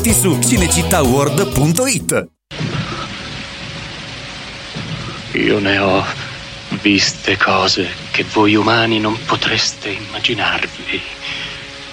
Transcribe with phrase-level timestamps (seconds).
[0.00, 2.28] biglietti su cinecittàworld.it.
[5.32, 6.04] Io ne ho
[6.80, 11.00] viste cose che voi umani non potreste immaginarvi.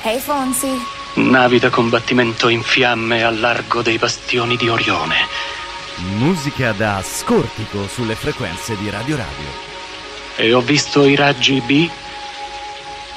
[0.04, 0.70] Ehi Fonsi,
[1.15, 5.15] Navi da combattimento in fiamme al largo dei bastioni di Orione.
[6.17, 9.65] Musica da scortico sulle frequenze di Radio Radio.
[10.35, 11.89] E ho visto i raggi B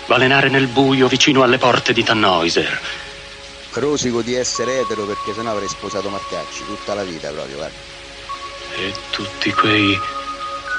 [0.07, 2.81] balenare nel buio vicino alle porte di Tannhäuser.
[3.73, 7.77] Rosico di essere etero perché sennò avrei sposato Marcacci tutta la vita proprio, guarda.
[8.77, 9.99] E tutti quei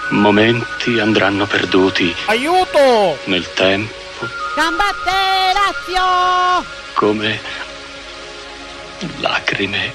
[0.10, 3.18] momenti andranno perduti Aiuto!
[3.26, 6.66] nel tempo Gambate Lazio!
[6.94, 7.40] come
[9.20, 9.94] lacrime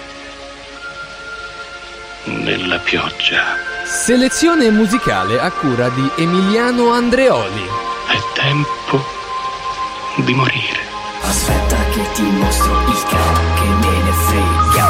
[2.25, 3.57] nella pioggia.
[3.85, 7.69] Selezione musicale a cura di Emiliano Andreoli.
[8.09, 9.05] È tempo
[10.17, 10.81] di morire.
[11.23, 11.86] Aspetta
[12.17, 14.89] ti mostro il cane che me ne frega.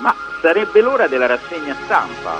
[0.00, 2.38] Ma sarebbe l'ora della rassegna stampa.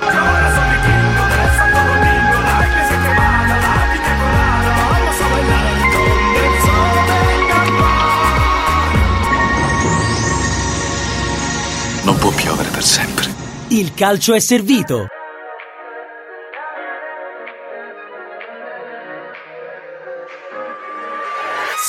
[12.03, 13.25] Non può piovere per sempre.
[13.69, 15.07] Il calcio è servito.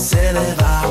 [0.00, 0.88] se ne va.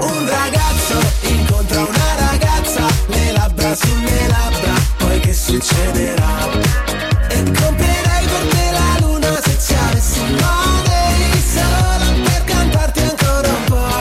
[0.00, 0.98] Un ragazzo
[1.28, 6.48] incontra una ragazza, le labbra sulle labbra, poi che succederà?
[7.28, 13.92] E comprerei per la luna se ci avessi money solo per cantarti ancora un po'.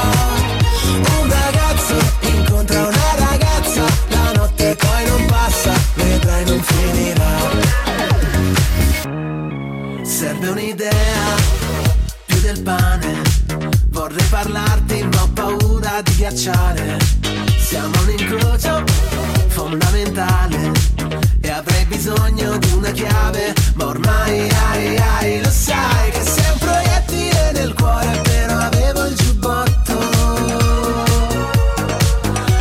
[1.20, 7.36] Un ragazzo incontra una ragazza, la notte poi non passa, vedrai non finirà.
[10.04, 11.27] Serve un'idea.
[14.08, 16.98] Vorrei parlarti, ma ho paura di ghiacciare.
[17.60, 18.82] Siamo un incrocio
[19.48, 20.72] fondamentale.
[21.42, 23.54] E avrei bisogno di una chiave.
[23.74, 29.16] Ma ormai, ai, ai, lo sai che sei un proiettile nel cuore, però avevo il
[29.18, 30.00] giubbotto.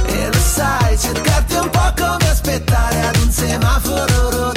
[0.04, 4.55] E lo sai, cercarti un po' come aspettare ad un semaforo rotto.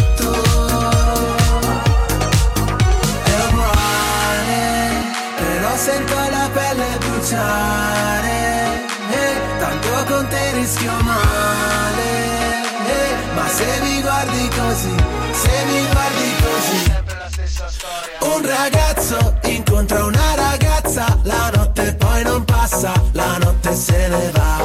[18.39, 24.63] Un ragazzo incontra una ragazza, la notte poi non passa, la notte se ne va.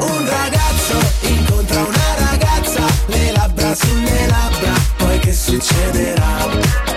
[0.00, 6.89] Un ragazzo incontra una ragazza, le labbra sulle labbra, poi che succederà?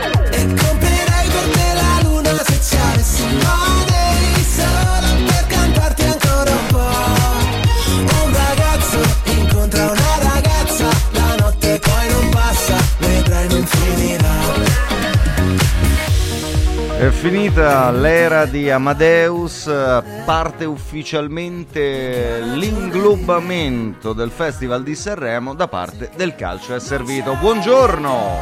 [17.04, 19.70] È finita l'era di Amadeus,
[20.24, 27.36] parte ufficialmente l'inglobamento del Festival di Sanremo da parte del calcio è servito.
[27.36, 28.40] Buongiorno!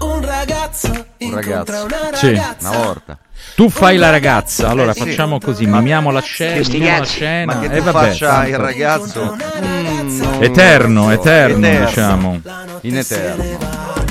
[0.00, 1.84] Un ragazzo Un incontra ragazzo.
[1.86, 2.26] una Sì.
[2.34, 2.68] ragazza.
[2.68, 3.18] Una volta.
[3.54, 5.00] Tu fai la ragazza, allora Eh sì.
[5.00, 8.06] facciamo così, mimiamo la scena, mimiamo la scena Ma che e tu vabbè.
[8.08, 11.86] faccia il ragazzo mm, Eterno, eterno, Eterno.
[11.86, 12.40] diciamo.
[12.82, 14.02] In eterno.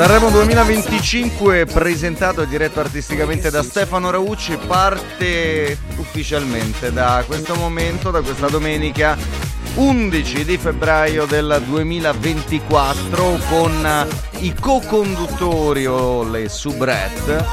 [0.00, 8.22] Sanremo 2025 presentato e diretto artisticamente da Stefano Raucci parte ufficialmente da questo momento, da
[8.22, 9.14] questa domenica
[9.74, 14.06] 11 di febbraio del 2024 con
[14.38, 17.44] i co-conduttori o le soubrette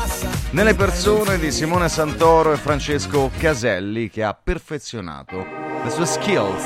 [0.51, 5.45] nelle persone di Simone Santoro e Francesco Caselli che ha perfezionato
[5.83, 6.63] le sue skills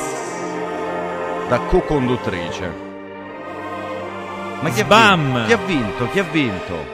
[1.50, 2.90] da co-conduttrice.
[4.62, 5.34] Ma chi ha, Bam!
[5.34, 5.46] vinto?
[5.46, 6.10] chi ha vinto?
[6.12, 6.86] Chi ha vinto?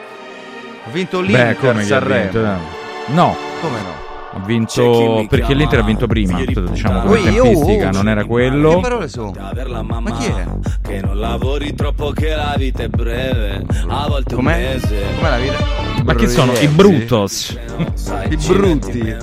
[0.86, 2.22] Ha vinto Beh, l'Inter come che ha Sanremo.
[2.24, 2.46] vinto?
[2.46, 3.14] eh?
[3.14, 4.06] No, Come no?
[4.34, 8.28] ha vinto perché l'Inter ha vinto prima, diciamo come oh, tempistica, oh, non era Che
[8.28, 8.80] quello.
[8.80, 9.34] parole sono?
[9.82, 10.46] Ma chi è?
[10.82, 14.58] Che non lavori troppo che la vita è breve A volte un Com'è?
[14.74, 15.56] mese Com'è la vita?
[16.04, 16.54] Ma che sono?
[16.54, 16.68] I?
[16.68, 17.58] Brutos
[18.30, 19.16] I brutti.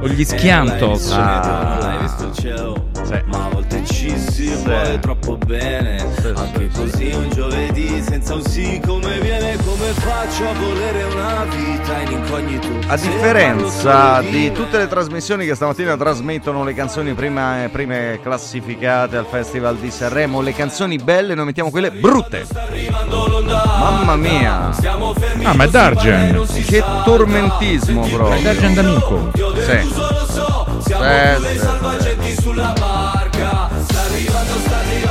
[0.00, 1.10] o gli Schiantos?
[1.12, 2.88] Ah.
[3.04, 3.20] Sì.
[3.26, 5.98] Ma a volte ci si vuole troppo bene
[6.34, 12.00] Anche così un giovedì senza un sì come viene Come faccio a volere una vita
[12.00, 17.68] in incognito A Se differenza di tutte le trasmissioni che stamattina trasmettono le canzoni prima,
[17.72, 22.46] prime classificate al Festival di Sanremo, le canzoni belle noi mettiamo quelle brutte.
[23.78, 24.70] Mamma mia,
[25.42, 26.46] Ah, ma è Dargen.
[26.66, 28.42] che tormentismo È proprio.
[28.42, 29.30] Dargen d'amico.
[29.34, 30.49] Sì.
[31.00, 32.36] Sì,
[34.26, 34.30] sì.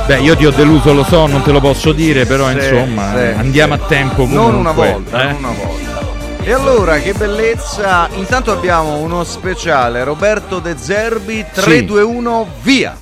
[0.06, 3.12] Beh, io ti ho deluso, lo so, non te lo posso dire, però Sì, insomma,
[3.14, 3.80] sì, andiamo sì.
[3.80, 4.50] a tempo comunque.
[4.50, 5.32] Non una volta, eh?
[5.32, 5.98] non una volta.
[6.42, 8.08] E allora, che bellezza!
[8.14, 12.96] Intanto abbiamo uno speciale, Roberto De Zerbi, 321, via!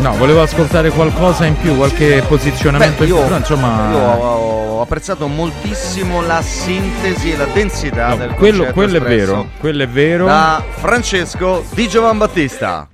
[0.00, 3.90] No, volevo ascoltare qualcosa in più, qualche posizionamento Beh, in io, più, però insomma...
[3.90, 9.48] io ho apprezzato moltissimo la sintesi e la densità no, del quello, quello è vero,
[9.58, 10.26] quello è vero.
[10.26, 12.88] Da Francesco Di Giovan Battista.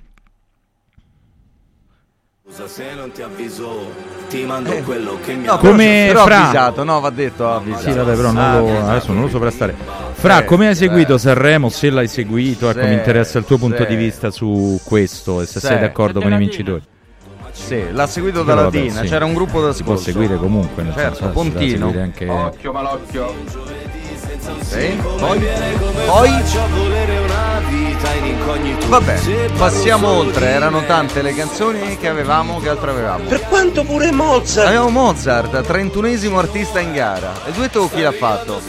[2.43, 5.45] Scusa se non ti avviso Ti mando quello che mi Eh.
[5.47, 6.37] No, ha però- Come però Fra.
[6.41, 7.83] avvisato, no, va detto avvisato.
[7.83, 9.75] Sì, vabbè, però non lo, adesso non lo sovrastare.
[10.13, 11.27] Fra, Sì, come hai seguito sì.
[11.27, 11.69] Sanremo?
[11.69, 13.85] Se l'hai seguito, ecco, Sì, mi interessa il tuo punto sì.
[13.85, 15.67] di vista su questo e se Sì.
[15.67, 16.81] sei d'accordo con i vincitori.
[17.55, 19.07] Sì, l'ha seguito da vabbè, Latina, sì.
[19.07, 21.87] c'era un gruppo da Si può seguire comunque, nel Certo, senso, si Pontino.
[21.87, 22.27] seguire anche...
[22.29, 23.33] Occhio malocchio.
[24.61, 25.47] Sì, poi,
[26.05, 26.29] poi
[28.87, 29.19] Vabbè,
[29.57, 33.23] passiamo oltre, erano tante le canzoni che avevamo, che altre avevamo?
[33.25, 37.31] Per quanto pure Mozart Avevamo Mozart, 31esimo artista in gara.
[37.45, 38.59] E il duetto chi l'ha fatto?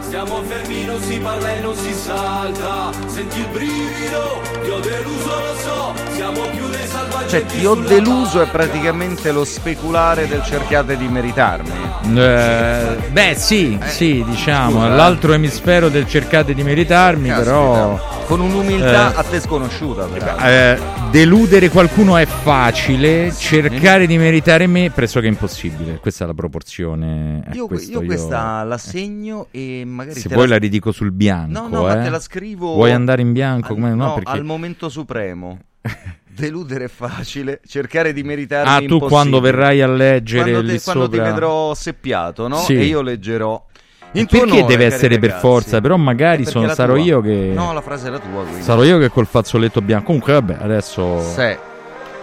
[0.00, 5.28] Stiamo fermi, non si parla e non si salta Senti il brivido, ti ho deluso,
[5.28, 10.42] lo so Siamo più dei salvaggi Cioè, ti ho deluso è praticamente lo speculare del
[10.42, 11.70] cercate di meritarmi.
[12.16, 14.96] Eh, beh, sì, sì, diciamo, scusa, eh.
[14.96, 17.50] l'altro emisfero del cercate di meritarmi, Caspita.
[17.52, 19.18] però Con un'umiltà Eh.
[19.18, 20.08] a te sconosciuta,
[20.42, 20.78] eh,
[21.10, 25.98] deludere qualcuno è facile, cercare di meritare me pressoché impossibile.
[26.00, 27.44] Questa è la proporzione.
[27.50, 31.60] eh, io, questo io questa la segno e magari Se vuoi la ridico sul bianco,
[31.60, 31.96] No, no, eh.
[31.96, 32.74] ma te la scrivo.
[32.74, 33.72] Vuoi andare in bianco?
[33.74, 35.58] Al, no, no, perché- al momento supremo.
[36.38, 39.08] Deludere è facile, cercare di meritarmi Ah, tu impossibile.
[39.10, 42.56] quando verrai a leggere quando, te- quando ti sopra- vedrò seppiato, no?
[42.58, 42.74] Sì.
[42.74, 43.64] E io leggerò.
[44.12, 45.46] In Perché onore, deve essere per ragazzi.
[45.46, 45.80] forza?
[45.80, 47.02] Però magari sono- sarò tua.
[47.02, 48.62] io che- No, la frase è la tua, quindi.
[48.62, 50.06] Sarò io che col fazzoletto bianco.
[50.06, 51.20] Comunque, vabbè, adesso.
[51.34, 51.56] Sì.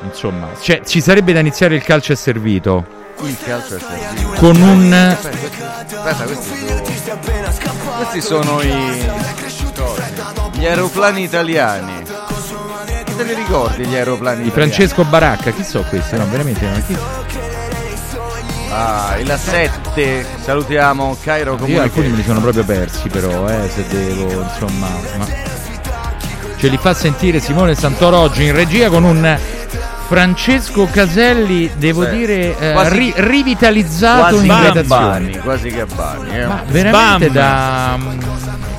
[0.03, 2.85] Insomma, cioè, ci sarebbe da iniziare il calcio è servito.
[3.21, 4.31] Il calcio è servito.
[4.39, 4.93] Con un.
[4.93, 6.81] Aspetta, questi sono,
[7.97, 9.09] questi sono i
[10.53, 12.03] gli aeroplani italiani.
[13.15, 14.71] Te li ricordi gli aeroplani Di italiani?
[14.73, 16.17] Francesco Baracca, chi so questi?
[16.17, 16.81] No, veramente no.
[16.85, 16.97] Chi...
[18.71, 20.25] Ah, il 7.
[20.43, 21.83] Salutiamo Cairo Io Comunicazione.
[21.89, 24.87] alcuni me li sono proprio persi, però, eh, se devo, insomma.
[25.17, 25.53] ma-
[26.57, 29.37] Ce li fa sentire Simone Santoro oggi in regia con un
[30.07, 32.09] Francesco Caselli, devo Sì.
[32.11, 35.39] dire, eh, Quasi- ri- rivitalizzato quasi in redazione.
[35.39, 36.45] Quasi che Abbani, eh.
[36.45, 37.33] Ma veramente Sbam!
[37.33, 37.99] da.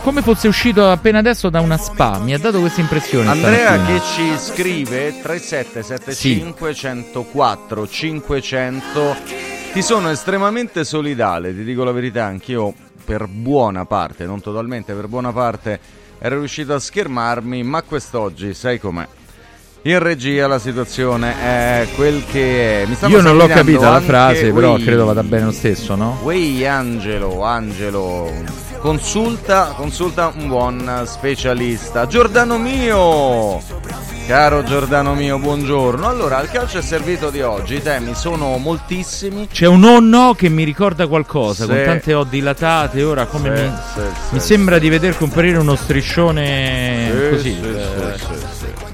[0.02, 3.28] Come fosse uscito appena adesso da una spa, mi ha dato questa impressione.
[3.28, 3.99] Andrea stamattina.
[3.99, 9.16] che ci scrive 3775 104 500
[9.73, 12.73] ti sono estremamente solidale, ti dico la verità, anch'io
[13.04, 15.78] per buona parte, non totalmente, per buona parte
[16.21, 19.06] ero riuscito a schermarmi, ma quest'oggi sai com'è.
[19.87, 22.87] In regia la situazione è quel che è.
[22.87, 24.83] Mi Io non l'ho capita la frase, però Wei.
[24.83, 26.19] credo vada bene lo stesso, no?
[26.25, 28.28] Wey Angelo, Angelo,
[28.78, 32.09] consulta, consulta un buon specialista.
[32.09, 33.62] Giordano mio,
[34.26, 36.09] caro Giordano mio, buongiorno.
[36.09, 39.47] Allora, il calcio è servito di oggi, i temi sono moltissimi.
[39.52, 41.71] C'è un oh no che mi ricorda qualcosa, Sì.
[41.71, 45.76] con tante O dilatate, ora come Sì, mi, sì, mi sembra di veder comparire uno
[45.76, 47.52] striscione Sì, così.
[47.52, 48.45] sì, eh.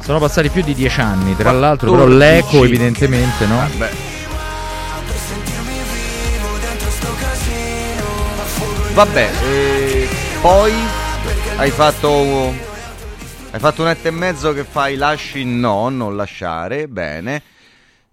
[0.02, 2.18] Sono passati più di dieci anni, tra l'altro, però 14.
[2.18, 3.68] l'eco evidentemente, no?
[3.76, 4.10] Beh,
[8.94, 10.08] Vabbè, e
[10.42, 10.72] poi
[11.56, 12.52] hai fatto
[13.50, 17.42] hai fatto un etto e mezzo che fai lasci no, non lasciare, bene.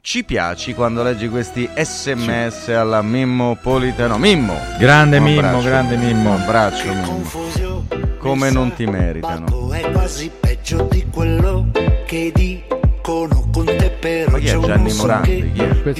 [0.01, 4.17] Ci piaci quando leggi questi sms alla Mimmo Politano.
[4.17, 4.55] Mimmo!
[4.77, 5.65] Grande Un Mimmo, abbraccio.
[5.67, 6.33] grande Mimmo.
[6.33, 8.17] Un abbraccio Mimmo.
[8.17, 9.71] Come non ti meritano.
[9.71, 11.69] È quasi peggio di quello
[12.05, 12.79] che dico
[13.09, 15.51] dicono con te però Ma chi è Gianni Morandi?
[15.51, 15.93] Chi è?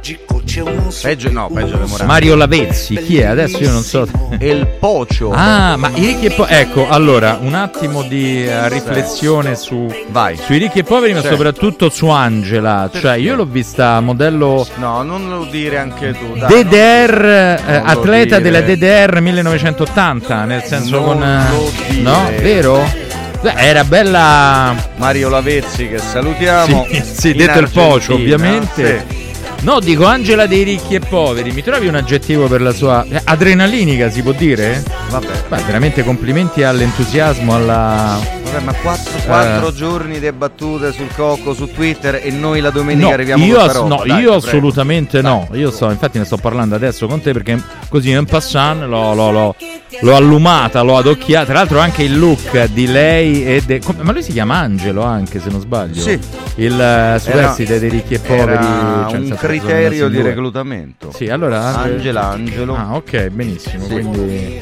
[0.00, 0.20] che
[0.62, 2.04] non Peggio, no, peggio di Morandi.
[2.04, 3.24] Mario Lavezzi, chi è?
[3.26, 4.06] Adesso io non so.
[4.38, 5.30] E il Pocio.
[5.32, 6.54] Ah, ma i ricchi e poveri.
[6.60, 10.36] Ecco, allora, un attimo di eh, riflessione su, Vai.
[10.36, 11.28] sui ricchi e poveri, ma Sì.
[11.28, 12.90] soprattutto su Angela.
[12.92, 16.36] Cioè, io l'ho vista modello No, non lo dire anche tu.
[16.36, 21.22] Dai, DDR, eh, non atleta della DDR 1980, nel senso Non con...
[21.22, 22.02] eh, lo dire.
[22.02, 23.12] No, vero?
[23.56, 24.74] Era bella...
[24.96, 26.86] Mario Lavezzi che salutiamo.
[26.90, 29.04] Sì, sì, detto il pocio, ovviamente.
[29.08, 29.22] sì.
[29.64, 31.50] No, dico Angela dei ricchi e poveri.
[31.52, 34.82] Mi trovi un aggettivo per la sua eh, adrenalinica, si può dire?
[35.08, 35.44] Vabbè.
[35.48, 39.72] Beh, veramente complimenti all'entusiasmo, alla Vabbè, ma quattro, quattro Eh.
[39.72, 43.80] giorni di battute sul cocco su Twitter e noi la domenica No, arriviamo io, ass-
[43.82, 44.34] no, Dai, io prego.
[44.34, 45.48] assolutamente no.
[45.52, 49.30] Io so, infatti ne sto parlando adesso con te perché così in passant l'ho, l'ho-
[49.30, 49.56] l'ho-
[50.02, 51.46] l'ho allumata, l'ho adocchiata.
[51.46, 55.40] Tra l'altro anche il look di lei e de- ma lui si chiama Angelo anche
[55.40, 56.00] se non sbaglio.
[56.02, 56.18] Sì.
[56.56, 58.62] Il eh, superstite dei ricchi e poveri.
[58.62, 61.12] Cioè, un criterio di reclutamento.
[61.12, 62.74] Sì, allora Angela Angelo.
[62.74, 63.84] Ah, ok, benissimo.
[63.84, 63.92] Sì.
[63.92, 64.60] Quindi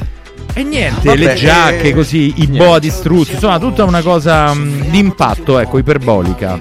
[0.55, 4.91] e niente, Vabbè, le giacche eh, così, i boa distrutti, insomma, tutta una cosa mh,
[4.91, 6.59] di impatto, ecco, iperbolica.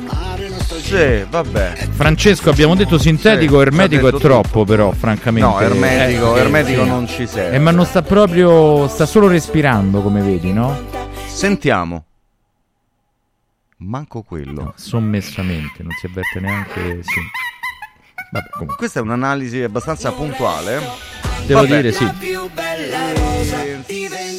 [0.81, 1.89] Sì, vabbè.
[1.91, 5.49] Francesco, abbiamo detto sintetico, Sì, ermetico ha è detto troppo, però, francamente.
[5.49, 6.89] No, ermetico, Eh, ermetico sì.
[6.89, 7.57] non ci serve.
[7.57, 8.89] Eh, ma non sta proprio.
[8.89, 10.75] sta solo respirando, come vedi, no?
[11.27, 12.05] Sentiamo.
[13.79, 14.73] Manco quello.
[14.77, 17.03] Sommessamente, non si avverte neanche.
[17.03, 17.21] Sì.
[18.33, 18.77] Vabbè, comunque.
[18.77, 20.81] Questa è un'analisi abbastanza puntuale.
[21.45, 21.83] Devo Vabbè.
[21.83, 22.11] dire sì.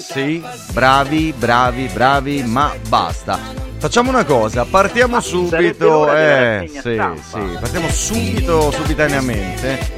[0.01, 3.38] Sì, bravi, bravi, bravi, ma basta.
[3.77, 6.12] Facciamo una cosa, partiamo subito.
[6.12, 7.21] Eh, sì, stampa.
[7.21, 9.91] sì, partiamo subito, subitaneamente.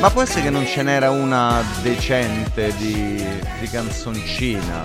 [0.00, 3.24] Ma può essere che non ce n'era una decente di,
[3.60, 4.82] di canzoncina?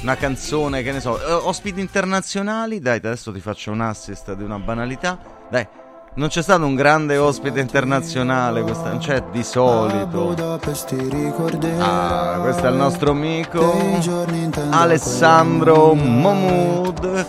[0.00, 2.78] Una canzone, che ne so, eh, ospiti internazionali?
[2.80, 5.18] Dai, adesso ti faccio un assist di una banalità.
[5.50, 5.66] Dai,
[6.12, 10.34] non c'è stato un grande ospite internazionale, questa non c'è di solito.
[11.78, 13.72] Ah, questo è il nostro amico
[14.70, 17.26] Alessandro Momud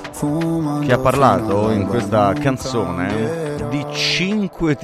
[0.86, 4.76] che ha parlato in questa canzone di 5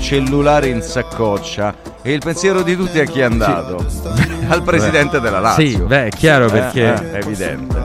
[0.00, 3.84] cellulari in saccoccia e il pensiero di tutti a chi è andato?
[4.48, 5.66] Al presidente della Lazio.
[5.66, 6.94] Sì, beh, è chiaro Eh, perché.
[6.94, 7.76] eh, è evidente.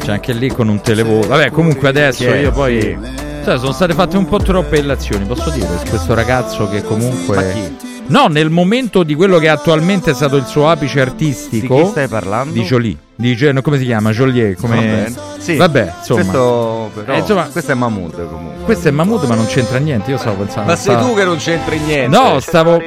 [0.00, 1.28] C'è anche lì con un televoto.
[1.28, 3.30] Vabbè, comunque adesso io poi.
[3.44, 7.34] Cioè, sono state fatte un po' troppe illazioni, posso dire, su questo ragazzo che comunque.
[7.36, 7.76] Ma chi?
[8.06, 11.76] No, nel momento di quello che attualmente è stato il suo apice artistico.
[11.76, 12.52] Di chi stai parlando?
[12.52, 12.96] Di Jolie.
[13.14, 14.10] Di, Gio- no, come si chiama?
[14.10, 14.60] Joliet.
[14.60, 15.12] Come...
[15.38, 16.20] Sì, Vabbè, insomma.
[16.20, 18.64] Questo, però, Eh, insomma, questo è Mahmood comunque.
[18.64, 20.10] questo è Mahmood, ma non c'entra niente.
[20.10, 20.68] Io stavo pensando.
[20.70, 22.16] Ma sei stavo- tu che non c'entri niente.
[22.16, 22.80] No, stavo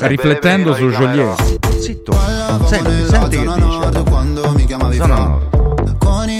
[0.00, 1.78] riflettendo su Joliet.
[1.78, 2.12] Zitto.
[2.66, 4.96] Senti, senti che dice.
[4.96, 5.57] Zona nord.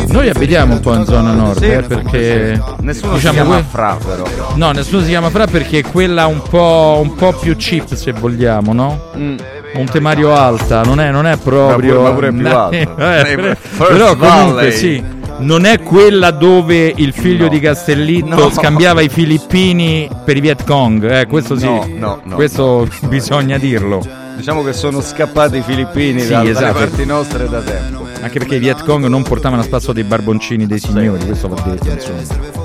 [0.08, 2.60] Noi abitiamo un po' in zona nord, Sì, eh, perché.
[2.80, 4.24] Nessuno diciamo si chiama que- Fra però.
[4.54, 8.12] No, nessuno si chiama Fra perché è quella un po', un po' più cheap, se
[8.12, 9.00] vogliamo, no?
[9.16, 9.36] Mm.
[9.74, 12.02] Montemario Alta, non è, non è proprio.
[12.02, 13.20] Ma pure- ma pure più alta.
[13.20, 14.72] eh, però- comunque Valley.
[14.72, 15.16] sì.
[15.40, 17.50] Non è quella dove il figlio No.
[17.50, 18.50] di Castellitto No.
[18.50, 21.08] scambiava i filippini per i Viet Cong.
[21.08, 21.64] Eh, questo sì.
[21.66, 24.02] No, no, no, questo bisogna dirlo.
[24.36, 26.78] Diciamo che sono scappati i filippini Sì, da- dalle esatto.
[26.78, 28.06] parti nostre da tempo.
[28.20, 31.60] Anche perché i Viet Cong non portavano a spasso dei barboncini dei signori, questo va
[31.62, 32.56] detto, insomma.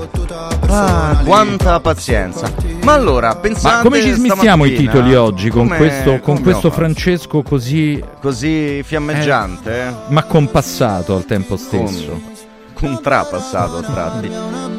[0.67, 2.51] Ah, quanta pazienza.
[2.81, 6.71] Ma allora, pensate Ma come ci smistiamo i titoli oggi con come- questo, con questo?
[6.71, 9.93] Francesco così, così fiammeggiante, eh?
[10.07, 12.31] ma compassato al tempo stesso?
[12.73, 14.29] contrapassato a tratti.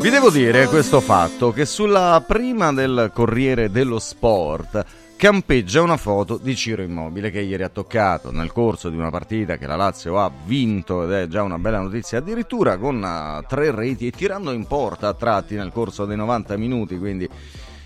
[0.01, 4.85] Vi devo dire questo fatto che sulla prima del Corriere dello Sport
[5.25, 9.57] campeggia una foto di Ciro Immobile che ieri ha toccato nel corso di una partita
[9.57, 13.71] che la Lazio ha vinto ed è già una bella notizia addirittura con eh, tre
[13.71, 17.27] reti e tirando in porta a tratti nel corso dei 90 minuti quindi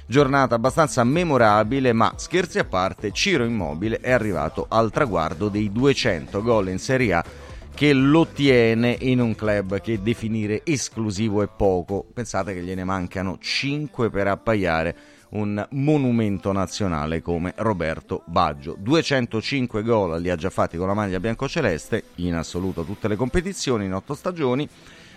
[0.05, 6.43] giornata abbastanza memorabile ma scherzi a parte Ciro Immobile è arrivato al traguardo dei 200
[6.43, 7.25] gol in Serie A
[7.73, 12.05] che lo tiene in un club che definire esclusivo è poco.
[12.13, 14.97] Pensate che gliene mancano 5 per appaiare
[15.31, 18.77] un monumento nazionale come Roberto Baggio.
[18.79, 23.85] 205 gol li ha già fatti con la maglia biancoceleste, in assoluto tutte le competizioni
[23.85, 24.69] in 8 stagioni,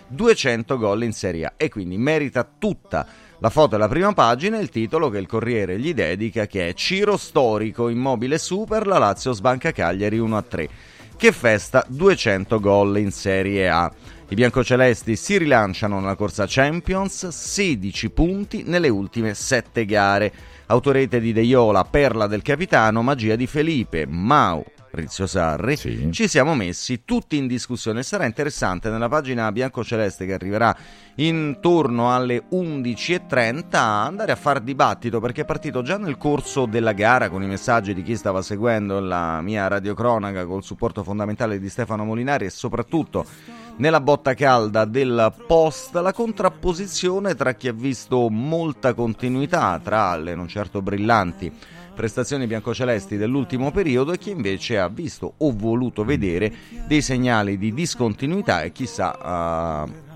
[0.06, 3.06] 200 gol in Serie A e quindi merita tutta
[3.38, 6.68] la foto è la prima pagina e il titolo che il Corriere gli dedica che
[6.68, 10.68] è Ciro storico immobile super la Lazio sbanca Cagliari 1 a 3
[11.16, 13.92] che festa 200 gol in Serie A.
[14.32, 20.32] I biancocelesti si rilanciano nella corsa Champions, 16 punti nelle ultime 7 gare.
[20.68, 26.54] Autorete di De Iola, perla del capitano, magia di Felipe, Mau, Rizio Sarri, ci siamo
[26.54, 28.02] messi tutti in discussione.
[28.02, 30.74] Sarà interessante nella pagina biancoceleste che arriverà
[31.16, 37.28] intorno alle 11.30 andare a far dibattito perché è partito già nel corso della gara
[37.28, 42.04] con i messaggi di chi stava seguendo la mia radiocronaca col supporto fondamentale di Stefano
[42.04, 43.26] Molinari e soprattutto
[43.76, 50.34] nella botta calda del post la contrapposizione tra chi ha visto molta continuità tra le
[50.34, 51.52] non certo brillanti
[51.94, 56.52] prestazioni biancocelesti dell'ultimo periodo e chi invece ha visto o voluto vedere
[56.86, 60.10] dei segnali di discontinuità e chissà uh,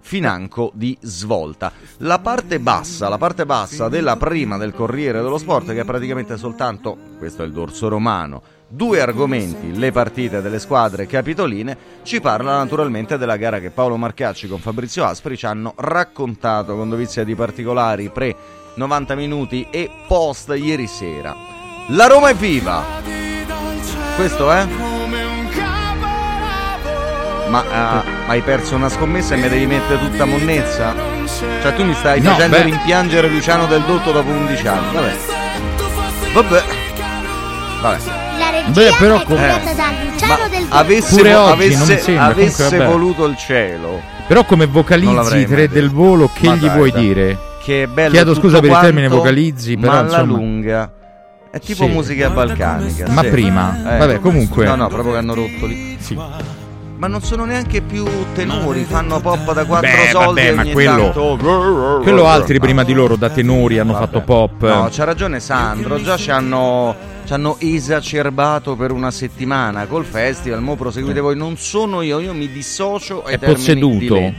[0.00, 1.72] financo di svolta.
[1.98, 6.36] La parte bassa, la parte bassa della prima del Corriere dello Sport che è praticamente
[6.36, 8.42] soltanto, questo è il dorso romano,
[8.74, 14.48] due argomenti, le partite delle squadre capitoline, ci parla naturalmente della gara che Paolo Marcacci
[14.48, 18.34] con Fabrizio Aspri ci hanno raccontato con dovizia di particolari pre
[18.74, 21.36] 90 minuti e post ieri sera.
[21.88, 22.82] La Roma è viva!
[24.16, 24.66] Questo è?
[27.48, 30.94] Ma uh, hai perso una scommessa e mi devi mettere tutta monnezza?
[31.60, 32.62] Cioè tu mi stai No, facendo beh.
[32.62, 34.94] rimpiangere Luciano del Dotto dopo 11 anni.
[34.94, 35.16] Vabbè.
[36.32, 36.62] Vabbè.
[37.82, 38.21] Vabbè.
[38.42, 39.74] La regia Beh, però è curata Eh.
[39.74, 43.36] da Luciano del Avesse, Pure vo- oggi non avesse- mi sembra, avesse comunque, voluto il
[43.36, 44.00] cielo.
[44.26, 47.00] Però come vocalizzi tre del volo, che Ma gli dai, vuoi dai.
[47.02, 47.38] dire?
[47.62, 50.32] Che è bello Chiedo scusa per il termine vocalizzi, però ma alla insomma.
[50.38, 50.92] lunga.
[51.50, 51.90] È tipo Sì.
[51.90, 53.06] musica balcanica.
[53.10, 53.28] Ma sì.
[53.28, 53.94] prima?
[53.94, 53.98] Eh.
[53.98, 54.64] Vabbè, comunque.
[54.64, 55.96] No, no, proprio che hanno rotto lì.
[56.00, 56.18] Sì.
[56.96, 60.72] Ma non sono neanche più tenori, fanno pop da quattro Beh, soldi vabbè, ma ogni
[60.72, 62.00] quello- tanto...
[62.02, 64.04] Quello altri prima di loro da tenori hanno Vabbè.
[64.06, 64.62] fatto pop.
[64.68, 66.94] No, c'ha ragione Sandro, già ci hanno,
[67.32, 72.34] ci hanno esacerbato per una settimana col festival, mo proseguite voi, non sono io, io
[72.34, 74.34] mi dissocio ai È posseduto.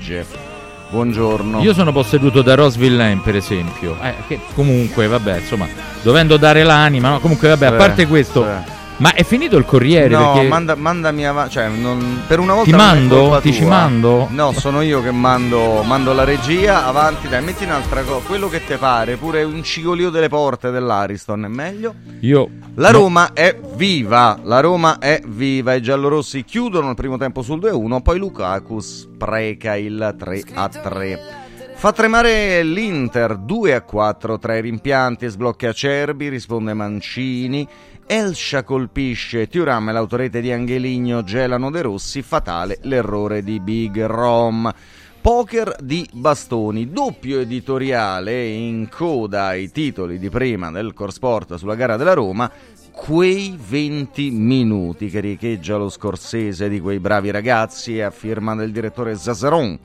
[0.91, 1.63] Buongiorno.
[1.63, 3.97] Io sono posseduto da Rose Villain, per esempio.
[3.99, 5.67] Eh, che comunque, vabbè, insomma,
[6.03, 7.19] dovendo dare l'anima, no?
[7.19, 8.45] Comunque, vabbè, a Sì, parte questo.
[8.97, 10.09] Ma è finito il Corriere?
[10.09, 10.47] No, perché...
[10.47, 11.53] manda- mandami avanti.
[11.53, 13.39] Cioè, non- per una volta Ti mando?
[13.41, 14.27] Ti ci mando?
[14.29, 16.85] No, sono io che mando, mando la regia.
[16.85, 18.25] Avanti, dai, metti un'altra cosa.
[18.25, 19.15] Quello che te pare.
[19.15, 21.95] Pure un cigolio delle porte dell'Ariston è meglio.
[22.21, 22.49] Io.
[22.75, 22.99] La no.
[22.99, 24.39] Roma è viva.
[24.43, 25.73] La Roma è viva.
[25.73, 28.01] I giallorossi chiudono il primo tempo sul 2-1.
[28.01, 31.41] Poi Lukaku spreca il 3-3.
[31.75, 37.67] Fa tremare l'Inter 2 a 4 tra i rimpianti e sblocca Acerbi, risponde Mancini.
[38.05, 44.71] Elscia colpisce Thuram e l'autorete di Angeligno gelano De Rossi, fatale l'errore di Big Rom.
[45.21, 51.95] Poker di bastoni, doppio editoriale in coda ai titoli di prima del Corsport sulla gara
[51.95, 52.51] della Roma.
[52.91, 59.15] Quei 20 minuti che riecheggia lo scorsese di quei bravi ragazzi a firma del direttore
[59.15, 59.79] Zazaron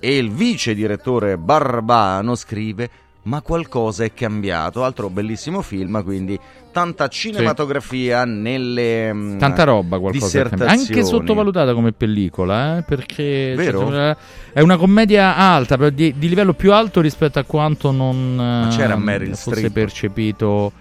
[0.00, 2.88] e il vice direttore Barbano scrive
[3.22, 6.38] ma qualcosa è cambiato altro bellissimo film quindi
[6.78, 10.48] tanta cinematografia nelle mm, Tanta roba, qualcosa.
[10.64, 13.88] Anche sottovalutata come pellicola, eh, perché Vero?
[13.88, 14.16] cioè,
[14.52, 18.76] è una commedia alta, però di, di livello più alto rispetto a quanto non eh,
[18.76, 19.72] c'era Meryl fosse Streep?
[19.72, 20.72] percepito.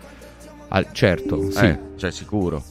[0.68, 1.66] al- certo, sì.
[1.66, 2.62] Eh, cioè sicuro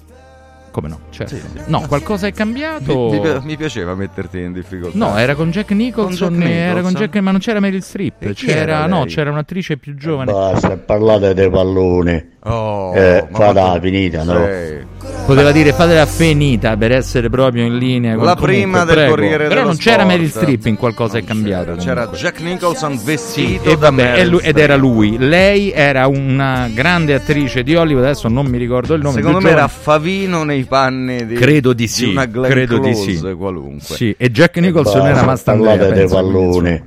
[0.70, 1.00] Come no?
[1.10, 1.34] Certo.
[1.34, 1.60] Sì, sì.
[1.66, 3.10] No, qualcosa è cambiato.
[3.10, 6.66] mi, mi mi piaceva metterti in difficoltà No, era con Jack Nicholson, Con Jack era
[6.66, 7.00] con Nicholson?
[7.00, 8.32] Jack, ma non c'era Meryl Streep.
[8.34, 10.30] C'era, era no, c'era un'attrice più giovane.
[10.30, 12.34] Basta, parlate dei palloni.
[12.48, 14.46] Oh, eh, quanto- finita, no?
[14.46, 14.94] Sì.
[15.26, 19.10] Poteva dire fatela finita per essere proprio in linea con La comunque, prima del prego.
[19.10, 20.08] Corriere Però non c'era Sport.
[20.08, 21.74] Meryl Streep in qualcosa è cambiato.
[21.76, 22.18] c'era comunque.
[22.18, 25.16] Jack Nicholson Sì, vestito e da vabbè, e Meryl lui- ed era lui.
[25.18, 29.16] Lei era una grande attrice di Hollywood, adesso non mi ricordo il nome.
[29.16, 29.78] secondo me era giovane.
[29.82, 33.32] Favino nei panni di Credo di sì, una Glenn credo di Close sì.
[33.34, 35.76] qualunque Sì, e Jack Nicholson Basta, era Mastandrea.
[35.76, 36.82] parlate dei palloni.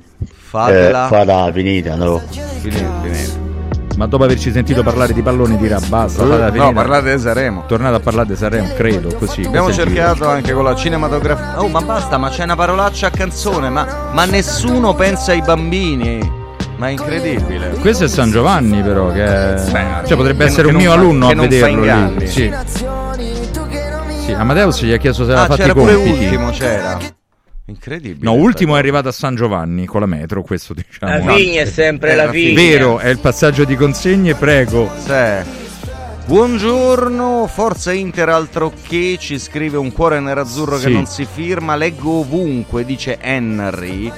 [0.50, 2.22] fatela Eh, fata finita, no?
[2.60, 3.48] finita, finita.
[4.00, 6.22] Ma dopo averci sentito parlare di palloni dirà basta.
[6.22, 7.64] Eh, no, parlate di Sanremo.
[7.66, 9.42] Tornate a parlare di Sanremo, credo, così.
[9.42, 11.60] Abbiamo cercato anche con la cinematografia.
[11.62, 16.18] Oh, ma basta, ma c'è una parolaccia a canzone, ma, ma nessuno pensa ai bambini.
[16.78, 17.76] Ma è incredibile.
[17.78, 19.56] Questo è San Giovanni, però, che
[20.06, 21.82] cioè, potrebbe che essere un mio fa- alunno a vederlo
[22.16, 22.26] lì.
[22.26, 22.50] Sì.
[24.24, 26.24] Sì, Amadeus gli ha chiesto se aveva Ah, fatto c'era i pure compiti.
[26.24, 26.98] ultimo, c'era.
[27.70, 28.18] Incredibile.
[28.24, 31.24] No, ultimo è arrivato a San Giovanni con la metro, questo diciamo.
[31.24, 32.54] La figlia è sempre Eh, la la figlia.
[32.60, 34.90] Vero, è il passaggio di consegne, prego.
[35.04, 35.58] Sì.
[36.26, 40.92] Buongiorno, Forza Inter altro che ci scrive un cuore nerazzurro che Sì.
[40.92, 44.12] non si firma, leggo ovunque, dice Henry,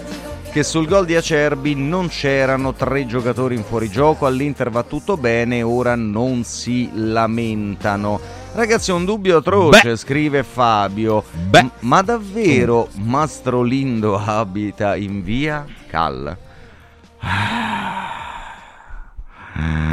[0.53, 5.63] che sul gol di Acerbi non c'erano tre giocatori in fuorigioco, all'Inter va tutto bene,
[5.63, 8.41] ora non si lamentano.
[8.55, 9.97] Ragazzi, è un dubbio atroce, Beh.
[9.97, 11.25] scrive Fabio.
[11.49, 11.63] Beh.
[11.63, 16.37] M- ma davvero Mastro Lindo abita in via Cal?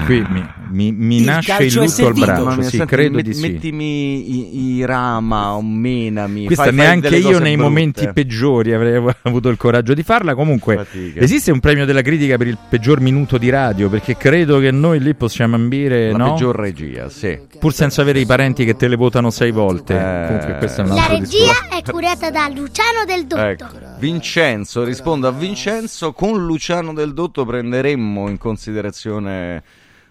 [0.06, 3.34] Qui mi, Mi, mi Il nasce il lutto al braccio, sì, senti, credo met- di
[3.34, 3.42] sì.
[3.42, 6.46] Mettimi i, i rama o menami.
[6.46, 7.58] Questa fai- fai neanche delle io nei brutte.
[7.58, 10.36] momenti peggiori avrei avuto il coraggio di farla.
[10.36, 11.20] Comunque, Fatica.
[11.22, 13.90] esiste un premio della critica per il peggior minuto di radio?
[13.90, 16.34] Perché credo che noi lì possiamo ambire, La no?
[16.34, 17.38] peggior regia, sì.
[17.60, 19.94] Pur senza avere i parenti che te le votano sei volte.
[19.98, 21.78] Eh, Comunque, questo è un La regia discorso.
[21.78, 23.42] è curata da Luciano Del Dotto.
[23.44, 23.68] Ecco.
[24.00, 29.64] Vincenzo, rispondo a Vincenzo, con Luciano del Dotto prenderemmo in considerazione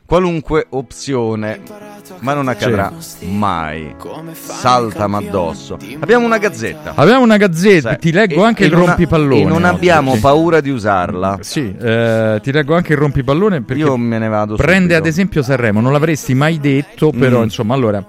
[0.09, 1.61] qualunque opzione,
[2.21, 2.91] ma non accadrà
[3.29, 3.95] mai.
[4.33, 5.77] Saltami addosso.
[6.01, 6.93] Abbiamo una gazzetta.
[6.95, 7.99] Abbiamo una gazzetta, Sì.
[7.99, 9.43] ti leggo E- anche e il non rompipallone.
[9.43, 10.21] E non oggi, abbiamo sì.
[10.21, 11.37] paura di usarla.
[11.43, 14.97] Sì, eh, ti leggo anche il rompipallone perché Io me ne vado prende subito.
[14.99, 17.43] ad esempio Sanremo, non l'avresti mai detto, però Mm.
[17.43, 18.03] insomma, allora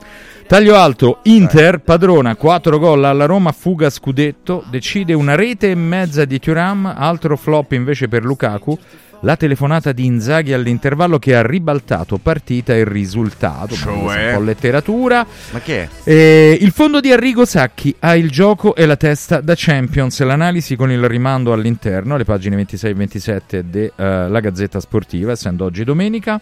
[0.48, 6.24] taglio alto, Inter, padrona, 4 gol alla Roma, fuga scudetto, decide una rete e mezza
[6.24, 8.78] di Thuram, altro flop invece per Lukaku.
[9.22, 13.76] La telefonata di Inzaghi all'intervallo che ha ribaltato partita e risultato.
[13.76, 14.30] Cioè?
[14.30, 15.26] Un po' letteratura.
[15.52, 15.90] Ma che è?
[16.06, 20.22] Eh, il fondo di Arrigo Sacchi ha il gioco e la testa da Champions.
[20.24, 25.84] L'analisi con il rimando all'interno, alle pagine 26 e 27 della Gazzetta Sportiva, essendo oggi
[25.84, 26.40] domenica.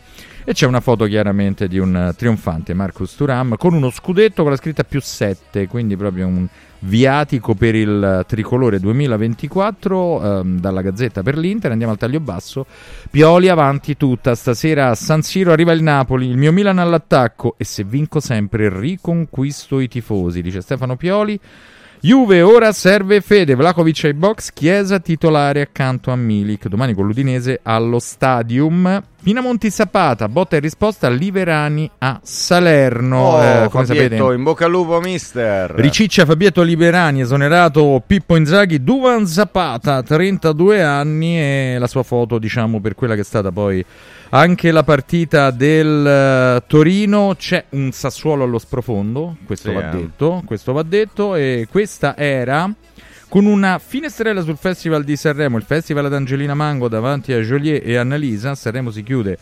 [0.49, 4.51] E c'è una foto chiaramente di un eh, trionfante Marcus Thuram con uno scudetto con
[4.53, 6.47] la scritta più 7, quindi proprio un
[6.79, 11.71] viatico per il eh, tricolore 2024 ehm, dalla Gazzetta per l'Inter.
[11.71, 12.65] Andiamo al taglio basso.
[13.11, 14.35] Pioli avanti tutta.
[14.35, 18.69] Stasera a San Siro arriva il Napoli, il mio Milan all'attacco e se vinco sempre
[18.69, 21.37] riconquisto i tifosi, dice Stefano Pioli.
[21.99, 26.67] Juve ora serve Fede, Vlakovic ai box, Chiesa titolare accanto a Milik.
[26.67, 29.03] Domani con l'Udinese allo Stadium.
[29.27, 33.19] Pinamonti Zapata, botta e risposta Liverani a Salerno.
[33.19, 35.69] Oh, Eh, come Fabietto, sapete, in bocca al lupo, mister.
[35.71, 42.79] Riciccia Fabietto Liberani, esonerato Pippo Inzaghi, Duvan Zapata, 32 anni e la sua foto, diciamo,
[42.79, 43.83] per quella che è stata poi
[44.29, 47.35] anche la partita del eh, Torino.
[47.37, 49.93] C'è un Sassuolo allo sprofondo, questo Sì, va eh.
[49.97, 52.73] detto, questo va detto e questa era
[53.29, 57.85] con una finestrella sul Festival di Sanremo, il Festival ad Angelina Mango davanti a Joliet
[57.85, 59.37] e Annalisa, Sanremo si chiude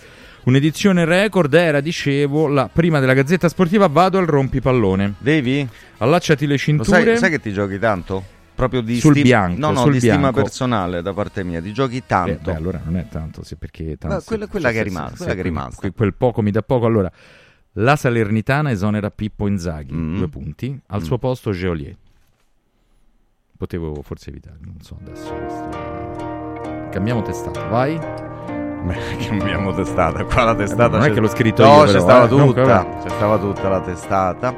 [0.46, 5.16] un'edizione record, era, dicevo, la prima della Gazzetta Sportiva, vado al rompipallone.
[5.18, 5.68] Devi?
[5.98, 7.04] Allacciati le cinture.
[7.04, 8.24] sai, sai che ti giochi tanto?
[8.56, 10.42] Proprio di Sul sti- bianco, No, no, sul di stima bianco.
[10.44, 11.62] personale da parte mia.
[11.62, 12.52] Ti giochi Eh, tanto.
[12.52, 15.34] beh, allora non è tanto, sì, perché tanto, Ma quella- quella che è rimasta, quella
[15.34, 15.80] che è quel- rimasta.
[15.82, 16.86] quel- quel poco mi dà poco.
[16.86, 17.12] Allora,
[17.74, 20.18] la Salernitana esonera Pippo Inzaghi, Mm.
[20.18, 20.80] due punti.
[20.88, 21.96] Al suo posto Geolier.
[23.58, 25.34] Potevo forse evitare, non so adesso.
[25.34, 27.98] questo- Cambiamo testata, vai.
[29.28, 30.24] Cambiamo testata.
[30.26, 30.98] Qua la testata.
[30.98, 32.28] non è c'è- che l'ho scritto no, io, c'è però, stava eh.
[32.30, 32.64] Tutta.
[32.64, 32.98] vabbè.
[33.04, 34.56] C'è stava tutta la testata.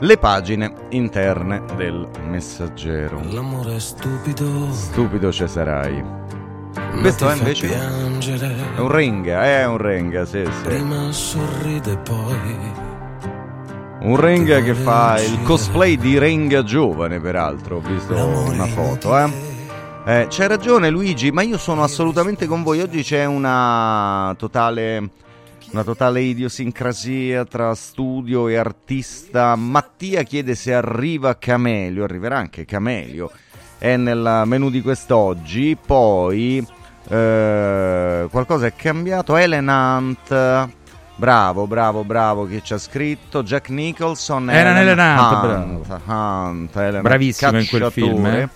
[0.00, 3.20] Le pagine interne del messaggero.
[3.30, 4.70] L'amore è stupido.
[4.72, 6.00] Stupido ci sarai.
[6.02, 8.54] ma Questo è invece piangere.
[8.76, 10.62] è un ringa, è un ringa, sì, sì.
[10.62, 12.77] Prima sorride poi.
[14.00, 17.76] Un ringa che fa il cosplay di ringa giovane, peraltro.
[17.76, 19.30] Ho visto una foto, eh.
[20.06, 22.80] Eh, c'hai ragione Luigi, ma io sono assolutamente con voi.
[22.80, 25.10] Oggi c'è una totale,
[25.72, 29.56] una totale idiosincrasia tra studio e artista.
[29.56, 33.32] Mattia chiede se arriva Camelio, arriverà anche Camelio.
[33.78, 35.76] È nel menù di quest'oggi.
[35.84, 36.64] Poi
[37.08, 39.36] eh, qualcosa è cambiato.
[39.36, 40.76] Ellen Hunt.
[41.18, 43.42] Bravo, bravo, bravo chi ci ha scritto.
[43.42, 44.50] Jack Nicholson.
[44.50, 48.48] Era Ellen Hunt, Hunt, Hunt, Ellen Bravissima in quel film, eh.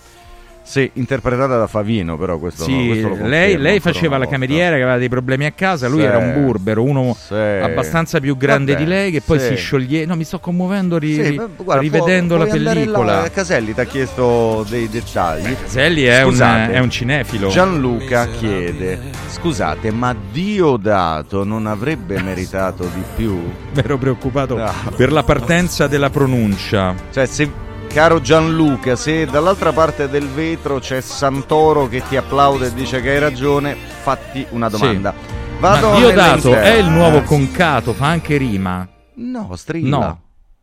[0.65, 4.27] Sì, interpretata da Favino, però questo, Sì, questo lo lei, confermo lei ancora faceva la
[4.27, 7.33] cameriera che aveva dei problemi a casa, lui Sì, era un burbero, uno sì.
[7.33, 10.05] abbastanza più grande Vabbè, di lei che poi si scioglie.
[10.05, 13.21] No, mi sto commuovendo ri- Sì, guarda, rivedendo può- la pellicola.
[13.21, 15.53] là, Caselli ti ha chiesto dei dettagli.
[15.63, 17.49] Caselli è un- Scusate, è un cinefilo.
[17.49, 23.33] Gianluca chiede: Scusate, ma Diodato non avrebbe meritato di più?
[23.33, 23.51] Mi
[23.83, 24.71] ero preoccupato No.
[24.95, 26.95] per la partenza della pronuncia.
[27.11, 27.71] Cioè, se.
[27.93, 33.11] Caro Gianluca, se dall'altra parte del vetro c'è Santoro che ti applaude e dice che
[33.11, 35.13] hai ragione, fatti una domanda.
[35.59, 38.87] Vado Ma Diodato è il nuovo concato, fa anche rima.
[39.17, 39.97] No, strilla.
[39.97, 40.21] No.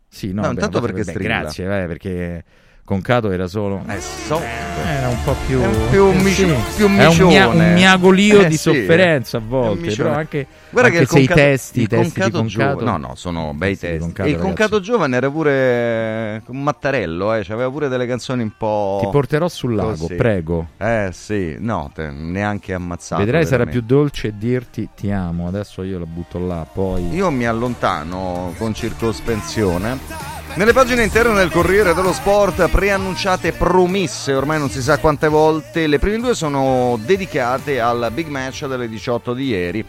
[0.09, 1.39] Sì, no, No, beh, intanto perché beh, strilla.
[1.41, 2.45] Grazie, eh, perché
[2.91, 4.41] Concato era solo Eh, so.
[4.85, 6.55] era un po' più È un- più un mici- sì.
[6.75, 10.45] più un è un, mia- un miagolio Eh, di sì, sofferenza a volte, però anche,
[10.71, 12.49] Guarda anche che se i concato- testi, i testi concato Concato
[12.81, 14.01] giovane- no, no, sono bei Testi testi.
[14.01, 14.39] Concato, e il.
[14.39, 18.99] Concato giovane era pure un Mattarello, eh, aveva pure delle canzoni un po'.
[19.05, 20.15] Ti porterò sul lago, così.
[20.17, 20.67] prego.
[20.77, 23.23] Eh sì, no, te- neanche ammazzato.
[23.23, 23.79] Vedrai sarà veramente.
[23.87, 25.47] più dolce dirti ti amo.
[25.47, 30.39] Adesso io la butto là, poi Io mi allontano con circospensione.
[30.57, 35.87] Nelle pagine interne del Corriere dello Sport, preannunciate promesse, ormai non si sa quante volte,
[35.87, 39.85] le prime due sono dedicate al big match delle 18 di ieri.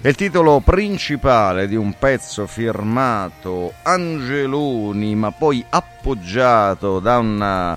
[0.00, 7.76] È il titolo principale di un pezzo firmato Angeloni, ma poi appoggiato da, una,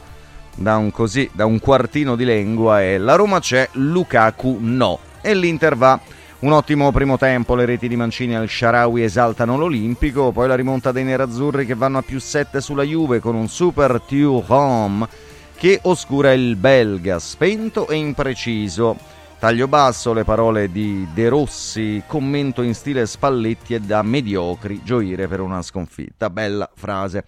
[0.55, 4.99] da, un, così, da un quartino di lingua è La Roma c'è, Lukaku no.
[5.21, 5.99] E l'Inter va.
[6.39, 10.91] Un ottimo primo tempo, le reti di Mancini al Sharawi esaltano l'Olimpico, poi la rimonta
[10.91, 15.07] dei nerazzurri che vanno a più 7 sulla Juve con un super Thuram
[15.55, 18.95] che oscura il belga, spento e impreciso.
[19.39, 25.27] Taglio basso le parole di De Rossi, commento in stile Spalletti e da mediocri gioire
[25.27, 26.29] per una sconfitta.
[26.29, 27.25] Bella frase.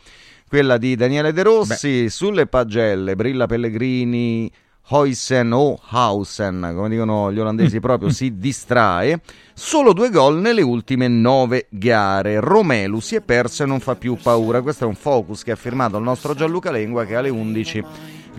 [0.48, 2.10] Quella di Daniele De Rossi Beh.
[2.12, 4.52] sulle pagelle, Brilla Pellegrini,
[4.90, 9.22] Huysen o Hausen, come dicono gli olandesi proprio, si distrae.
[9.54, 12.40] Solo due gol nelle ultime nove gare.
[12.40, 14.62] Romelu si è perso e non fa più paura.
[14.62, 17.84] Questo è un focus che ha firmato il nostro Gianluca Lengua che alle 11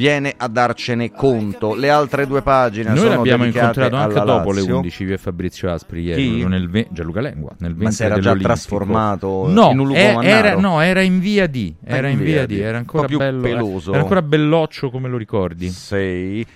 [0.00, 1.74] viene a darcene conto.
[1.74, 4.64] Le altre due pagine Noi sono l'abbiamo incontrato anche dopo Lazio.
[4.66, 8.34] le 11 via Fabrizio Aspri ieri, nel ve- Gianluca Lengua, nel Ma si era già
[8.34, 12.46] trasformato no, in un lupo era, no, era in via D, era Ah, in via
[12.46, 13.90] D, era ancora più bello, peloso.
[13.92, 15.68] era ancora belloccio come lo ricordi.
[15.68, 16.46] Sei.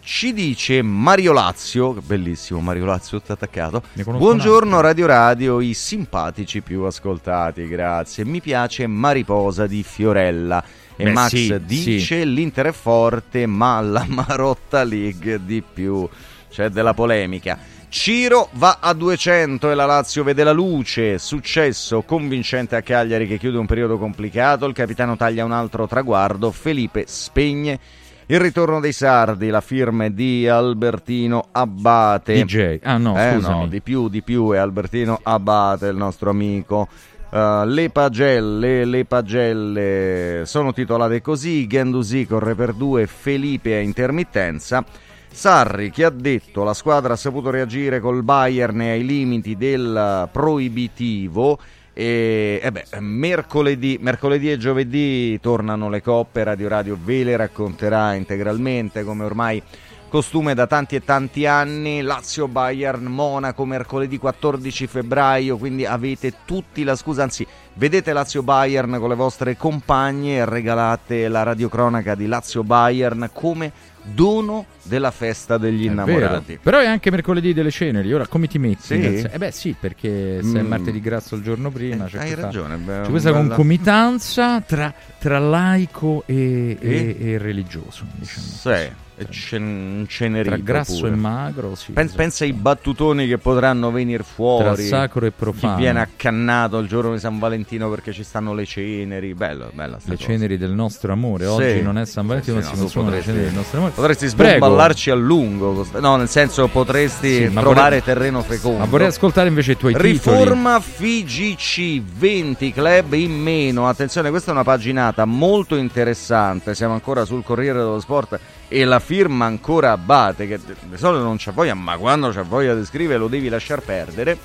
[0.00, 3.82] Ci dice Mario Lazio, bellissimo Mario Lazio, tutto attaccato.
[4.04, 8.24] Buongiorno Radio Radio, i simpatici più ascoltati, grazie.
[8.24, 10.62] Mi piace Mariposa di Fiorella.
[11.00, 16.06] E Beh, Max sì, dice l'Inter è forte, ma la Marotta League di più.
[16.50, 17.56] C'è della polemica.
[17.90, 21.18] Ciro va a 200 e la Lazio vede la luce.
[21.18, 24.66] Successo convincente a Cagliari che chiude un periodo complicato.
[24.66, 26.50] Il capitano taglia un altro traguardo.
[26.50, 27.78] Felipe spegne
[28.26, 29.48] il ritorno dei sardi.
[29.48, 32.44] La firma di Albertino Abbate.
[32.44, 32.78] DJ.
[32.82, 33.58] Ah no, Eh, scusami.
[33.60, 36.88] no, di più, di più è Albertino Abbate, il nostro amico.
[37.30, 44.82] Uh, le pagelle, le pagelle sono titolate così, Gendouzi corre per due, Felipe a intermittenza.
[45.30, 51.58] Sarri che ha detto la squadra ha saputo reagire col Bayern ai limiti del proibitivo
[51.92, 58.14] e eh beh, mercoledì, mercoledì e giovedì tornano le coppe, Radio Radio ve le racconterà
[58.14, 59.62] integralmente come ormai
[60.08, 66.82] costume da tanti e tanti anni, Lazio Bayern Monaco mercoledì 14 febbraio, quindi avete tutti
[66.84, 72.26] la scusa, anzi vedete Lazio Bayern con le vostre compagne e regalate la radiocronaca di
[72.26, 73.70] Lazio Bayern come
[74.02, 76.44] dono della festa degli È innamorati.
[76.46, 76.60] vero.
[76.62, 78.10] Però è anche mercoledì delle ceneri.
[78.14, 78.78] Ora come ti metti?
[78.80, 78.94] Sì?
[79.30, 80.66] Eh beh, sì, perché se è Mm.
[80.66, 82.06] martedì grasso il giorno prima.
[82.06, 87.16] Eh, c'è hai questa, ragione, beh, c'è questa bella- concomitanza tra, tra laico e, E?
[87.20, 88.04] e- e religioso.
[88.14, 88.46] Diciamo.
[88.46, 89.62] Sì, e cen-
[90.00, 91.10] un cenerito Tra grasso pure.
[91.10, 91.92] e magro, sì.
[91.92, 92.18] Pen- esatto.
[92.18, 94.86] Pensa ai battutoni che potranno venire fuori.
[94.86, 95.74] Tra sacro e profano.
[95.74, 99.34] Chi viene accannato il giorno di San Valentino perché ci stanno le ceneri.
[99.34, 100.28] Bello, bella Le cosa.
[100.28, 101.44] celeri del nostro amore.
[101.46, 101.50] Sì.
[101.50, 103.92] Oggi non è San Valentino, Sì, ma no, si le ceneri del nostro amore.
[103.94, 104.56] Potresti Prego.
[104.66, 105.86] sbomballarci a lungo.
[105.98, 108.78] No, nel senso potresti trovare vorrei- terreno fecondo.
[108.78, 110.12] Ma vorrei ascoltare invece i tuoi titoli.
[110.12, 113.88] Riforma FIGC 20 club in meno.
[113.88, 116.74] Attenzione, questa è una paginata molto interessante.
[116.74, 121.36] Siamo ancora sul Corriere dello Sport e la firma ancora Abate, che di solito non
[121.38, 124.36] c'ha voglia, ma quando c'ha voglia di scrivere lo devi lasciar perdere.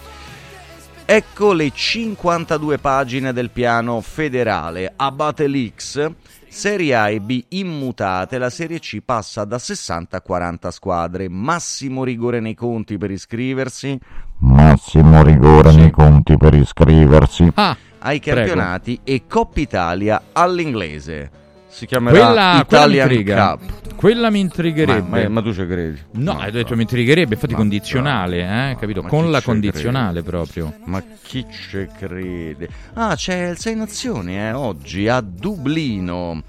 [1.03, 4.93] Ecco le 52 pagine del piano federale.
[4.95, 6.09] Abate Leaks,
[6.47, 11.27] Serie A e B immutate, la Serie C passa da 60 a 40 squadre.
[11.27, 13.99] Massimo rigore nei conti per iscriversi.
[14.37, 17.51] Massimo rigore nei conti per iscriversi.
[17.55, 18.37] Ah, ai prego.
[18.37, 21.42] campionati e Coppa Italia all'inglese.
[21.73, 23.57] Si chiamerà Quella, quella mi Italian.
[23.59, 23.95] Cup.
[23.95, 25.23] Quella mi Ma, intrigherebbe.
[25.23, 25.99] ma- ma tu ci credi?
[26.11, 29.01] No, hai detto mi intrigherebbe, infatti condizionale, eh, capito?
[29.01, 30.71] ma Con la condizionale proprio.
[30.85, 32.67] Ma chi ci crede?
[32.93, 36.43] Ah, c'è il Sei Nazioni, eh, oggi a Dublino.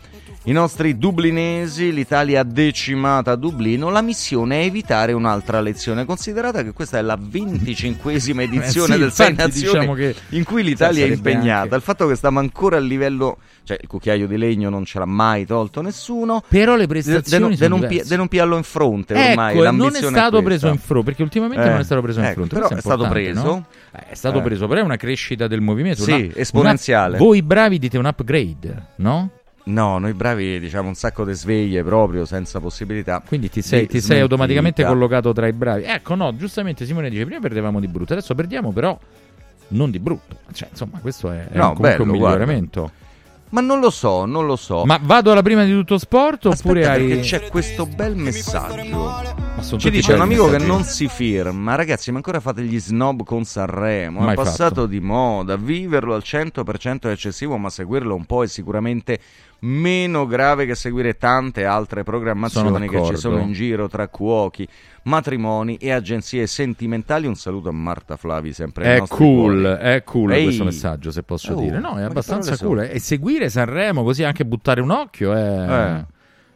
[0.47, 6.73] I nostri dublinesi, l'Italia decimata a Dublino, la missione è evitare un'altra lezione, considerata che
[6.73, 11.09] questa è la venticinquesima edizione Eh sì, del Sei Nazioni diciamo in cui l'Italia è
[11.09, 11.63] impegnata.
[11.63, 14.99] anche- Il fatto che stiamo ancora a livello, cioè il cucchiaio di legno non ce
[14.99, 18.09] l'ha mai tolto nessuno, Però le de, prestazioni de pi- diverse.
[18.11, 19.55] de non piarlo in fronte ormai.
[19.55, 20.43] Ecco, e non è stato questa.
[20.43, 22.55] preso in fronte, perché ultimamente Eh, non è stato preso in ecco, fronte.
[22.55, 23.43] però questo è stato preso.
[23.43, 23.67] no?
[23.97, 24.43] Eh, È stato Eh.
[24.43, 26.03] preso, però è una crescita del movimento.
[26.03, 27.17] Sì, una- esponenziale.
[27.17, 29.31] una- voi bravi dite un upgrade, no?
[29.67, 33.23] No, noi bravi diciamo un sacco di sveglie proprio senza possibilità.
[33.27, 35.85] Quindi ti sei, ti sei automaticamente collocato tra i bravi.
[35.85, 38.99] Ecco, no, giustamente Simone dice: prima perdevamo di brutto, adesso perdiamo, però
[39.69, 40.37] non di brutto.
[40.53, 42.39] Cioè, insomma, questo è, è No, un- comunque bello, un guarda.
[42.45, 42.91] miglioramento.
[43.51, 44.85] Ma non lo so, non lo so.
[44.85, 47.07] Ma vado alla prima di tutto sport oppure Aspetta, hai.
[47.07, 49.79] perché c'è questo bel messaggio.
[49.79, 50.67] Ci dice un amico che stati.
[50.67, 54.21] non si firma, ragazzi, ma ancora fate gli snob con Sanremo.
[54.21, 54.87] Mai è passato fatto.
[54.87, 55.57] di moda.
[55.57, 59.21] Viverlo al 100% è eccessivo, ma seguirlo un po' è sicuramente
[59.61, 64.67] meno grave che seguire tante altre programmazioni che ci sono in giro tra cuochi,
[65.05, 67.27] matrimoni e agenzie sentimentali.
[67.27, 69.79] Un saluto a Marta Flavi, sempre È cool, cuori.
[69.81, 70.45] è cool Ehi.
[70.45, 71.79] questo messaggio, se posso Oh, dire.
[71.79, 72.81] No, è abbastanza cool.
[72.81, 75.97] E seguire Sanremo, così anche buttare un occhio è...
[75.99, 76.13] Eh,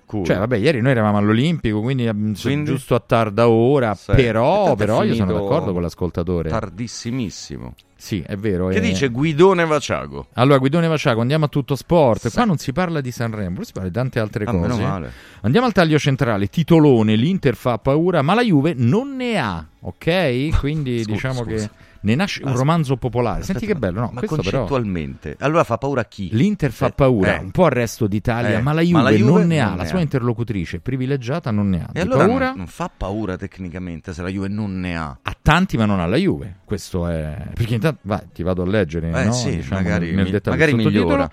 [0.08, 0.24] cool.
[0.24, 2.70] Cioè, vabbè, ieri noi eravamo all'Olimpico, quindi, mm, Quindi?
[2.70, 4.12] giusto a tarda ora, Sì.
[4.12, 6.48] Però, però io sono d'accordo con l'ascoltatore.
[6.48, 7.74] Tardissimissimo.
[8.00, 8.68] Sì, è vero.
[8.68, 10.28] Che è- dice Guidone Vaciago?
[10.34, 12.32] Allora, Guidone Vaciaco, andiamo a tutto sport.
[12.32, 14.68] Qua non si parla di Sanremo, si parla di tante altre Ah, cose.
[14.68, 15.12] meno male.
[15.42, 16.46] Andiamo al taglio centrale.
[16.46, 20.58] Titolone, l'Inter fa paura, ma la Juve non ne ha, ok?
[20.60, 21.66] Quindi Scusa, diciamo scusa.
[21.66, 23.40] che ne nasce un As- romanzo popolare.
[23.40, 24.10] Aspetta, Senti che bello, no?
[24.12, 24.58] Ma Questo però...
[24.66, 26.28] concettualmente, allora fa paura a chi?
[26.32, 27.40] L'Inter fa Cioè, paura, eh.
[27.40, 29.68] un po' al resto d'Italia, Eh, ma, la Juve ma la Juve non ne ha,
[29.68, 30.02] non la ne sua ha.
[30.02, 31.86] interlocutrice privilegiata non ne ha.
[31.88, 35.18] E Di allora paura non, fa paura tecnicamente se la Juve non ne ha.
[35.22, 36.56] a tanti, ma non alla Juve.
[36.64, 39.32] Questo è perché intanto vai, ti vado a leggere, Eh no?
[39.32, 40.56] sì, Diciamo, magari nel dettaglio.
[40.56, 41.30] magari migliora.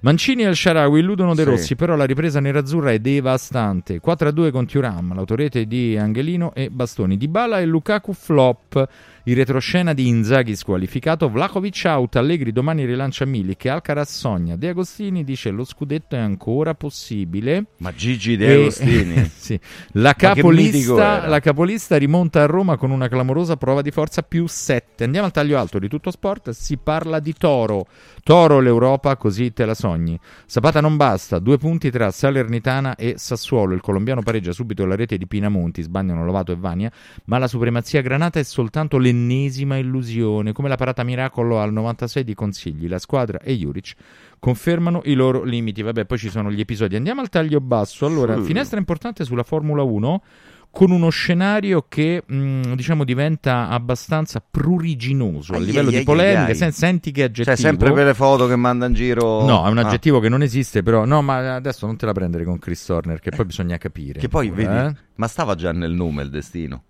[0.00, 1.48] Mancini e il Sharawi illudono De Sì.
[1.48, 4.00] Rossi, però la ripresa nerazzurra è devastante.
[4.00, 7.16] 4-2 con Thuram, l'autorete di Angelino e Bastoni.
[7.16, 8.88] Dybala e Lukaku flop.
[9.28, 15.24] Il retroscena di Inzaghi squalificato, Vlahovic out, Allegri domani rilancia Milik, Alcaraz sogna, De Agostini
[15.24, 17.64] dice lo scudetto è ancora possibile.
[17.78, 19.24] Ma Gigi De E- Agostini?
[19.34, 19.58] sì.
[19.94, 25.02] la, capolista, la capolista rimonta a Roma con una clamorosa prova di forza più 7.
[25.02, 26.50] Andiamo al taglio alto di tutto sport.
[26.50, 27.88] Si parla di Toro.
[28.22, 30.16] Toro l'Europa, così te la sogni.
[30.46, 31.40] Sapata non basta.
[31.40, 33.74] Due punti tra Salernitana e Sassuolo.
[33.74, 35.82] Il colombiano pareggia subito la rete di Pinamonti.
[35.82, 36.92] Sbagliano Lovato e Vania.
[37.24, 40.52] Ma la supremazia granata è soltanto l'ennesima illusione.
[40.52, 42.88] Come la parata miracolo al 96 di Consigli.
[42.88, 43.94] La squadra e Juric
[44.38, 45.82] confermano i loro limiti.
[45.82, 46.96] Vabbè, poi ci sono gli episodi.
[46.96, 48.06] Andiamo al taglio basso.
[48.06, 50.22] Allora, finestra importante sulla Formula 1
[50.68, 56.54] con uno scenario che mh, diciamo diventa abbastanza pruriginoso a livello ai, di ai.
[56.54, 57.56] Sen- senti che aggettivo.
[57.56, 59.46] Cioè, sempre per le foto che manda in giro.
[59.46, 59.86] No, è un Ah.
[59.86, 61.06] aggettivo che non esiste, però.
[61.06, 64.20] No, ma adesso non te la prendere con Chris Turner, che poi bisogna capire.
[64.20, 65.00] Che poi, ancora, vedi, eh?
[65.14, 66.82] ma stava già nel nome il destino.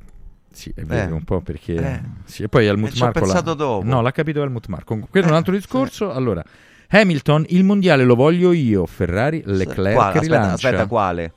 [0.56, 1.12] Sì, è vero, Eh.
[1.16, 1.74] un po' perché.
[1.74, 2.00] Eh.
[2.24, 3.18] Sì, e poi Helmut E ci ho Marko.
[3.20, 3.84] l'ha- pensato dopo.
[3.84, 4.66] No, l'ha capito Helmut.
[4.84, 6.10] Comunque, Quello è un altro discorso.
[6.12, 6.42] Allora,
[6.88, 8.86] Hamilton, il mondiale lo voglio io.
[8.86, 10.18] Ferrari, Leclerc Quale?
[10.18, 11.32] Aspetta, aspetta, quale?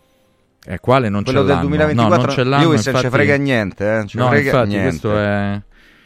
[0.66, 1.68] Eh, quale non Quello ce del l'hanno.
[1.68, 3.04] 2024 no, non ce l'hanno, Lewis non infatti...
[3.06, 4.88] ci frega niente, eh, ci no, frega infatti niente.
[4.90, 5.62] questo è...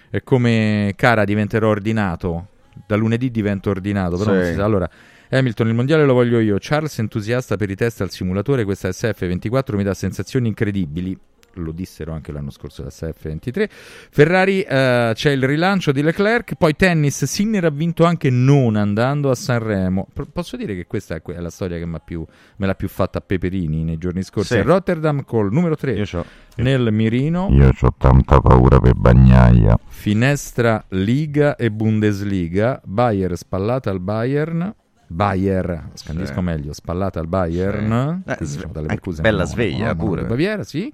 [0.09, 2.47] è come cara diventerò ordinato.
[2.87, 4.37] Da lunedì divento ordinato, però Sì.
[4.37, 4.63] non si sa.
[4.63, 4.89] Allora,
[5.29, 6.57] Hamilton, il mondiale lo voglio io.
[6.59, 11.17] Charles, entusiasta per i test al simulatore, questa SF24 mi dà sensazioni incredibili.
[11.55, 13.69] Lo dissero anche l'anno scorso da SF23.
[13.69, 16.55] Ferrari, eh, c'è il rilancio di Leclerc.
[16.55, 20.07] Poi tennis, Sinner ha vinto anche non andando a Sanremo.
[20.11, 22.25] P- posso dire che questa è que- è la storia che più-
[22.57, 24.55] me l'ha più fatta a Peperini nei giorni scorsi.
[24.55, 24.61] Sì.
[24.61, 27.49] Rotterdam col numero 3 Io c'ho- nel mirino.
[27.51, 29.77] Io ho tanta paura per Bagnaia.
[29.87, 32.81] Finestra Liga e Bundesliga.
[32.83, 34.73] Bayer spallata al Bayern.
[35.13, 36.41] Bayer, scandisco Sì.
[36.41, 38.23] meglio, spallata al Bayern.
[38.25, 40.23] Eh, Quindi, sve- diciamo, dalle bella no, sveglia no, pure.
[40.25, 40.91] Baviera, sì.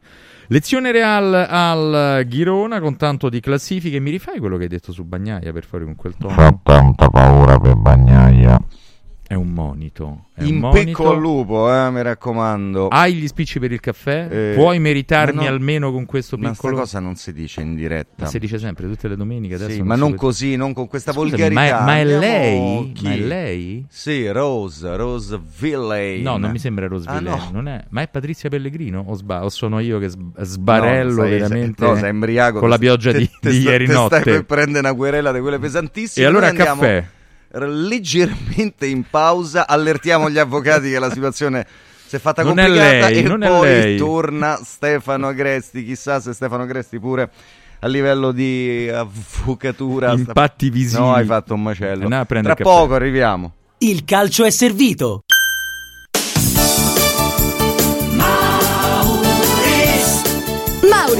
[0.48, 4.00] Lezione Real al Girona con tanto di classifiche.
[4.00, 6.60] Mi rifai quello che hai detto su Bagnaia per fare con quel Ho tono?
[6.64, 8.60] tanta paura per Bagnaia.
[9.30, 10.30] È un monito.
[10.34, 11.12] È un In monito.
[11.12, 12.88] al lupo, eh, mi raccomando.
[12.88, 14.28] Hai gli spicci per il caffè?
[14.28, 16.78] Eh, Puoi meritarmi ma no- almeno con questo Ma sta piccolo...
[16.82, 18.24] cosa non si dice in diretta.
[18.24, 19.70] Ma si dice sempre tutte le domeniche adesso.
[19.70, 21.62] Sì, ma non vede- così, non con questa Scusami, volgarità.
[21.62, 22.92] ma è- ma è Andiamo- lei?
[22.94, 23.04] Chi?
[23.04, 23.86] Ma è lei?
[23.88, 26.24] Sì, Rose, Rose Villain.
[26.24, 27.50] No, non mi sembra Rose Ah, Villain, no.
[27.52, 27.86] non è.
[27.90, 29.04] Ma è Patrizia Pellegrino?
[29.10, 32.70] O, sba- o sono io che sb- sbarello No, sei- veramente no, sei embriaco, con
[32.70, 34.22] la te- pioggia te- di, te di sta- ieri te notte?
[34.22, 36.26] Stai per prendere una querela di quelle pesantissime.
[36.26, 36.98] E allora andiamo caffè.
[37.00, 37.18] r-
[37.52, 41.66] leggermente in pausa, allertiamo gli avvocati che la situazione
[42.06, 43.98] si è fatta Non è complicata lei, e non è poi lei.
[43.98, 45.84] torna Stefano Agresti.
[45.86, 47.30] Chissà se Stefano Agresti pure
[47.82, 51.02] a livello di avvocatura Impatti visivi.
[51.02, 52.08] No, hai fatto un macello.
[52.10, 53.54] Eh, Tra poco arriviamo.
[53.80, 55.24] Il calcio è servito.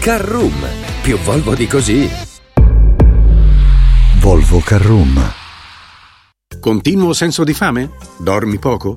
[0.00, 0.66] Carroom,
[1.02, 2.08] più Volvo di così.
[4.18, 5.20] Volvo Carroom.
[6.58, 7.90] Continuo senso di fame?
[8.16, 8.96] Dormi poco?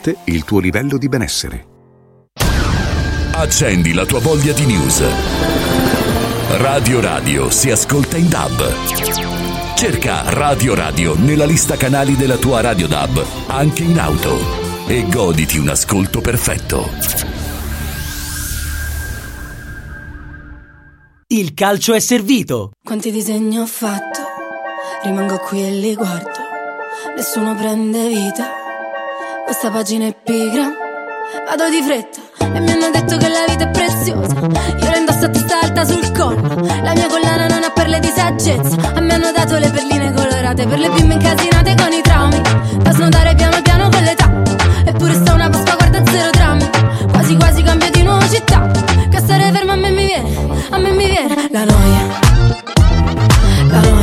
[0.25, 1.67] il tuo livello di benessere.
[3.33, 5.03] Accendi la tua voglia di news.
[6.57, 9.75] Radio Radio si ascolta in DAB.
[9.75, 14.37] Cerca Radio Radio nella lista canali della tua Radio DAB, anche in auto.
[14.87, 16.89] E goditi un ascolto perfetto.
[21.27, 22.71] Il calcio è servito.
[22.83, 24.19] Quanti disegni ho fatto?
[25.03, 26.39] Rimango qui e li guardo.
[27.15, 28.60] Nessuno prende vita.
[29.51, 30.63] Questa pagina è pigra.
[31.45, 32.21] Vado di fretta
[32.55, 34.33] e mi hanno detto che la vita è preziosa.
[34.33, 36.41] Io la indosso a testa alta sul collo.
[36.81, 38.77] La mia collana non ha perle di saggezza.
[38.95, 42.41] A me hanno dato le perline colorate per le bimbe incasinate con i traumi.
[42.77, 44.31] Da snodare piano piano con l'età.
[44.85, 46.69] Eppure sta una Pasqua, guarda zero drammi.
[47.11, 48.71] Quasi quasi cambio di nuova città.
[49.09, 50.29] Che stare fermo a me mi viene,
[50.69, 52.07] a me mi viene la noia.
[53.67, 54.00] La noia.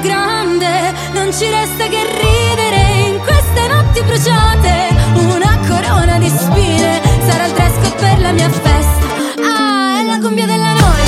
[0.00, 0.92] Grande.
[1.12, 4.88] Non ci resta che ridere in queste notti bruciate.
[5.14, 7.00] Una corona di spine.
[7.26, 9.06] Sarà il dress per la mia festa.
[9.42, 10.99] Ah, è la cumbia della noia.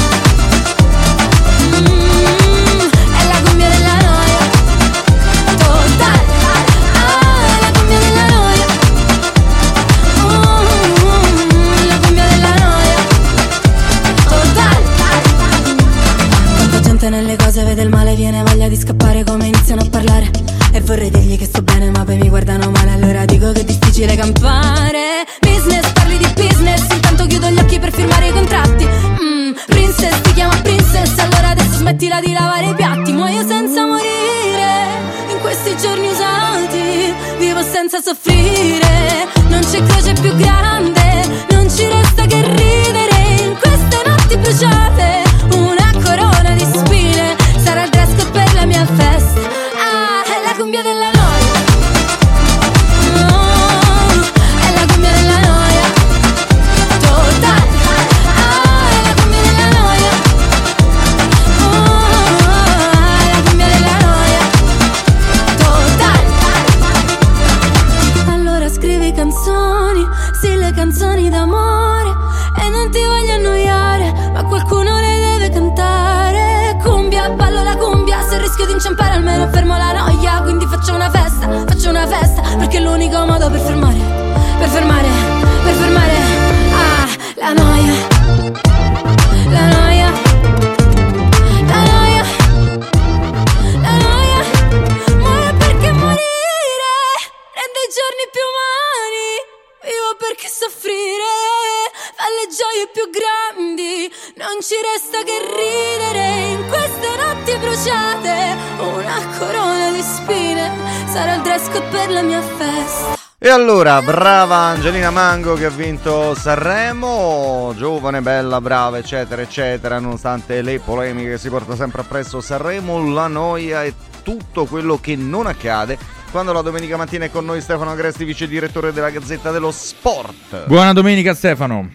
[113.83, 120.79] Allora, brava Angelina Mango che ha vinto Sanremo, giovane, bella, brava, eccetera, eccetera, nonostante le
[120.79, 125.99] polemiche che si porta sempre appresso Sanremo, la noia e tutto quello che non accade
[126.31, 130.67] quando la domenica mattina è con noi Stefano Agresti, vice direttore della Gazzetta dello Sport.
[130.67, 131.91] Buona domenica Stefano.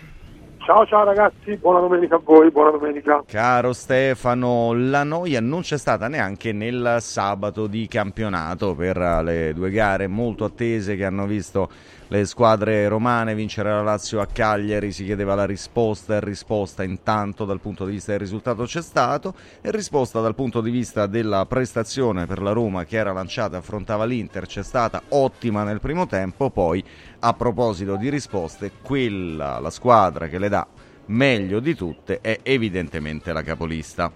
[0.68, 3.24] Ciao ciao ragazzi, buona domenica a voi, buona domenica.
[3.26, 9.72] Caro Stefano, la noia non c'è stata neanche nel sabato di campionato per le due
[9.72, 11.70] gare molto attese che hanno visto
[12.10, 17.44] le squadre romane vincere la Lazio a Cagliari, si chiedeva la risposta e risposta intanto
[17.44, 21.46] dal punto di vista del risultato c'è stato e risposta dal punto di vista della
[21.46, 26.50] prestazione per la Roma che era lanciata, affrontava l'Inter, c'è stata ottima nel primo tempo,
[26.50, 26.84] poi
[27.20, 30.66] a proposito di risposte, quella, la squadra che le dà
[31.08, 34.12] meglio di tutte è evidentemente la capolista.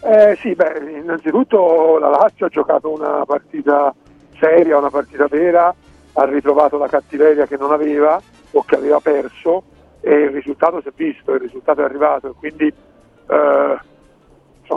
[0.00, 3.92] Eh, sì, beh, innanzitutto la Lazio ha giocato una partita
[4.38, 5.74] seria, una partita vera,
[6.18, 9.62] ha ritrovato la cattiveria che non aveva o che aveva perso
[10.00, 13.78] e il risultato si è visto, il risultato è arrivato e quindi eh,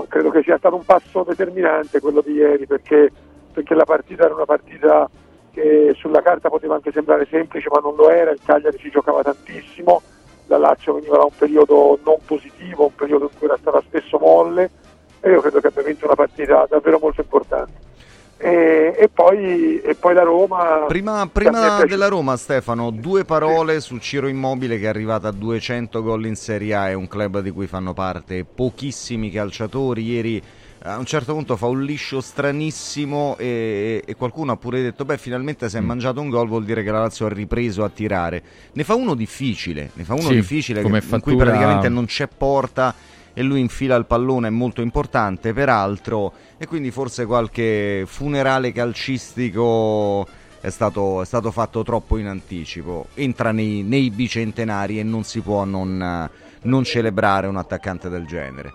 [0.07, 3.11] credo che sia stato un passo determinante quello di ieri perché,
[3.51, 5.09] perché la partita era una partita
[5.51, 9.23] che sulla carta poteva anche sembrare semplice ma non lo era, il Cagliari ci giocava
[9.23, 9.99] tantissimo,
[10.45, 14.19] la Lazio veniva da un periodo non positivo, un periodo in cui era stata spesso
[14.19, 14.69] molle
[15.19, 17.89] e io credo che abbia vinto una partita davvero molto importante.
[18.43, 20.85] E, e poi, e poi la Roma...
[20.87, 26.01] Prima, prima della Roma Stefano, due parole su Ciro Immobile che è arrivata a 200
[26.01, 30.41] gol in Serie A, è un club di cui fanno parte pochissimi calciatori, ieri
[30.83, 35.19] a un certo punto fa un liscio stranissimo e, e qualcuno ha pure detto beh
[35.19, 38.41] finalmente se è mangiato un gol vuol dire che la Lazio ha ripreso a tirare.
[38.73, 41.87] Ne fa uno difficile ne fa uno Sì, difficile come che- in cui fattura- praticamente
[41.87, 42.95] non c'è porta
[43.33, 50.25] e lui infila il pallone è molto importante peraltro e quindi forse qualche funerale calcistico
[50.61, 53.07] è stato, è stato fatto troppo in anticipo.
[53.15, 56.29] Entra nei, nei bicentenari e non si può non,
[56.61, 58.71] non celebrare un attaccante del genere.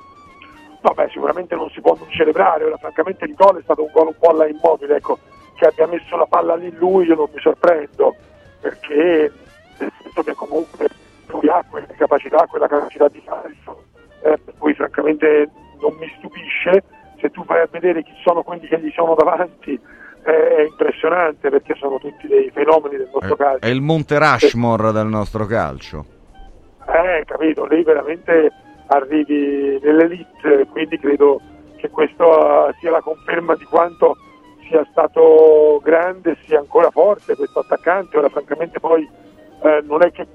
[0.83, 3.91] No, beh, sicuramente non si può non celebrare, ora francamente il gol è stato un
[3.93, 5.19] gol un po' alla immobile, ecco,
[5.55, 8.15] che abbia messo la palla lì lui io non mi sorprendo,
[8.61, 9.33] perché
[9.79, 10.89] nel senso che comunque
[11.27, 13.85] lui ha quelle capacità, quella capacità di calcio,
[14.27, 15.51] eh, per cui francamente
[15.81, 16.83] non mi stupisce,
[17.21, 19.79] se tu vai a vedere chi sono quelli che gli sono davanti
[20.25, 23.65] eh, è impressionante perché sono tutti dei fenomeni del nostro calcio.
[23.65, 26.05] è il Monte Rushmore del nostro calcio
[26.87, 28.51] Eh, capito, lei veramente
[28.89, 31.41] arrivi nell'elite, quindi credo
[31.77, 34.17] che questo eh, sia la conferma di quanto
[34.69, 38.19] sia stato grande sia ancora forte questo attaccante.
[38.19, 39.09] Ora francamente poi
[39.63, 40.27] eh, non è che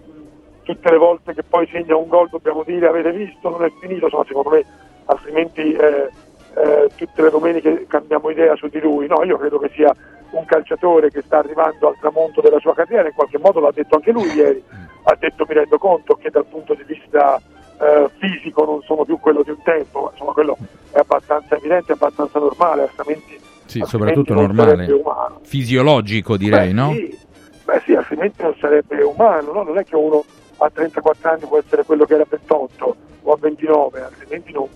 [0.71, 4.05] tutte le volte che poi segna un gol dobbiamo dire avete visto, non è finito,
[4.05, 4.63] insomma secondo me
[5.05, 6.09] altrimenti eh,
[6.55, 9.07] eh, tutte le domeniche cambiamo idea su di lui.
[9.07, 9.93] No, io credo che sia
[10.31, 13.95] un calciatore che sta arrivando al tramonto della sua carriera, in qualche modo l'ha detto
[13.95, 14.63] anche lui ieri,
[15.03, 17.41] ha detto mi rendo conto che dal punto di vista
[17.81, 20.57] eh, fisico non sono più quello di un tempo, ma insomma quello
[20.91, 24.87] è abbastanza evidente, è abbastanza normale, altrimenti, Sì, soprattutto normale.
[25.41, 26.91] Fisiologico direi, Beh, no?
[26.93, 27.19] Sì,
[27.65, 29.63] beh sì, altrimenti non sarebbe umano, no?
[29.63, 30.23] non è che uno
[30.65, 34.67] a 34 anni può essere quello che era a 28 o a 29, altrimenti non,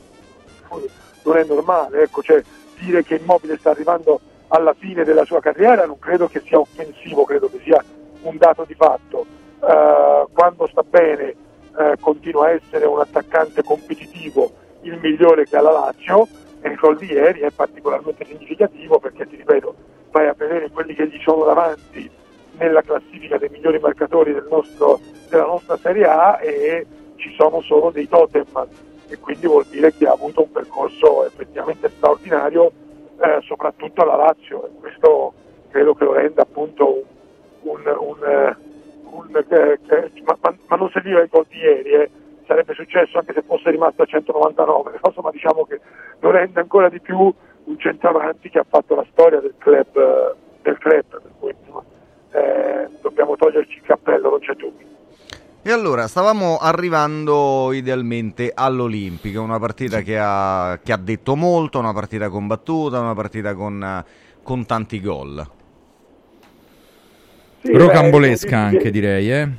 [1.23, 2.03] non è normale.
[2.03, 2.41] Ecco, cioè,
[2.79, 7.23] dire che Immobile sta arrivando alla fine della sua carriera non credo che sia offensivo,
[7.23, 7.83] credo che sia
[8.21, 9.25] un dato di fatto.
[9.61, 11.35] Eh, quando sta bene
[11.77, 16.27] eh, continua a essere un attaccante competitivo, il migliore che ha la Lazio
[16.61, 19.75] e il gol di ieri è particolarmente significativo perché ti ripeto,
[20.11, 22.09] vai a vedere quelli che gli sono davanti
[22.57, 24.99] nella classifica dei migliori marcatori del nostro,
[25.29, 26.85] della nostra Serie A e
[27.15, 28.45] ci sono solo dei totem
[29.07, 32.71] e quindi vuol dire che ha avuto un percorso effettivamente straordinario
[33.19, 35.33] eh, soprattutto alla Lazio e questo
[35.69, 37.03] credo che lo renda appunto
[37.61, 38.55] un, un, un, eh,
[39.03, 42.09] un eh, eh, ma, ma, ma, non serviva il gol di ieri eh.
[42.45, 45.79] sarebbe successo anche se fosse rimasto a 199 però insomma diciamo che
[46.19, 47.33] lo rende ancora di più
[47.65, 51.83] un centravanti che ha fatto la storia del club, del club per cui insomma,
[53.01, 54.93] dobbiamo toglierci il cappello non c'è dubbio
[55.67, 61.91] e allora, stavamo arrivando idealmente all'Olimpico, una partita che ha, che ha detto molto, una
[61.91, 64.03] partita combattuta, una partita con,
[64.43, 65.43] con tanti gol.
[67.63, 69.49] Sì, Rocambolesca beh, anche che, direi, eh?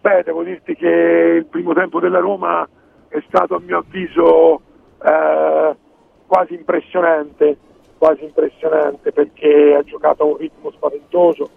[0.00, 2.68] Beh, devo dirti che il primo tempo della Roma
[3.06, 4.60] è stato a mio avviso
[5.04, 5.76] eh,
[6.26, 7.56] quasi impressionante,
[7.98, 11.48] quasi impressionante perché ha giocato a un ritmo spaventoso,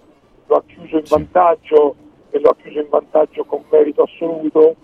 [0.46, 1.96] lo ha chiuso in vantaggio
[2.30, 4.76] e lo ha chiuso in vantaggio con merito assoluto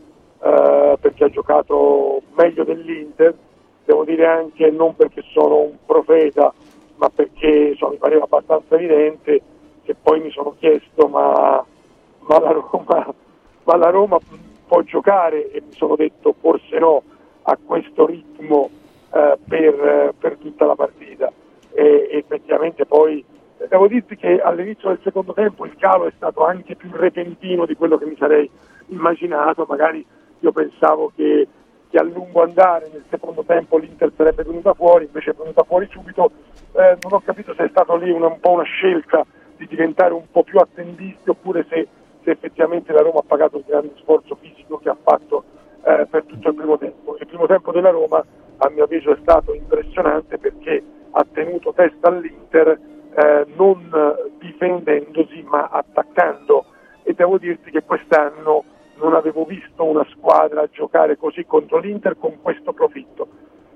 [0.42, 3.34] eh, perché ha giocato meglio dell'Inter,
[3.86, 6.54] devo dire anche non perché sono un profeta,
[6.96, 9.42] ma perché insomma, mi pareva abbastanza evidente
[9.84, 11.64] che poi mi sono chiesto ma,
[12.20, 13.14] ma, la, Roma,
[13.64, 14.18] ma la Roma
[14.68, 15.52] può giocare?
[15.52, 17.04] E mi sono detto forse no
[17.44, 18.70] a questo ritmo
[19.14, 21.32] eh, per, per, tutta la partita
[21.74, 23.24] e effettivamente poi
[23.68, 27.76] devo dirti che all'inizio del secondo tempo il calo è stato anche più repentino di
[27.76, 28.50] quello che mi sarei
[28.88, 30.06] immaginato, magari
[30.40, 31.48] io pensavo che,
[31.90, 35.88] che a lungo andare nel secondo tempo l'Inter sarebbe venuta fuori, invece è venuta fuori
[35.90, 36.32] subito,
[36.74, 40.14] eh, non ho capito se è stata lì una, un po' una scelta di diventare
[40.14, 41.88] un po' più attendisti oppure se,
[42.24, 45.44] se effettivamente la Roma ha pagato il grande sforzo fisico che ha fatto
[45.86, 47.18] eh, per tutto il primo tempo.
[47.20, 48.24] Il primo tempo della Roma
[48.58, 50.84] a mio avviso è stato impressionante perché
[51.16, 52.80] ha tenuto testa all'Inter
[53.16, 53.92] eh, non
[54.40, 56.66] difendendosi ma attaccando
[57.04, 58.64] e devo dirti che quest'anno
[58.96, 63.28] non avevo visto una squadra giocare così contro l'Inter con questo profitto.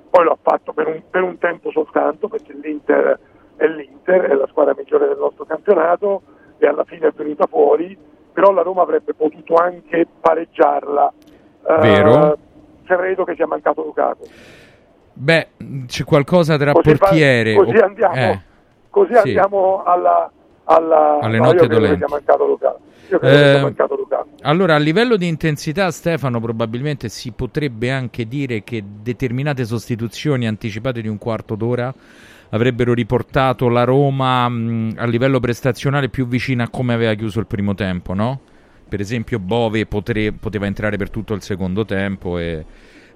[0.09, 3.19] Poi l'ho fatto per un, per un tempo soltanto perché l'Inter
[3.55, 6.21] è l'Inter, è la squadra migliore del nostro campionato
[6.57, 7.97] e alla fine è venuta fuori,
[8.31, 11.13] però la Roma avrebbe potuto anche pareggiarla.
[11.81, 12.13] Vero?
[12.13, 12.37] Uh,
[12.85, 14.23] credo che sia mancato Lukaku.
[15.19, 15.47] Beh,
[15.87, 17.53] c'è qualcosa tra così portiere...
[17.53, 18.15] Fa, così andiamo.
[18.15, 18.41] Eh
[18.97, 19.17] così sì.
[19.19, 20.31] andiamo alla,
[20.63, 22.03] alla alle note dolenti.
[23.21, 23.73] Eh.
[24.41, 31.01] Allora, a livello di intensità, Stefano, probabilmente si potrebbe anche dire che determinate sostituzioni anticipate
[31.01, 31.93] di un quarto d'ora
[32.49, 37.45] avrebbero riportato la Roma mh, a livello prestazionale più vicina a come aveva chiuso il
[37.45, 38.39] primo tempo, no?
[38.89, 42.65] Per esempio, Bove potre, poteva entrare per tutto il secondo tempo e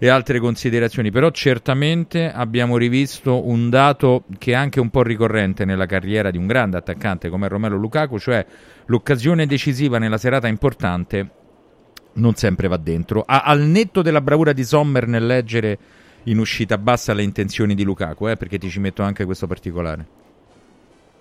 [0.04, 5.64] e altre considerazioni, però certamente abbiamo rivisto un dato che è anche un po' ricorrente
[5.64, 8.43] nella carriera di un grande attaccante come Romelo Lukaku, cioè
[8.86, 11.30] l'occasione decisiva nella serata importante
[12.14, 13.24] non sempre va dentro.
[13.24, 15.78] A, al netto della bravura di Sommer nel leggere
[16.24, 20.08] in uscita bassa le intenzioni di Lukaku, eh, perché ti ci metto anche questo particolare.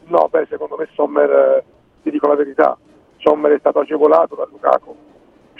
[0.07, 1.65] No, beh, secondo me Sommer, eh,
[2.03, 2.79] ti dico la verità,
[3.19, 4.97] Sommer è stato agevolato da Lukaku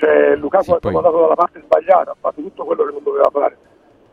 [0.01, 3.29] cioè, Lukaku sì, è andato dalla parte sbagliata, ha fatto tutto quello che non doveva
[3.31, 3.59] fare.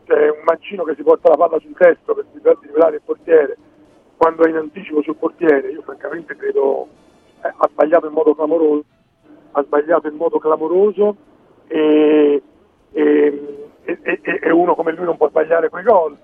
[0.04, 2.26] C'è un mancino che si porta la palla sul testo per
[2.60, 3.56] rivelare il portiere
[4.18, 5.70] quando è in anticipo sul portiere.
[5.70, 6.88] Io francamente credo
[7.40, 8.84] eh, ha sbagliato in modo clamoroso,
[9.52, 11.16] ha sbagliato in modo clamoroso
[11.68, 12.42] e,
[12.92, 16.14] e, e, e uno come lui non può sbagliare quei gol.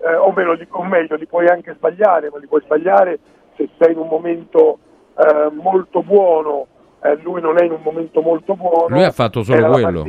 [0.00, 3.18] Eh, o, meno, o, meglio, li puoi anche sbagliare, ma li puoi sbagliare
[3.56, 4.80] se sei in un momento
[5.16, 6.66] eh, molto buono
[7.04, 8.88] eh, lui non è in un momento molto buono.
[8.88, 10.08] Lui ha fatto solo quello.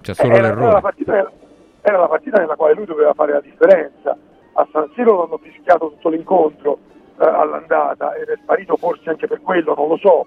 [0.00, 0.64] C'è solo era, l'errore.
[0.64, 1.32] Era la, partita,
[1.80, 4.16] era la, partita, nella quale lui doveva fare la differenza.
[4.52, 6.78] A San Siro l'hanno fischiato tutto l'incontro
[7.18, 10.26] eh, all'andata ed è sparito forse anche per quello, non lo so.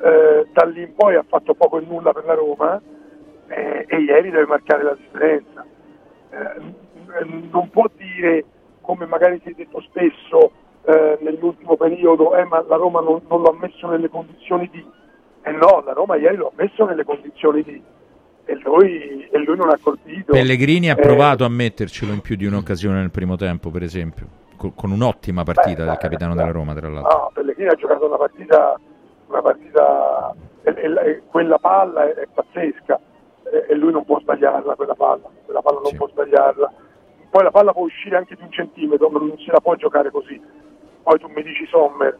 [0.00, 2.80] Eh, da lì in poi ha fatto poco e nulla per la Roma
[3.48, 5.66] eh, e ieri deve marcare la differenza.
[6.30, 8.44] Eh, non può dire,
[8.82, 10.52] come magari si è detto spesso,
[10.86, 14.84] eh, nell'ultimo periodo, eh, ma la Roma non, non l'ha messo nelle condizioni di...
[15.42, 17.82] Eh no, la Roma ieri l'ha messo nelle condizioni di...
[18.48, 20.32] E lui, e lui non ha colpito.
[20.32, 24.26] Pellegrini ha eh, provato a mettercelo in più di un'occasione nel primo tempo, per esempio,
[24.56, 27.18] con, con un'ottima partita beh, del capitano beh, della Roma, tra l'altro.
[27.18, 28.78] No, Pellegrini ha giocato una partita,
[29.26, 33.00] una partita e, e, quella palla è, è pazzesca
[33.68, 36.72] e lui non può sbagliarla quella palla, la palla non può sbagliarla.
[37.28, 40.10] Poi la palla può uscire anche di un centimetro, ma non se la può giocare
[40.10, 40.40] così.
[41.06, 42.18] Poi tu mi dici Sommer,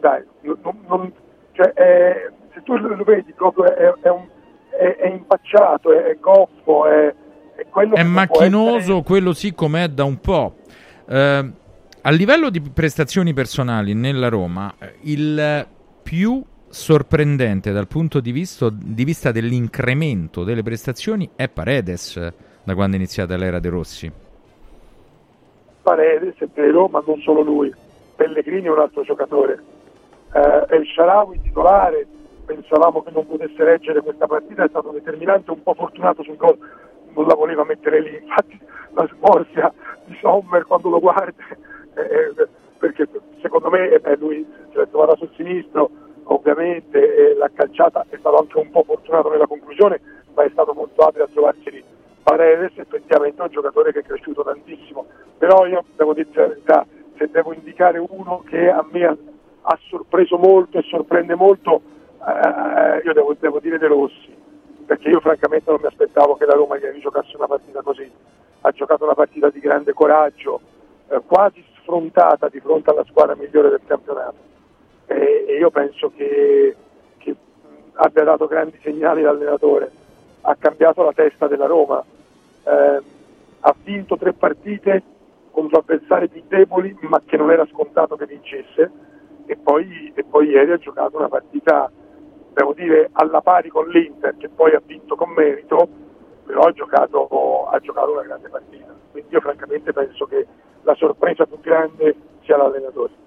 [0.00, 1.12] dai, non- non-
[1.52, 4.26] cioè, è- se tu lo vedi proprio è, è un-
[4.70, 7.14] è- impacciato, è, goffo, è,
[7.70, 10.56] quello È macchinoso, quello sì com'è da un po'.
[11.08, 11.50] Eh,
[12.00, 15.64] a livello di prestazioni personali nella Roma, eh, il
[16.02, 22.16] più sorprendente dal punto di vista, di vista dell'incremento delle prestazioni è Paredes
[22.64, 24.12] da quando è iniziata l'era De Rossi.
[25.82, 27.72] Paredes, è vero, ma non solo lui.
[28.14, 29.62] Pellegrini è un altro giocatore.
[30.32, 32.06] Eh, El Sharawi titolare,
[32.44, 36.58] pensavamo che non potesse reggere questa partita, è stato determinante, un po' fortunato sul gol,
[37.14, 38.16] non la voleva mettere lì.
[38.16, 38.58] Infatti
[38.92, 39.72] la smorfia
[40.04, 41.42] di Sommer quando lo guardi,
[41.94, 42.48] eh,
[42.78, 43.08] perché
[43.40, 45.90] secondo me eh, lui si è trovato sul sinistro,
[46.24, 50.00] ovviamente e l'ha calciata, è stato anche un po' fortunato nella conclusione,
[50.34, 51.84] ma è stato molto abile a trovarsi lì.
[52.22, 55.06] Paredes effettivamente è un giocatore che è cresciuto tantissimo,
[55.36, 56.86] però io devo dire la verità,
[57.16, 59.16] se devo indicare uno che a me ha,
[59.62, 61.80] ha sorpreso molto e sorprende molto,
[62.26, 64.34] eh, io devo, devo dire De Rossi,
[64.86, 68.10] perché io francamente non mi aspettavo che la Roma ieri giocasse una partita così,
[68.60, 70.60] ha giocato una partita di grande coraggio,
[71.08, 74.52] eh, quasi sfrontata di fronte alla squadra migliore del campionato.
[75.06, 76.74] E, e io penso che,
[77.18, 77.34] che
[77.94, 79.90] abbia dato grandi segnali l'allenatore,
[80.42, 82.02] ha cambiato la testa della Roma,
[82.64, 83.02] ehm,
[83.60, 85.02] ha vinto tre partite
[85.54, 88.90] contro avversari più deboli ma che non era scontato che vincesse.
[89.46, 91.90] E poi, e poi ieri ha giocato una partita
[92.52, 95.88] devo dire alla pari con l'Inter che poi ha vinto con merito
[96.44, 98.94] però ha giocato, ha giocato una grande partita.
[99.10, 100.46] Quindi io francamente penso che
[100.82, 103.22] la sorpresa più grande sia l'allenatore.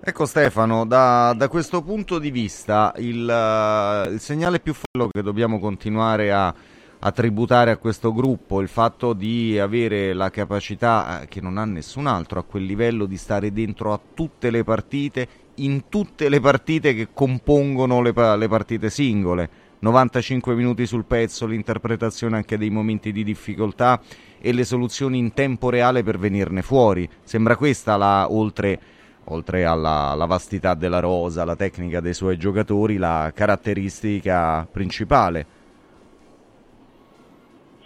[0.00, 5.22] Ecco Stefano, da, da questo punto di vista il, eh, il segnale più forte che
[5.22, 6.54] dobbiamo continuare a,
[6.98, 11.64] a tributare a questo gruppo, il fatto di avere la capacità eh, che non ha
[11.64, 16.40] nessun altro a quel livello di stare dentro a tutte le partite, in tutte le
[16.40, 19.64] partite che compongono le, le partite singole.
[19.78, 24.00] 95 minuti sul pezzo, l'interpretazione anche dei momenti di difficoltà
[24.40, 27.08] e le soluzioni in tempo reale per venirne fuori.
[27.22, 28.80] Sembra questa la, oltre
[29.28, 35.55] oltre alla, alla vastità della rosa, la tecnica dei suoi giocatori, la caratteristica principale.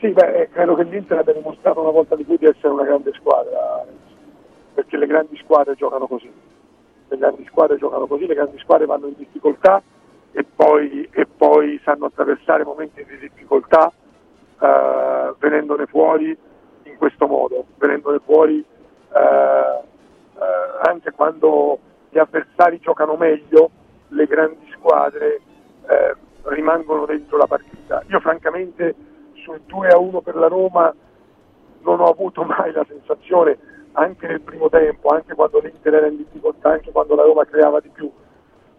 [0.01, 2.85] Sì, beh, eh, credo che l'Inter abbia dimostrato una volta di più di essere una
[2.85, 3.85] grande squadra,
[4.73, 6.33] perché le grandi squadre giocano così.
[7.09, 9.83] Le grandi squadre giocano così, le grandi squadre vanno in difficoltà
[10.33, 13.93] e poi, e poi sanno attraversare momenti di difficoltà
[14.59, 16.35] eh, venendone fuori
[16.85, 21.79] in questo modo, venendone fuori eh, eh, anche quando
[22.09, 23.69] gli avversari giocano meglio,
[24.09, 25.41] le grandi squadre
[25.89, 28.03] eh, rimangono dentro la partita.
[28.09, 29.09] Io francamente
[29.51, 30.95] sul 2 a 1 per la Roma
[31.83, 33.59] non ho avuto mai la sensazione,
[33.93, 37.81] anche nel primo tempo, anche quando l'Inter era in difficoltà, anche quando la Roma creava
[37.81, 38.11] di più,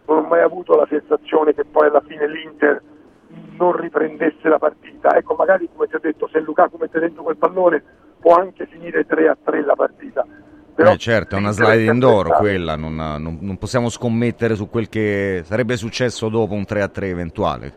[0.06, 2.82] non ho mai avuto la sensazione che poi alla fine l'Inter
[3.58, 5.16] non riprendesse la partita.
[5.16, 7.84] Ecco, magari come ti ho detto, se Lukaku mette dentro quel pallone
[8.20, 10.26] può anche finire 3 a 3 la partita.
[10.74, 13.90] Però Eh, certo, è una l'Inter sliding sempre door stato- quella, non, non- non possiamo
[13.90, 17.74] scommettere su quel che sarebbe successo dopo un 3 a 3 eventuale.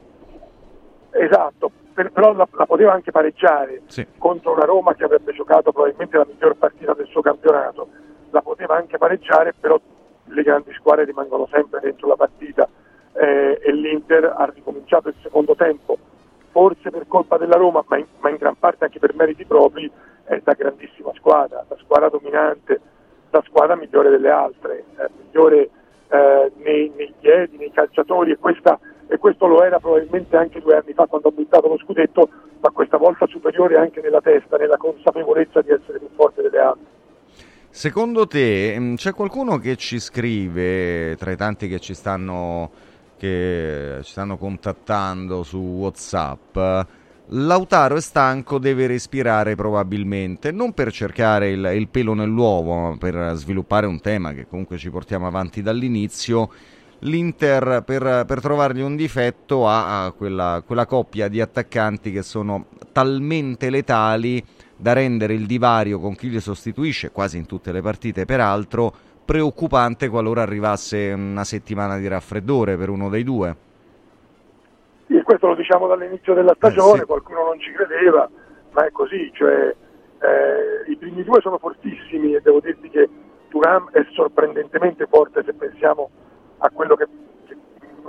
[1.10, 4.06] Esatto, però la, la poteva anche pareggiare Sì.
[4.18, 7.88] contro una Roma che avrebbe giocato probabilmente la miglior partita del suo campionato.
[8.30, 9.80] La poteva anche pareggiare, però
[10.26, 12.68] le grandi squadre rimangono sempre dentro la partita
[13.12, 15.96] eh, e l'Inter ha ricominciato il secondo tempo,
[16.50, 19.88] forse per colpa della Roma, ma in, ma in gran parte anche per meriti propri,
[20.24, 22.80] è da grandissima squadra, da squadra dominante,
[23.30, 25.68] da squadra migliore delle altre, eh, migliore
[26.08, 28.78] eh, nei, nei piedi, nei calciatori e, questa-
[29.08, 32.28] e questo lo era probabilmente anche due anni fa quando ha buttato lo scudetto,
[32.60, 36.84] ma questa volta superiore anche nella testa, nella consapevolezza di essere più forte delle altre.
[37.68, 42.70] Secondo te mh, c'è qualcuno che ci scrive, tra i tanti che ci stanno,
[43.16, 46.56] che ci stanno contattando su Whatsapp,
[47.28, 53.32] Lautaro è stanco, deve respirare probabilmente, non per cercare il, il pelo nell'uovo, ma per
[53.34, 56.50] sviluppare un tema che comunque ci portiamo avanti dall'inizio.
[57.04, 62.66] L'Inter per, per trovargli un difetto ha, ha quella, quella coppia di attaccanti che sono
[62.92, 64.42] talmente letali
[64.74, 68.90] da rendere il divario con chi li sostituisce, quasi in tutte le partite peraltro,
[69.22, 73.56] preoccupante qualora arrivasse una settimana di raffreddore per uno dei due.
[75.06, 77.06] Sì, questo lo diciamo dall'inizio della stagione, Eh, sì.
[77.06, 78.28] qualcuno non ci credeva,
[78.72, 79.74] ma è così, cioè,
[80.20, 83.08] eh, i primi due sono fortissimi e devo dirti che
[83.48, 86.08] Turam è sorprendentemente forte se pensiamo
[86.64, 87.08] a, che,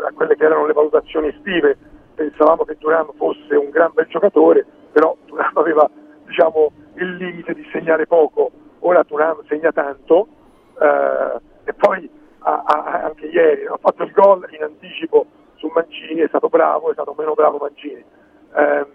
[0.05, 1.77] a quelle che erano le valutazioni estive,
[2.15, 5.89] pensavamo che Turam fosse un gran bel giocatore, però Turam aveva
[6.25, 10.27] diciamo, il limite di segnare poco, ora Turam segna tanto
[10.79, 15.25] eh, e poi a- a- anche ieri ha fatto il gol in anticipo
[15.55, 18.03] su Mancini, è stato bravo, è stato meno bravo Mancini.
[18.55, 18.87] Ehm,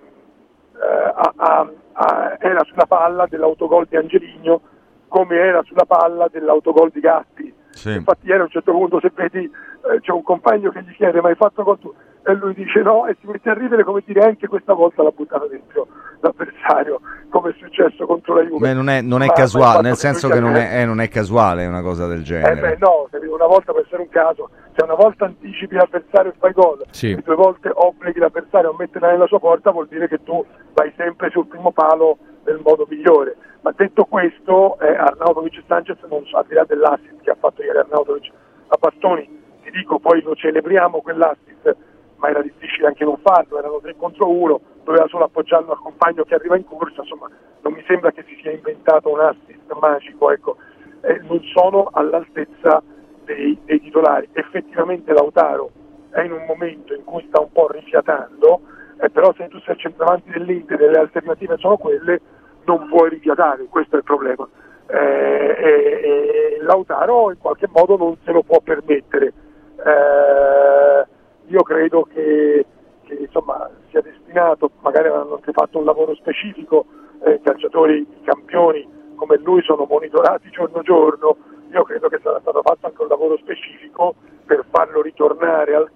[0.81, 1.71] eh, a-
[2.39, 4.61] era sulla palla dell'autogol di Angeligno
[5.09, 7.55] come era sulla palla dell'autogol di Gatti.
[7.95, 11.21] Infatti ieri a un certo punto se vedi eh, c'è un compagno che gli chiede
[11.21, 11.95] ma hai fatto gol tu?
[12.23, 15.11] E lui dice no e si mette a ridere come dire anche questa volta l'ha
[15.11, 15.87] buttata dentro
[16.21, 17.01] l'avversario
[17.31, 18.59] come è successo contro la Juve.
[18.69, 20.81] Beh, non è, non è Ma- ma il casuale, fatto nel senso che non è,
[20.81, 22.61] eh, non è casuale una cosa del eh genere.
[22.61, 26.53] beh no, una volta può essere un caso, se una volta anticipi l'avversario e fai
[26.53, 27.13] gol, Sì.
[27.13, 30.45] e due volte obblighi l'avversario a metterla nella sua porta, vuol dire che tu
[30.75, 33.37] vai sempre sul primo palo nel modo migliore.
[33.63, 37.63] Ma detto questo, eh, Arnautovic e Sanchez, non al di là dell'assist che ha fatto
[37.63, 38.31] ieri Arnautovic
[38.69, 41.77] a Bastoni, ti dico poi lo celebriamo quell'assist,
[42.17, 46.25] ma era difficile anche non farlo, erano tre contro uno, doveva solo appoggiarlo al compagno
[46.25, 47.29] che arriva in corsa, insomma
[47.63, 50.57] non mi sembra che si sia inventato un assist magico, ecco.
[51.03, 52.83] Eh, non sono all'altezza
[53.25, 54.29] dei, dei titolari.
[54.33, 55.71] Effettivamente Lautaro
[56.11, 58.61] è in un momento in cui sta un po' rifiatando,
[59.01, 62.21] eh, però se tu sei il centravanti dell'Inter e le alternative sono quelle,
[62.71, 64.49] non puoi rifiatare, questo è il problema.
[64.87, 69.33] Eh, e, e Lautaro in qualche modo non se lo può permettere.
[69.85, 71.07] Eh,
[71.47, 72.65] io credo che,
[73.05, 76.87] che, insomma, sia destinato, magari avranno anche fatto un lavoro specifico,
[77.25, 81.37] eh, calciatori campioni come lui sono monitorati giorno giorno,
[81.73, 84.15] io credo che sarà stato fatto anche un lavoro specifico
[84.47, 85.91] per farlo ritornare al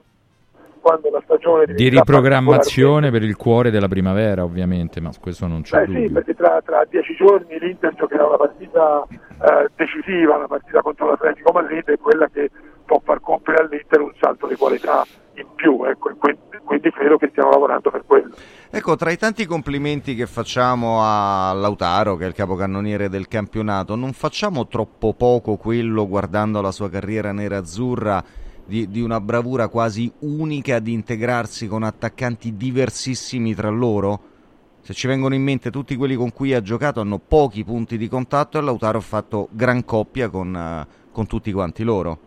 [0.85, 5.79] quando la stagione Di riprogrammazione per il cuore della primavera, ovviamente, ma questo non c'è
[5.79, 6.07] Beh dubbio.
[6.07, 11.09] sì, perché tra, tra dieci giorni l'Inter giocherà una partita eh, decisiva, una partita contro
[11.09, 12.51] l'Atletico Madrid, è quella che
[12.85, 15.07] può far compiere all'Inter un salto di qualità
[15.37, 18.35] in più, ecco, quindi, quindi credo che stiamo lavorando per quello.
[18.71, 23.95] Ecco, tra i tanti complimenti che facciamo a Lautaro, che è il capocannoniere del campionato,
[23.95, 30.11] non facciamo troppo poco quello guardando la sua carriera nera-azzurra di, di una bravura quasi
[30.21, 34.33] unica di integrarsi con attaccanti diversissimi tra loro?
[34.81, 38.09] Se ci vengono in mente tutti quelli con cui ha giocato hanno pochi punti di
[38.09, 42.19] contatto e Lautaro ha fatto gran coppia con, eh, con tutti quanti loro.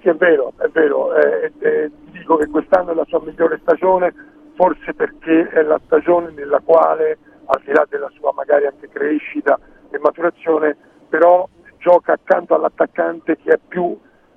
[0.00, 4.12] Sì, è vero, è vero, eh, eh, dico che quest'anno è la sua migliore stagione,
[4.54, 9.58] forse perché è la stagione nella quale, al di là della sua magari anche crescita
[9.90, 10.76] e maturazione,
[11.08, 13.96] però gioca accanto all'attaccante che è più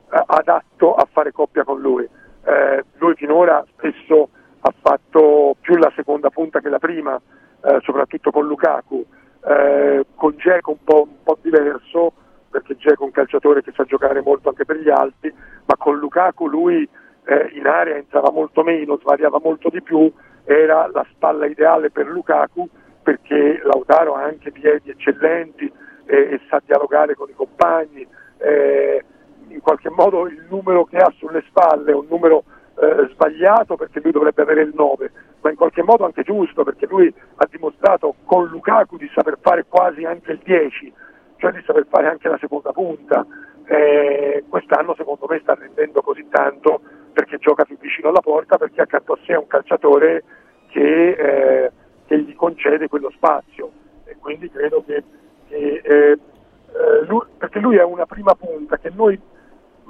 [0.10, 2.08] adatto a fare coppia con lui.
[2.46, 4.30] Eh, lui finora spesso
[4.62, 7.20] ha fatto più la seconda punta che la prima,
[7.64, 9.06] eh, soprattutto con Lukaku,
[9.46, 12.14] eh, con Dzeko un po', un po' diverso,
[12.50, 15.34] perché Dzeko è un calciatore che sa giocare molto anche per gli alti,
[15.66, 16.88] ma con Lukaku lui
[17.26, 20.12] eh, in area entrava molto meno, svariava molto di più,
[20.46, 22.68] era la spalla ideale per Lukaku
[23.04, 25.72] perché Lautaro ha anche piedi eccellenti
[26.06, 28.08] e, e sa dialogare con i compagni.
[28.38, 29.04] eh,
[29.50, 32.44] in qualche modo il numero che ha sulle spalle è un numero
[32.80, 36.86] eh, sbagliato perché lui dovrebbe avere il 9, ma in qualche modo anche giusto perché
[36.86, 40.94] lui ha dimostrato con Lukaku di saper fare quasi anche il 10,
[41.38, 43.26] cioè di saper fare anche la seconda punta.
[43.66, 46.80] Eh, quest'anno secondo me sta rendendo così tanto
[47.12, 50.24] perché gioca più vicino alla porta, perché accanto a sé è un calciatore
[50.70, 51.72] che, eh,
[52.06, 53.72] che gli concede quello spazio
[54.06, 55.04] e quindi credo che,
[55.48, 59.20] che eh, eh, lui, perché lui è una prima punta che noi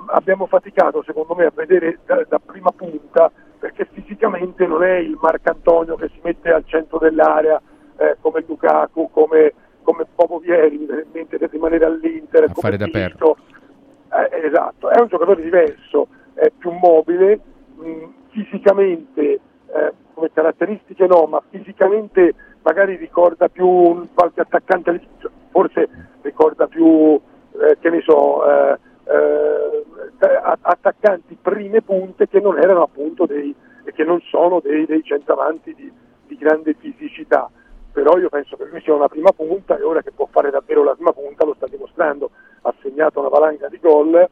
[0.08, 5.18] abbiamo faticato secondo me a vedere da, da prima punta perché fisicamente non è il
[5.20, 7.62] Marcantonio che si mette al centro dell'area
[7.98, 12.54] eh, come Lukaku, come, come Popo Vieri, mi viene in mente per rimanere all'Inter, A
[12.54, 12.86] come fare da.
[12.88, 17.40] Eh, esatto, è un giocatore diverso, è più mobile,
[17.76, 25.02] mh, fisicamente eh, come caratteristiche no, ma fisicamente magari ricorda più un qualche attaccante,
[25.50, 25.90] forse
[26.22, 27.20] ricorda più,
[27.60, 28.78] eh, che ne so, eh,
[30.62, 35.92] attaccanti prime punte che non erano appunto dei, che non sono dei, dei centravanti di,
[36.26, 37.50] di grande fisicità.
[37.92, 40.84] Però io penso che lui sia una prima punta e ora che può fare davvero
[40.84, 42.30] la prima punta lo sta dimostrando.
[42.62, 44.30] Ha segnato una valanga di gol eh,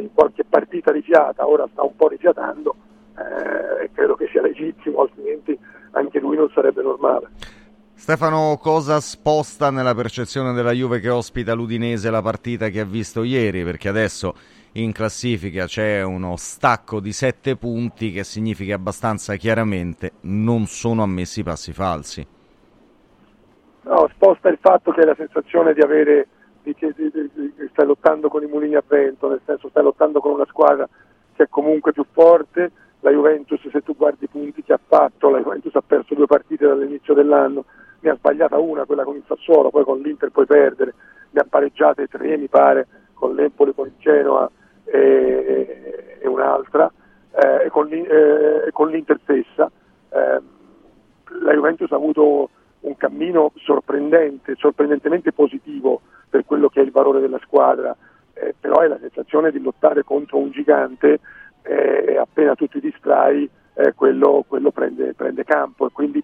[0.00, 2.74] in qualche partita rifiata, ora sta un po' rifiatando
[3.16, 5.58] eh, e credo che sia legittimo, altrimenti
[5.92, 7.28] anche lui non sarebbe normale.
[7.98, 13.24] Stefano, cosa sposta nella percezione della Juve che ospita l'Udinese la partita che ha visto
[13.24, 13.64] ieri?
[13.64, 14.34] Perché adesso
[14.74, 21.42] in classifica c'è uno stacco di sette punti che significa abbastanza chiaramente non sono ammessi
[21.42, 22.26] passi falsi.
[23.82, 26.28] No, sposta il fatto che la sensazione di avere
[26.62, 30.32] di di- di- stai lottando con i mulini a vento, nel senso stai lottando con
[30.32, 30.88] una squadra
[31.34, 32.70] che è comunque più forte.
[33.00, 36.26] La Juventus, se tu guardi i punti che ha fatto, la Juventus ha perso due
[36.26, 37.64] partite dall'inizio dell'anno,
[38.00, 40.94] ne ha sbagliata una, quella con il Sassuolo, poi con l'Inter puoi perdere,
[41.30, 44.50] ne ha pareggiate tre mi pare, con l'Empoli, con il Genoa
[44.84, 46.90] e, e un'altra,
[47.32, 49.70] eh, e, con, eh, e con l'Inter stessa.
[50.10, 50.40] Eh,
[51.40, 57.20] la Juventus ha avuto un cammino sorprendente, sorprendentemente positivo per quello che è il valore
[57.20, 57.94] della squadra,
[58.34, 61.18] eh, però è la sensazione di lottare contro un gigante
[61.62, 66.22] eh, e appena tu ti distrai eh, quello, quello prende, prende campo e quindi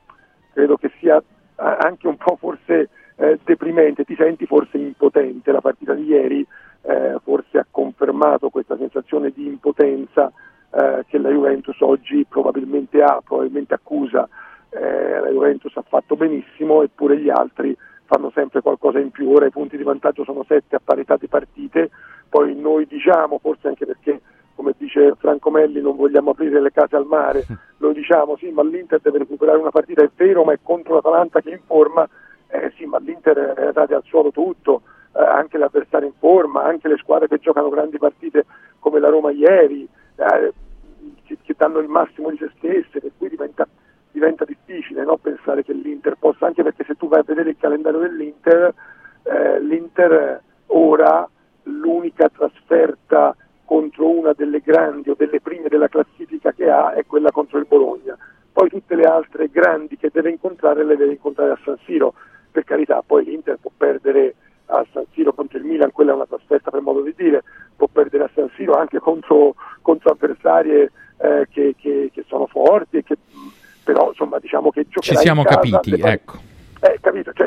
[0.52, 1.22] credo che sia
[1.56, 6.46] anche un po' forse eh, deprimente, ti senti forse impotente, la partita di ieri
[6.82, 10.32] eh, forse ha confermato questa sensazione di impotenza
[10.70, 14.28] eh, che la Juventus oggi probabilmente ha, probabilmente accusa,
[14.70, 17.76] eh, la Juventus ha fatto benissimo eppure gli altri
[18.06, 21.26] fanno sempre qualcosa in più, ora i punti di vantaggio sono sette a parità di
[21.26, 21.90] partite,
[22.28, 24.20] poi noi diciamo, forse anche perché
[24.54, 27.44] come dice Franco Melli non vogliamo aprire le case al mare,
[27.78, 31.40] lo diciamo sì ma l'Inter deve recuperare una partita, è vero ma è contro l'Atalanta
[31.40, 32.08] che è in forma,
[32.48, 34.82] eh, sì ma l'Inter è date al suolo tutto,
[35.14, 38.46] eh, anche l'avversario in forma, anche le squadre che giocano grandi partite
[38.78, 40.52] come la Roma ieri, eh,
[41.24, 43.66] che, che, danno il massimo di se stesse, per cui diventa,
[44.10, 45.16] diventa difficile no?
[45.16, 48.74] pensare che l'Inter possa, anche perché se tu vai a vedere il calendario dell'Inter,
[49.22, 51.28] eh, l'Inter ora
[51.64, 53.34] l'unica trasferta
[53.64, 57.66] contro una delle grandi o delle prime della classifica che ha è quella contro il
[57.66, 58.16] Bologna.
[58.52, 62.14] Poi tutte le altre grandi che deve incontrare le deve incontrare a San Siro.
[62.50, 64.34] Per carità, poi l'Inter può perdere
[64.66, 67.42] a San Siro contro il Milan, quella è una trasferta per modo di dire,
[67.76, 73.02] può perdere a San Siro anche contro, contro avversarie eh, che, che, che, sono forti,
[73.02, 73.16] che,
[73.82, 76.43] però insomma diciamo che Ci siamo capiti, ecco.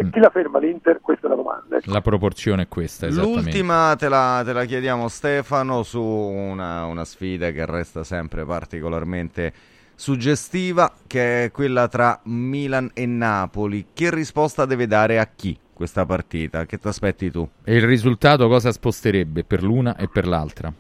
[0.02, 1.00] Cioè, chi la ferma l'Inter?
[1.02, 1.78] Questa è la domanda.
[1.78, 1.92] Ecco.
[1.92, 3.42] La proporzione è questa, esattamente.
[3.42, 9.54] L'ultima te la, te la chiediamo Stefano su una, una, sfida che resta sempre particolarmente
[9.96, 13.88] suggestiva, che è quella tra Milan e Napoli.
[13.94, 16.66] Che risposta deve dare a chi questa partita?
[16.66, 17.48] Che ti aspetti tu?
[17.64, 20.72] E il risultato cosa sposterebbe per l'una e per l'altra?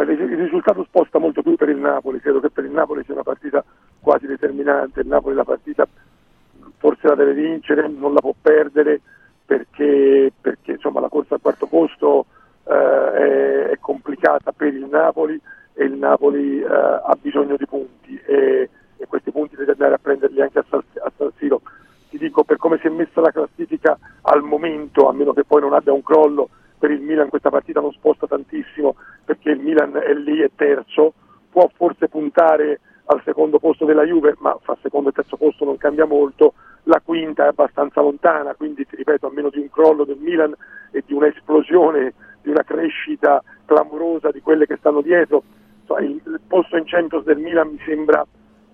[0.00, 3.22] il risultato sposta molto più per il Napoli, credo che per il Napoli sia una
[3.22, 3.62] partita
[4.00, 5.86] quasi determinante, il Napoli la partita
[6.82, 9.00] forse la deve vincere, non la può perdere
[9.46, 12.26] perché, perché insomma, la corsa al quarto posto
[12.64, 15.40] eh, è, è, complicata per il Napoli
[15.74, 19.98] e il Napoli eh, ha bisogno di punti e, e, questi punti deve andare a
[20.02, 21.62] prenderli anche a San, a San Siro.
[22.08, 25.60] Ti dico per come si è messa la classifica al momento, a meno che poi
[25.60, 26.48] non abbia un crollo,
[26.80, 31.12] per il Milan questa partita non sposta tantissimo perché il Milan è lì, è terzo,
[31.48, 35.76] può forse puntare al secondo posto della Juve, ma fra secondo e terzo posto non
[35.76, 36.54] cambia molto,
[36.84, 40.54] la quinta è abbastanza lontana, quindi ti ripeto, a meno di un crollo del Milan
[40.90, 45.42] e di un'esplosione, di una crescita clamorosa di quelle che stanno dietro,
[46.00, 48.26] il posto in Champions del Milan mi sembra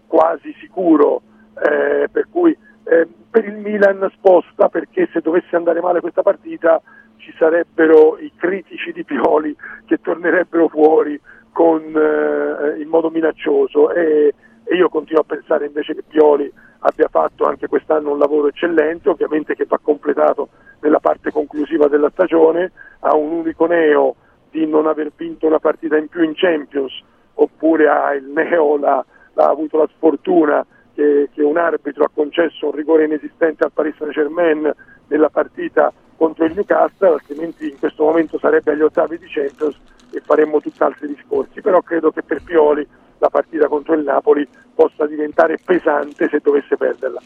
[0.07, 1.23] quasi sicuro,
[1.55, 6.81] eh, per cui eh, per il Milan sposta perché se dovesse andare male questa partita
[7.17, 9.55] ci sarebbero i critici di Pioli
[9.85, 11.21] che tornerebbero fuori
[11.53, 14.33] con, eh, in modo minaccioso e,
[14.65, 16.51] e io continuo a pensare invece che Pioli
[16.81, 20.49] abbia fatto anche quest'anno un lavoro eccellente, ovviamente che va completato
[20.81, 24.15] nella parte conclusiva della stagione, ha un unico neo
[24.51, 27.03] di non aver vinto una partita in più in Champions,
[27.35, 29.05] oppure ha il neo, la,
[29.35, 30.65] ha avuto la sfortuna
[30.95, 34.73] che, che, un arbitro ha concesso un rigore inesistente al Paris Saint Germain
[35.09, 39.77] nella partita contro il Newcastle, altrimenti in questo momento sarebbe agli ottavi di Champions
[40.11, 42.87] e faremmo tutt'altri discorsi, però credo che per Pioli
[43.19, 47.21] la partita contro il Napoli possa diventare pesante se dovesse perderla.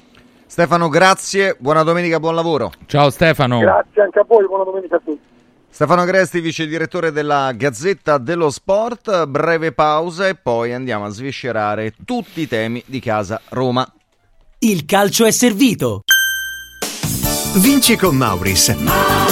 [0.46, 2.70] Stefano, grazie, buona domenica, buon lavoro.
[2.86, 3.58] Ciao Stefano.
[3.58, 5.30] Grazie anche a voi, buona domenica a tutti.
[5.68, 11.94] Stefano Gresti, vice direttore della Gazzetta dello Sport, breve pausa e poi andiamo a sviscerare
[12.04, 13.90] tutti i temi di casa Roma.
[14.58, 16.02] Il calcio è servito.
[17.56, 19.31] Vinci con Mauris.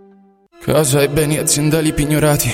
[0.63, 2.53] Casa ai beni aziendali pignorati,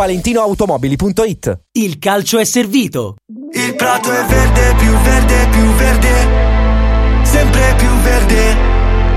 [0.00, 3.16] ValentinoAutomobili.it Il calcio è servito.
[3.52, 7.24] Il prato è verde, più verde, più verde.
[7.24, 8.56] Sempre più verde,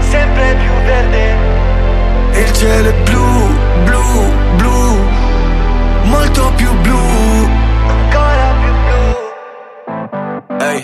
[0.09, 1.35] sempre più verde.
[2.33, 3.47] E il cielo è blu,
[3.85, 4.97] blu, blu.
[6.03, 6.99] Molto più blu.
[7.87, 10.57] Ancora più blu.
[10.59, 10.83] Ehi,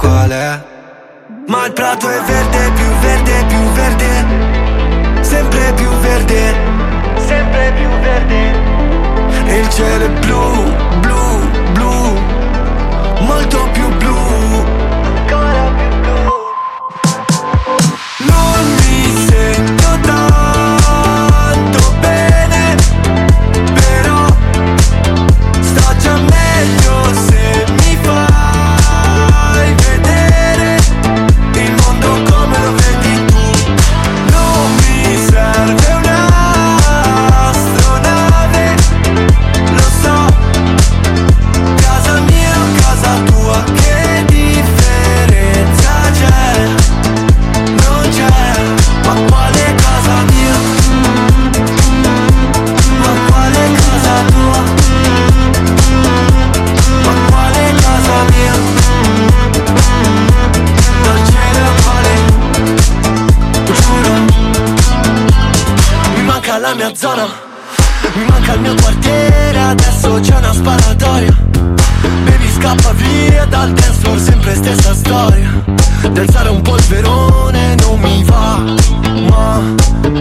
[0.00, 0.60] qual è
[1.46, 5.22] Ma il prato è verde, più verde, più verde.
[5.22, 6.54] Sempre più verde,
[7.16, 8.40] sempre più verde.
[9.46, 12.18] E il cielo è blu, blu, blu.
[13.26, 13.88] Molto più
[66.80, 67.28] mia zona.
[68.14, 71.36] Mi manca il mio quartiere, adesso c'è una sparatoria.
[72.24, 75.62] Baby scappa via dal dance floor, sempre stessa storia.
[76.10, 78.62] D'alzare un polverone non mi va
[79.28, 79.62] Ma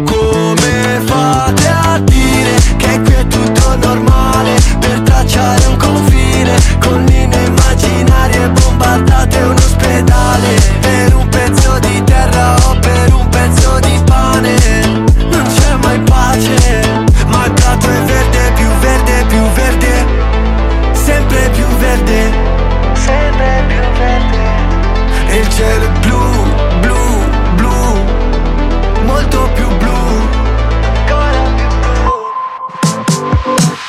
[0.04, 4.60] come fate a dire che qui è tutto normale?
[4.80, 10.62] Per tracciare un confine con linee immaginarie Bombardate un ospedale.
[10.82, 11.39] Per un pezzo
[25.60, 26.22] cielo blu,
[26.80, 26.96] blu,
[27.56, 27.76] blu
[29.04, 29.98] Molto più blu.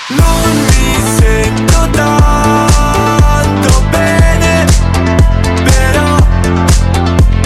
[0.08, 4.66] Non mi sento tanto bene
[5.62, 6.16] Però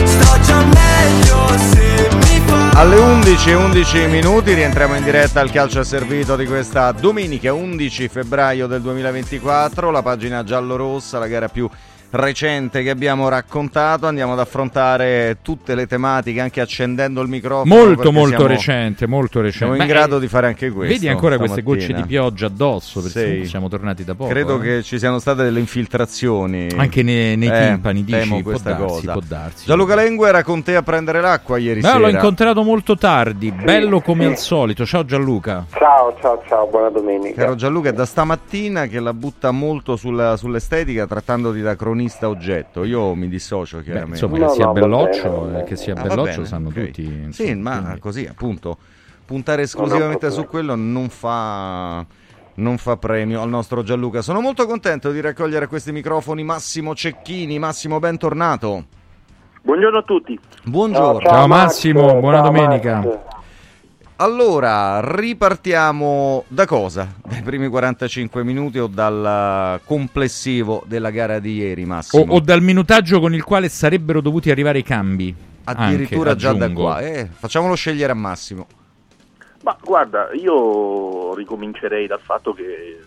[0.05, 5.51] sto già meglio se mi fa Alle 11 e 11 minuti rientriamo in diretta al
[5.51, 11.69] calcio servito di questa domenica 11 febbraio del 2024, la pagina giallo-rossa, la gara più
[12.15, 17.75] recente che abbiamo raccontato, andiamo ad affrontare tutte le tematiche anche accendendo il microfono.
[17.75, 19.59] Molto molto siamo- recente, molto recente.
[19.59, 20.93] Siamo in Ma, grado eh, di fare anche questo.
[20.95, 21.87] Vedi ancora queste stamattina.
[21.87, 23.49] gocce di pioggia addosso, perché Sì.
[23.49, 24.31] siamo tornati da poco.
[24.31, 24.63] Credo eh.
[24.63, 26.69] che ci siano state delle infiltrazioni.
[26.77, 28.19] Anche nei- nei Eh, timpani, dici?
[28.19, 29.13] temo Può questa darsi, cosa.
[29.13, 29.65] può darsi.
[29.67, 31.99] Gianluca Lengua era con te a prendere l'acqua ieri Beh, sera.
[31.99, 34.31] l'ho incontrato molto tardi, bello come sì.
[34.31, 34.85] al solito.
[34.87, 35.67] Ciao Gianluca.
[35.73, 37.43] Ciao, ciao, ciao, buona domenica.
[37.43, 42.85] Caro Gianluca, è da stamattina che la butta molto sulla- sull'estetica trattandoti da cronista oggetto.
[42.85, 44.25] Io mi dissocio chiaramente.
[44.25, 45.65] insomma, che sia no, belloccio, bene.
[45.65, 46.75] che sia Ah, belloccio bene, sanno ok.
[46.87, 48.79] tutti, insomma, Sì, ma quindi- così appunto.
[49.25, 52.05] Puntare esclusivamente No, su quello non fa.
[52.57, 54.23] Non fa premio al nostro Gianluca.
[54.23, 57.59] Sono molto contento di raccogliere a questi microfoni Massimo Cecchini.
[57.59, 58.85] Massimo, bentornato.
[59.63, 60.39] Buongiorno a tutti.
[60.63, 61.21] Buongiorno.
[61.21, 62.21] Ciao, Ciao, Massimo, Max.
[62.21, 62.95] buona Ciao, domenica.
[63.01, 63.34] Max.
[64.17, 67.09] Allora, ripartiamo da cosa?
[67.25, 72.33] Dai primi 45 minuti o dal complessivo della gara di ieri, O, Massimo?
[72.35, 75.35] o dal minutaggio con il quale sarebbero dovuti arrivare i cambi.
[75.65, 77.01] Addirittura Anche, già da qua.
[77.01, 78.67] Eh, facciamolo scegliere a Massimo.
[79.65, 83.01] Ma guarda, io ricomincerei dal fatto che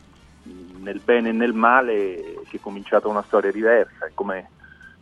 [0.81, 4.07] nel bene e nel male si è cominciata una storia diversa.
[4.07, 4.49] È come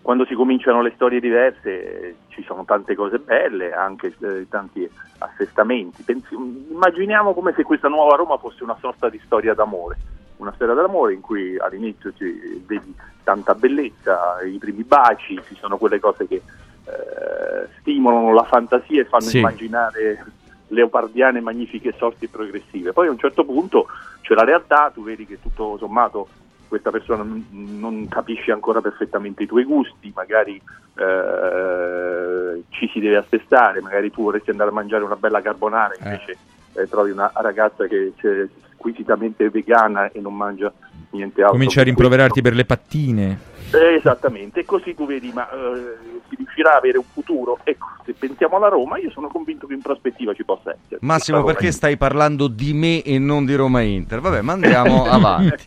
[0.03, 4.88] quando si cominciano le storie diverse ci sono tante cose belle, anche eh, tanti
[5.19, 6.03] assestamenti.
[6.03, 9.97] Pensi- immaginiamo come se questa nuova Roma fosse una sorta di storia d'amore.
[10.37, 12.13] Una storia d'amore in cui all'inizio
[12.65, 12.93] vedi
[13.23, 19.05] tanta bellezza, i primi baci, ci sono quelle cose che eh, stimolano la fantasia e
[19.05, 19.37] fanno Sì.
[19.39, 20.23] immaginare
[20.67, 22.91] leopardiane magnifiche sorti progressive.
[22.91, 23.87] Poi a un certo punto
[24.21, 26.27] c'è la realtà, tu vedi che tutto sommato
[26.76, 30.61] questa persona non, capisce ancora perfettamente i tuoi gusti, magari
[30.95, 36.38] eh, ci si deve assestare, magari tu vorresti andare a mangiare una bella carbonara, invece
[36.73, 40.72] eh, trovi una ragazza che è squisitamente vegana e non mangia
[41.15, 41.53] niente altro.
[41.55, 43.39] Comincia a rimproverarti per le pattine.
[43.71, 45.97] eh, esattamente, e così tu vedi, ma eh,
[46.29, 47.57] si riuscirà a avere un futuro?
[47.63, 50.99] Ecco, se pensiamo alla Roma, io sono convinto che in prospettiva ci possa essere.
[51.01, 54.21] Massimo, perché Roma- stai parlando di me e non di Roma Inter?
[54.21, 55.65] Vabbè, ma andiamo avanti.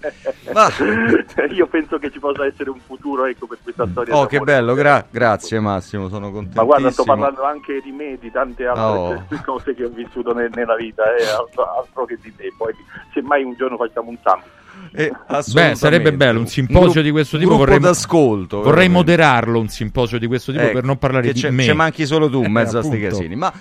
[0.53, 0.71] Va.
[1.51, 4.17] io penso che ci possa essere un futuro ecco, per questa storia.
[4.17, 6.63] Oh, che bello, gra- grazie Massimo, sono contentissimo.
[6.63, 9.41] Ma guarda, sto parlando anche di me, di tante altre Oh.
[9.45, 12.53] cose che ho vissuto ne- nella vita, eh, altro, altro che di te.
[12.57, 12.73] Poi,
[13.13, 14.57] semmai un giorno facciamo un summit.
[14.95, 15.13] Eh,
[15.53, 17.57] Beh, sarebbe bello un simposio Un di questo tipo.
[17.57, 18.97] Vorrei, d'ascolto, vorrei veramente.
[18.99, 21.63] moderarlo un simposio di questo tipo Ecco, per non parlare che di ce- me.
[21.63, 23.09] ce manchi solo tu in mezzo a sti Appunto.
[23.17, 23.35] casini.
[23.37, 23.53] Ma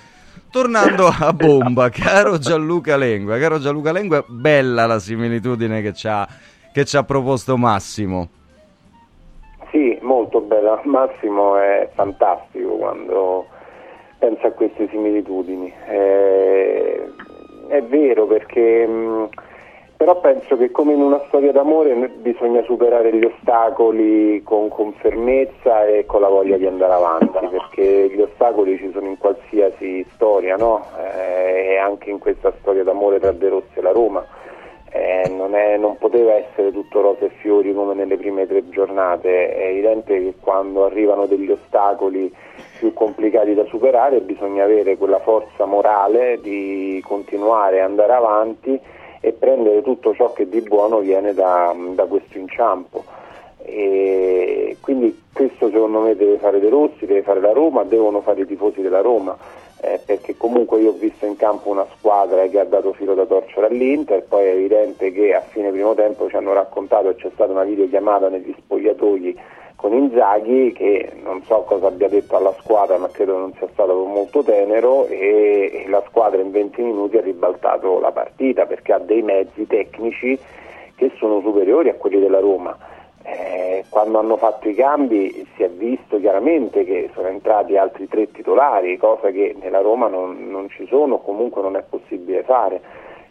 [0.50, 6.26] tornando a bomba, caro Gianluca Lengua, caro Gianluca Lengua, bella la similitudine che ci ha,
[6.72, 8.28] che ci ha proposto Massimo.
[9.70, 10.80] Sì, molto bella.
[10.84, 13.46] Massimo è fantastico quando
[14.18, 15.70] pensa a queste similitudini.
[15.88, 17.04] Eh,
[17.68, 19.28] è vero perché mh,
[19.98, 25.86] però penso che come in una storia d'amore bisogna superare gli ostacoli con, con fermezza
[25.86, 30.54] e con la voglia di andare avanti, perché gli ostacoli ci sono in qualsiasi storia,
[30.54, 30.84] no?
[30.96, 34.24] Eh, e anche in questa storia d'amore tra De Rossi e la Roma.
[34.90, 39.52] Eh, non, è- non poteva essere tutto rose e fiori come nelle prime tre giornate,
[39.52, 42.32] è evidente che quando arrivano degli ostacoli
[42.78, 48.80] più complicati da superare bisogna avere quella forza morale di continuare ad andare avanti
[49.20, 53.04] e prendere tutto ciò che di buono viene da, da questo inciampo.
[53.62, 58.42] E quindi questo secondo me deve fare De Rossi, deve fare la Roma, devono fare
[58.42, 59.36] i tifosi della Roma,
[59.80, 63.26] eh, perché comunque io ho visto in campo una squadra che ha dato filo da
[63.26, 67.52] torcere all'Inter, poi è evidente che a fine primo tempo ci hanno raccontato, c'è stata
[67.52, 69.38] una videochiamata negli spogliatoi
[69.78, 73.94] con Inzaghi che non so cosa abbia detto alla squadra ma credo non sia stato
[74.04, 78.98] molto tenero e, e la squadra in 20 minuti ha ribaltato la partita perché ha
[78.98, 80.36] dei mezzi tecnici
[80.96, 82.76] che sono superiori a quelli della Roma.
[83.22, 88.32] Eh, quando hanno fatto i cambi si è visto chiaramente che sono entrati altri tre
[88.32, 92.80] titolari, cosa che nella Roma non, non ci sono, comunque non è possibile fare.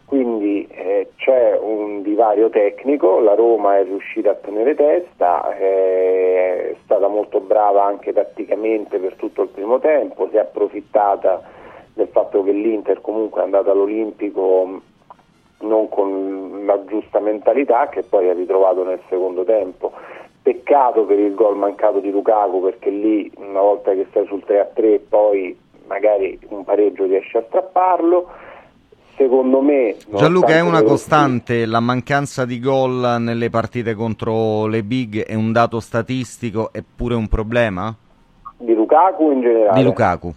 [0.08, 6.76] Quindi eh, c'è un divario tecnico, la Roma è riuscita a tenere testa, eh, è
[6.82, 11.42] stata molto brava anche tatticamente per tutto il primo tempo, si è approfittata
[11.92, 14.80] del fatto che l'Inter comunque è andata all'Olimpico
[15.58, 19.92] non con la giusta mentalità che poi ha ritrovato nel secondo tempo.
[20.40, 25.00] Peccato per il gol mancato di Lukaku perché lì una volta che stai sul 3-3
[25.06, 25.54] poi
[25.86, 28.46] magari un pareggio riesce a strapparlo
[29.18, 29.96] secondo me...
[30.08, 35.52] Gianluca è una costante, la mancanza di gol nelle partite contro le big è un
[35.52, 37.94] dato statistico, è pure un problema?
[38.56, 39.78] Di Lukaku in generale?
[39.78, 40.34] Di Lukaku.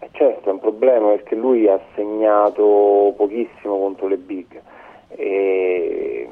[0.00, 4.60] Eh certo, è un problema perché lui ha segnato pochissimo contro le big.
[5.08, 6.28] E...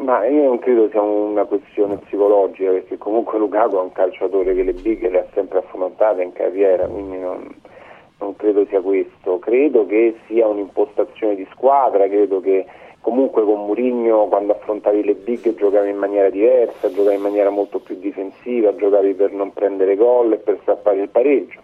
[0.00, 4.62] Ma io non credo sia una questione psicologica perché comunque Lukaku è un calciatore che
[4.64, 7.54] le big le ha sempre affrontate in carriera, quindi non
[8.18, 12.64] non credo sia questo, credo che sia un'impostazione di squadra, credo che
[13.00, 17.80] comunque con Mourinho quando affrontavi le big giocavi in maniera diversa, giocavi in maniera molto
[17.80, 21.60] più difensiva, giocavi per non prendere gol e per strappare il pareggio.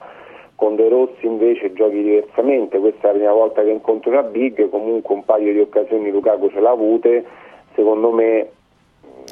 [0.54, 4.68] Con De Rossi invece giochi diversamente, questa è la prima volta che incontro una big,
[4.68, 7.24] comunque un paio di occasioni Lukaku ce l'ha avute,
[7.74, 8.50] secondo me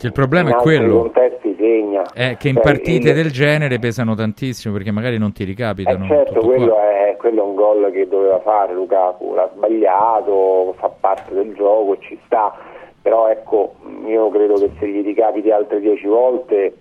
[0.03, 1.11] il problema è quello
[1.59, 2.05] segna.
[2.13, 3.15] È che in cioè, partite il...
[3.15, 6.05] del genere pesano tantissimo perché magari non ti ricapitano.
[6.05, 10.89] Eh certo, quello è, quello è, un gol che doveva fare Lukaku, l'ha sbagliato, fa
[10.89, 12.57] parte del gioco, ci sta,
[13.03, 13.75] però ecco,
[14.07, 16.77] io credo che se gli ricapiti altre 10 volte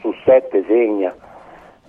[0.00, 1.14] su 7 segna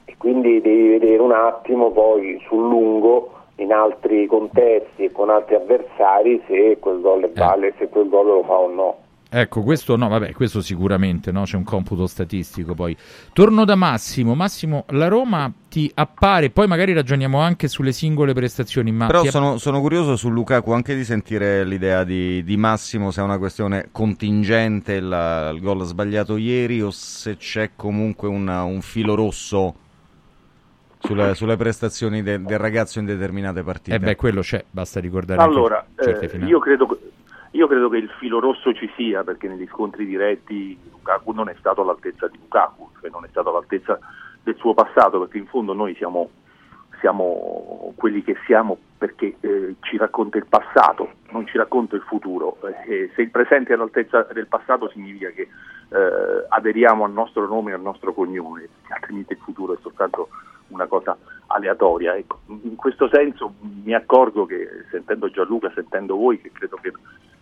[0.05, 5.55] e quindi devi vedere un attimo poi sul lungo in altri contesti e con altri
[5.55, 7.73] avversari se quel gol vale, eh.
[7.77, 8.97] se quel gol lo fa o no.
[9.35, 11.41] Ecco, questo no, vabbè, questo sicuramente, no?
[11.41, 12.95] c'è un computo statistico poi.
[13.33, 14.35] Torno da Massimo.
[14.35, 19.07] Massimo, la Roma ti appare, poi magari ragioniamo anche sulle singole prestazioni, ma...
[19.07, 23.21] Però app- sono, sono, curioso su Lukaku anche di sentire l'idea di, di Massimo, se
[23.21, 28.81] è una questione contingente il, il gol sbagliato ieri o se c'è comunque una, un
[28.81, 29.73] filo rosso
[30.99, 33.95] sulle, sulle prestazioni de, del ragazzo in determinate partite.
[33.95, 35.41] Eh beh, quello c'è, basta ricordare.
[35.41, 36.97] Allora, eh, io credo che
[37.53, 41.55] io credo che il filo rosso ci sia perché negli scontri diretti Lukaku non è
[41.59, 43.99] stato all'altezza di Lukaku, cioè non è stato all'altezza
[44.41, 46.29] del suo passato perché in fondo noi siamo,
[46.99, 52.57] siamo quelli che siamo perché eh, ci racconta il passato, non ci racconta il futuro.
[52.87, 57.69] Eh, se il presente è all'altezza del passato significa che eh, aderiamo al nostro nome
[57.69, 60.29] e al nostro cognome, altrimenti il futuro è soltanto
[60.69, 61.15] una cosa
[61.47, 62.15] aleatoria.
[62.15, 66.91] Ecco, in questo senso mi accorgo che sentendo Gianluca, sentendo voi, che credo che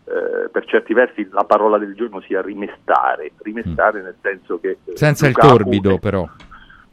[0.06, 4.04] eh, per certi versi la parola del giorno sia rimestare, rimestare mm.
[4.04, 4.78] nel senso che...
[4.86, 6.28] Eh, Senza Lukaku, il torbido però.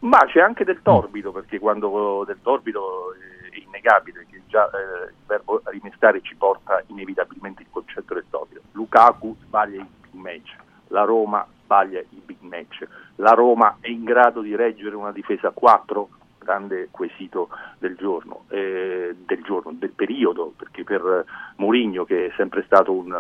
[0.00, 1.34] Ma c'è anche del torbido, mm.
[1.34, 7.62] perché quando del torbido è innegabile che già eh, il verbo rimestare ci porta inevitabilmente
[7.62, 8.60] il concetto del torbido.
[8.72, 10.56] Lukaku sbaglia i big match,
[10.88, 12.86] la Roma sbaglia i big match,
[13.16, 16.08] la Roma è in grado di reggere una difesa a 4?
[16.48, 21.24] Grande quesito del giorno, eh, del giorno, del periodo, perché per
[21.56, 23.12] Mourinho, che è sempre stato un,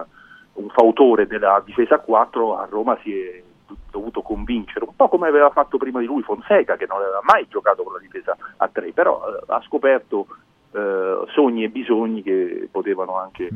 [0.54, 3.42] un fautore della difesa a 4, a Roma si è
[3.90, 7.46] dovuto convincere, un po' come aveva fatto prima di lui Fonseca, che non aveva mai
[7.48, 10.26] giocato con la difesa a 3, però eh, ha scoperto
[10.72, 13.48] eh, sogni e bisogni che potevano anche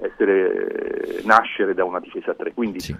[0.00, 2.54] essere, nascere da una difesa a 3.
[2.54, 2.96] Quindi sì.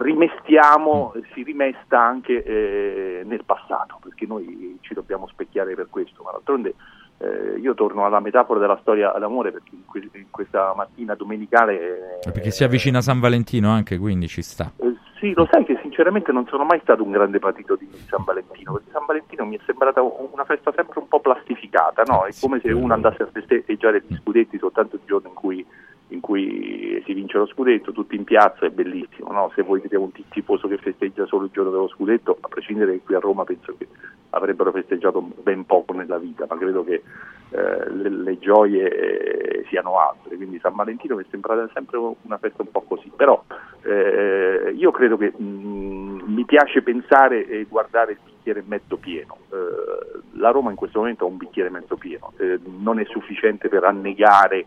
[0.00, 6.30] rimestiamo, si rimesta anche eh, nel passato, perché noi ci dobbiamo specchiare per questo, ma
[6.32, 6.74] d'altronde
[7.18, 12.20] eh, io torno alla metafora della storia d'amore perché in, que- in questa mattina domenicale...
[12.22, 14.70] Eh, perché si avvicina San Valentino anche, quindi ci sta.
[14.76, 18.22] Eh, sì, lo sai che sinceramente non sono mai stato un grande patito di San
[18.22, 22.24] Valentino, perché San Valentino mi è sembrata una festa sempre un po' plastificata, no?
[22.24, 25.66] È come se uno andasse a festeggiare gli scudetti soltanto il giorno in cui
[26.08, 29.32] in cui si vince lo scudetto, tutti in piazza, è bellissimo.
[29.32, 29.50] No?
[29.54, 33.00] Se voi vedete un tifoso che festeggia solo il giorno dello scudetto, a prescindere che
[33.04, 33.88] qui a Roma penso che
[34.30, 37.02] avrebbero festeggiato ben poco nella vita, ma credo che
[37.50, 40.36] eh, le, le, gioie eh, siano altre.
[40.36, 43.10] Quindi San Valentino mi è sembrata sempre una festa un po' così.
[43.14, 43.42] Però
[43.82, 49.36] eh, io credo che mh, mm, mi piace pensare e guardare il bicchiere mezzo pieno.
[49.50, 53.68] Eh, la Roma in questo momento ha un bicchiere mezzo pieno, eh, non è sufficiente
[53.68, 54.66] per annegare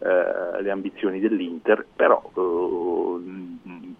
[0.00, 3.20] eh, le ambizioni dell'Inter, però eh,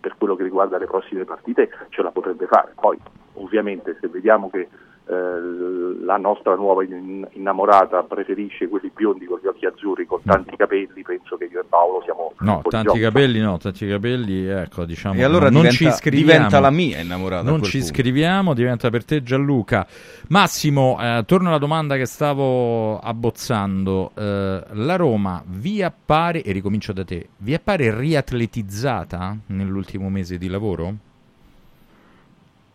[0.01, 2.72] per quello che riguarda le prossime partite ce la potrebbe fare.
[2.74, 2.98] Poi
[3.35, 4.68] ovviamente se vediamo che
[5.11, 11.03] la nostra nuova in- innamorata preferisce quelli biondi con gli occhi azzurri, con tanti capelli,
[11.03, 12.99] penso che io e Paolo siamo No, tanti gioco.
[13.01, 15.15] capelli no, tanti capelli, ecco, diciamo.
[15.19, 16.32] E allora non diventa- ci iscriviamo.
[16.32, 19.87] diventa la mia innamorata Non ci iscriviamo, diventa per te Gianluca.
[20.28, 24.12] Massimo, eh, torno alla domanda che stavo abbozzando.
[24.15, 30.49] Eh, la Roma vi appare, e ricomincio da te, vi appare riatletizzata nell'ultimo mese di
[30.49, 30.95] lavoro?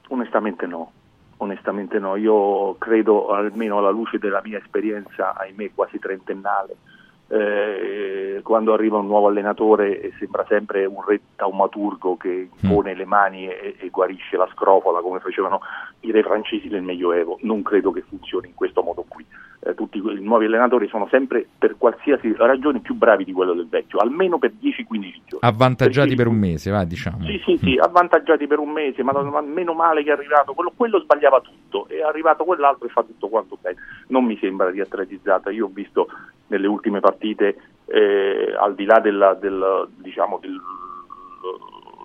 [0.10, 0.92] Onestamente no,
[1.46, 6.76] onestamente no, io credo almeno alla luce della mia esperienza, ahimè quasi trentennale,
[7.28, 13.48] eh, quando arriva un nuovo allenatore sembra sempre un re taumaturgo che pone le mani
[13.48, 15.62] e, e guarisce la scrofola come facevano
[16.02, 19.26] i re francesi del Medioevo, non credo che funzioni in questo modo qui.
[19.68, 23.68] Eh, tutti i nuovi allenatori sono sempre per qualsiasi ragione più bravi di quello del
[23.68, 25.40] vecchio, almeno per 10-15 giorni.
[25.40, 27.26] Avvantaggiati Perché- per un mese, va, diciamo.
[27.26, 30.72] sì, sì, sì, avvantaggiati per un mese, ma, ma meno male che è arrivato quello,
[30.76, 33.78] quello sbagliava tutto, è arrivato quell'altro e fa tutto quanto bene.
[34.10, 36.10] Non mi sembra riatletizzata, io ho visto
[36.48, 40.62] nelle ultime partite, eh, al di là della- del, diciamo, del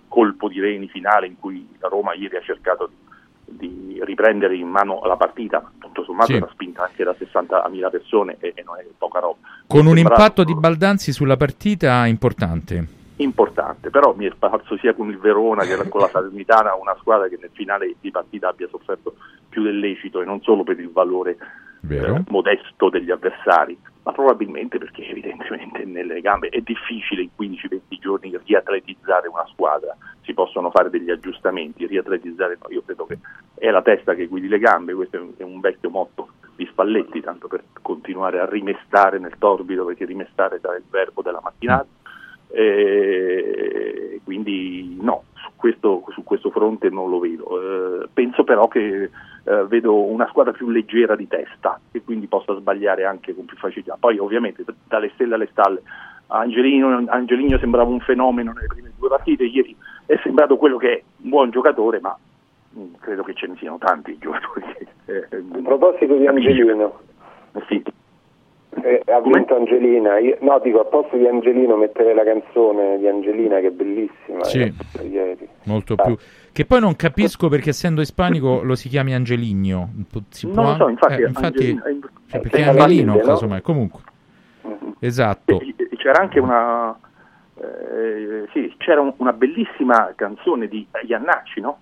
[0.09, 2.95] colpo di reni finale in cui la Roma ieri ha cercato di,
[3.51, 6.37] di riprendere in mano la partita, tutto sommato Sì.
[6.37, 9.39] era spinta anche da 60.000 persone e, e non è poca roba.
[9.67, 12.99] Con un impatto di Baldanzi sulla partita importante.
[13.17, 17.29] importante, però mi è parso sia con il Verona che con la Salernitana una squadra
[17.29, 19.15] che nel finale di partita abbia sofferto
[19.49, 21.37] più del lecito e non solo per il valore
[21.89, 23.79] eh, modesto degli avversari,
[24.11, 30.35] ma probabilmente perché evidentemente nelle gambe è difficile in 15-20 giorni riatletizzare una squadra, si
[30.35, 33.19] possono fare degli aggiustamenti, riatletizzare no, io credo che
[33.55, 37.47] è la testa che guidi le gambe, questo è un, vecchio motto di Spalletti, tanto
[37.47, 41.87] per continuare a rimestare nel torbido, perché rimestare sarà il verbo della mattinata.
[42.49, 48.03] E quindi no, su questo, su questo fronte non lo vedo.
[48.03, 49.11] Eh, penso però che
[49.45, 53.57] eh, vedo una squadra più leggera di testa e quindi possa sbagliare anche con più
[53.57, 53.97] facilità.
[53.99, 55.83] Poi ovviamente dalle stelle alle stalle
[56.29, 59.77] Angelino, Angelino sembrava un fenomeno nelle prime due partite, ieri
[60.07, 62.17] è sembrato quello che è, un buon giocatore, ma
[62.71, 64.65] mh, credo che ce ne siano tanti giocatori.
[65.05, 67.01] che, eh, A proposito di Angelino,
[67.67, 67.83] sì.
[68.83, 70.19] Eh, ha vinto Angelina.
[70.19, 74.45] Io- no, dico a posto di Angelino mettere la canzone di Angelina che è bellissima.
[74.45, 74.61] Sì.
[74.61, 75.49] eh, ieri.
[75.65, 76.17] Molto più.
[76.53, 79.91] Che poi non capisco perché essendo ispanico lo si chiami Angeligno.
[80.31, 83.21] Si Non può lo so, infatti, eh, infatti Angelino- cioè, perché è Angelino, no?
[83.21, 83.61] casomai.
[83.63, 84.01] Comunque.
[85.01, 85.61] Esatto.
[85.61, 86.97] E- e C'era anche una,
[87.61, 91.79] eh, sì, c'era un- una bellissima canzone di Iannacci, no?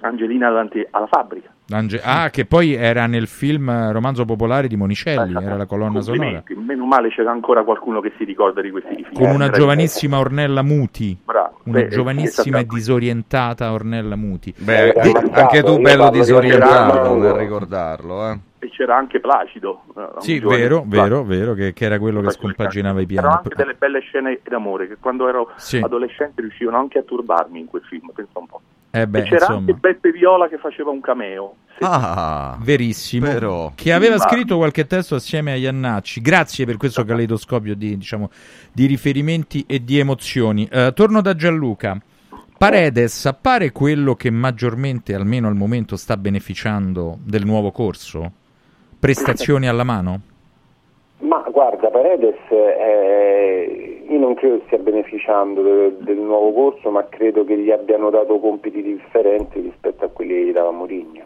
[0.00, 1.50] Angelina davanti alla fabbrica.
[1.70, 6.00] Ange- ah, che poi era nel film eh, Romanzo Popolare di Monicelli, era la colonna
[6.00, 6.42] sonora.
[6.54, 9.12] Meno male c'era ancora qualcuno che si ricorda di questi film.
[9.12, 11.18] Con una Era- giovanissima Ornella Muti.
[11.24, 11.58] Bravo.
[11.64, 14.54] Una Beh, giovanissima e disorientata Ornella Muti.
[14.56, 18.38] Beh, De- anche tu bello disorientato nel ricordarlo, eh.
[18.60, 19.82] E c'era anche Placido.
[19.96, 21.02] eh, Sì, vero, Placido.
[21.02, 23.26] vero, vero, che, che era quello che scompaginava i piani.
[23.26, 25.78] C'erano anche delle belle scene d'amore che quando ero Sì.
[25.78, 28.60] adolescente riuscivano anche a turbarmi in quel film, pensa un po'.
[28.90, 29.58] Eh beh, e c'era insomma.
[29.58, 31.54] anche Beppe Viola che faceva un cameo.
[31.80, 33.26] Ah, Verissimo.
[33.26, 33.72] però.
[33.74, 36.22] Che aveva Ma- scritto qualche testo assieme a Iannacci.
[36.22, 38.30] Grazie per questo caleidoscopio di, diciamo,
[38.72, 40.66] di riferimenti e di emozioni.
[40.70, 42.00] Eh, torno da Gianluca.
[42.56, 48.32] Paredes appare quello che maggiormente, almeno al momento, sta beneficiando del nuovo corso?
[48.98, 50.20] Prestazioni alla mano?
[51.56, 57.56] Guarda, Paredes, eh, io non credo stia beneficiando del, del nuovo corso, ma credo che
[57.56, 61.24] gli abbiano dato compiti differenti rispetto a quelli che gli dava Mourinho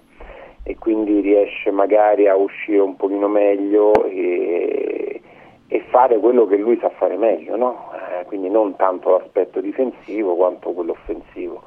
[0.62, 5.20] e quindi riesce magari a uscire un pochino meglio e,
[5.66, 7.90] e fare quello che lui sa fare meglio, no?
[7.92, 11.60] Eh, quindi non tanto l'aspetto difensivo quanto quello offensivo.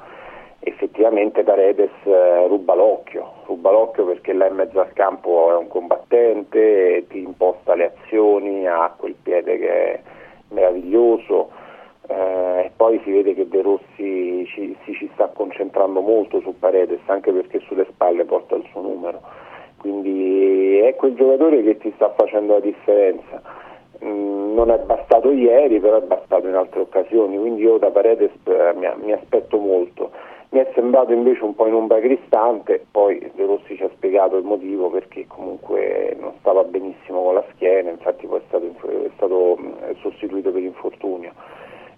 [0.66, 5.68] Effettivamente Paredes eh, ruba l'occhio, ruba l'occhio perché là in mezzo al campo è un
[5.68, 10.00] combattente, ti imposta le azioni, ha quel piede che è
[10.48, 11.50] meraviglioso
[12.08, 16.58] eh, e poi si vede che De Rossi ci, si ci sta concentrando molto su
[16.58, 19.20] Paredes anche perché sulle spalle porta il suo numero.
[19.76, 23.42] Quindi è quel giocatore che ti sta facendo la differenza.
[24.02, 28.32] Mm, non è bastato ieri però è bastato in altre occasioni quindi io da Paredes
[28.44, 30.10] eh, mi, mi aspetto molto
[30.54, 34.36] mi è sembrato invece un po' in ombra cristante poi De Rossi ci ha spiegato
[34.36, 39.10] il motivo perché comunque non stava benissimo con la schiena infatti poi è stato, è
[39.16, 39.58] stato
[40.00, 41.32] sostituito per infortunio.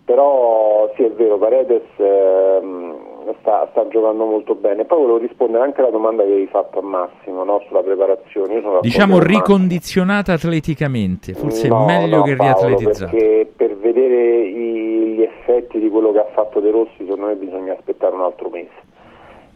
[0.06, 5.80] Però sì è vero Paredes ehm, sta, sta giocando molto bene poi volevo rispondere anche
[5.80, 9.18] alla domanda che avevi fatto a Massimo no, sulla preparazione Diciamo Massimo.
[9.38, 13.10] ricondizionata atleticamente, forse No, è meglio no, che Paolo, riatletizzata.
[13.10, 17.34] Perché per vedere i- gli effetti di quello che ha fatto De Rossi, secondo me
[17.34, 18.84] bisogna aspettare un altro mese.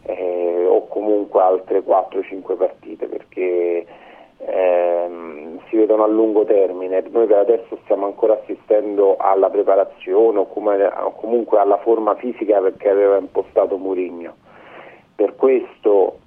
[0.03, 3.85] eh, o comunque altre 4-5 partite perché
[4.45, 7.03] ehm, si vedono a lungo termine.
[7.09, 10.47] Noi per adesso stiamo ancora assistendo alla preparazione o,
[11.15, 14.35] comunque alla forma fisica perché aveva impostato Murigno.
[15.15, 16.17] Per questo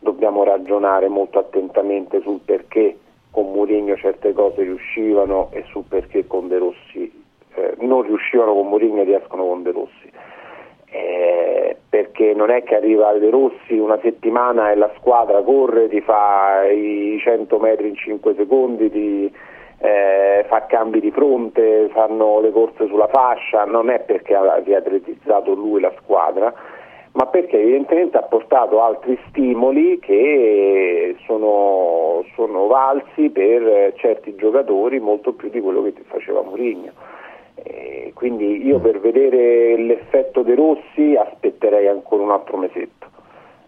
[0.00, 2.96] dobbiamo ragionare molto attentamente sul perché
[3.30, 7.24] con Mourinho certe cose riuscivano e sul perché con De Rossi
[7.54, 10.10] eh, non riuscivano con Mourinho e riescono con De Rossi.
[10.96, 16.00] Eh, perché non è che arriva De Rossi una settimana e la squadra corre, ti
[16.00, 19.32] fa i 100 metri in 5 secondi, ti
[19.78, 25.52] eh, fa cambi di fronte, fanno le corse sulla fascia, non è perché ha riatletizzato
[25.52, 26.52] lui la squadra,
[27.12, 35.32] ma perché evidentemente ha portato altri stimoli che sono, sono valsi per certi giocatori molto
[35.34, 36.92] più di quello che faceva Mourinho.
[37.56, 43.06] Eh, quindi io per vedere l'effetto De Rossi aspetterei ancora un altro mesetto,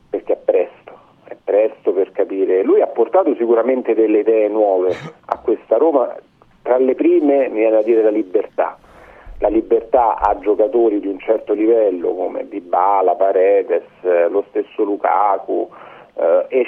[0.09, 0.93] perché è presto,
[1.25, 2.63] è presto per capire.
[2.63, 4.95] Lui ha portato sicuramente delle idee nuove
[5.27, 6.15] a questa Roma,
[6.63, 8.79] tra le prime mi viene da dire la libertà.
[9.41, 15.69] La libertà a giocatori di un certo livello come Dybala, Paredes, eh, lo stesso Lukaku
[16.15, 16.67] eh, e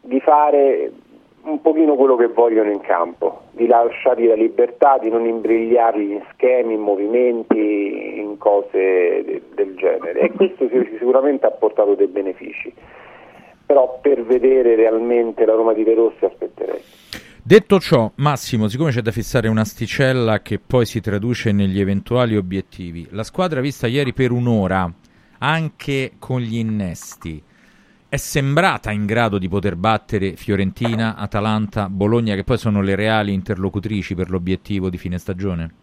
[0.00, 0.90] di fare
[1.46, 6.22] un pochino quello che vogliono in campo, di lasciargli la libertà, di non imbrigliarli in
[6.32, 10.20] schemi, in movimenti, in cose de- del genere.
[10.20, 12.72] E questo si- sicuramente ha portato dei benefici.
[13.64, 16.80] Però per vedere realmente la Roma di De Rossi aspetterei.
[17.42, 23.06] Detto ciò, Massimo, siccome c'è da fissare un'asticella che poi si traduce negli eventuali obiettivi,
[23.10, 24.92] la squadra vista ieri per un'ora,
[25.38, 27.40] anche con gli innesti,
[28.08, 33.32] è sembrata in grado di poter battere Fiorentina, Atalanta, Bologna, che poi sono le reali
[33.32, 35.74] interlocutrici per l'obiettivo di fine stagione?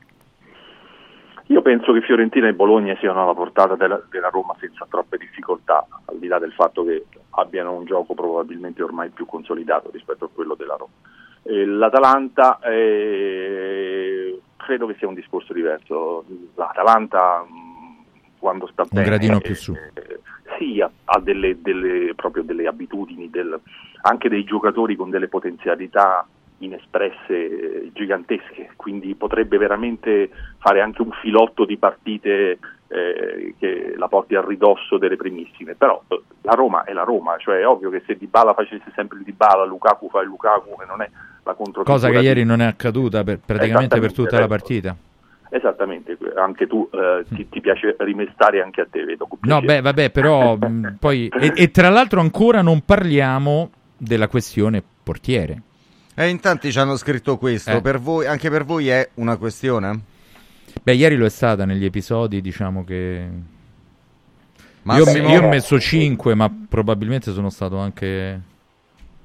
[1.48, 5.86] Io penso che Fiorentina e Bologna siano alla portata della, della Roma senza troppe difficoltà,
[6.06, 10.30] al di là del fatto che abbiano un gioco probabilmente ormai più consolidato rispetto a
[10.34, 10.94] quello della Roma.
[11.44, 16.24] Eh, L'Atalanta eh, credo che sia un discorso diverso.
[16.56, 18.04] L'Atalanta mh,
[18.40, 19.74] quando sta Un bene gradino eh, più su.
[19.74, 19.80] sì,
[20.82, 23.60] ha, ha delle, delle- proprio delle abitudini, del-
[24.04, 26.26] anche dei giocatori con delle potenzialità
[26.60, 27.28] inespresse
[27.86, 32.58] eh, gigantesche, quindi potrebbe veramente fare anche un filotto di partite
[32.88, 37.36] eh, che la porti al ridosso delle primissime, però eh, la Roma è la Roma,
[37.38, 40.86] cioè è ovvio che se Dybala facesse sempre il Dybala, Lukaku fa il Lukaku e
[40.86, 41.10] non è
[41.44, 44.96] la controcultura Cosa che di- ieri non è accaduta per- praticamente per tutta la partita.
[45.50, 49.28] Esattamente, anche tu eh, ti, ti piace rimestare anche a te, vedo.
[49.42, 51.28] No, beh, vabbè, però mh, poi...
[51.28, 55.62] E, e tra l'altro ancora non parliamo della questione portiere.
[56.16, 57.82] E in tanti ci hanno scritto questo, Eh.
[57.82, 60.00] per voi, anche per voi è una questione?
[60.82, 63.28] Beh, ieri lo è stata negli episodi, diciamo che...
[64.84, 65.28] Massimo?
[65.28, 68.42] Io, io ho messo 5, ma probabilmente sono stato anche,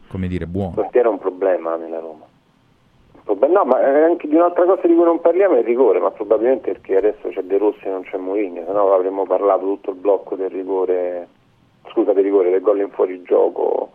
[0.07, 0.75] come dire, Il buono.
[0.75, 2.25] portiere è un problema nella Roma.
[3.29, 5.99] Problema- No, ma eh, anche di un'altra cosa di cui non parliamo è il rigore,
[5.99, 9.67] ma probabilmente perché adesso c'è De Rossi e non c'è Mourinho, se no avremmo parlato
[9.67, 11.29] tutto il blocco del rigore,
[11.91, 13.91] scusa del rigore, del gol in fuorigioco.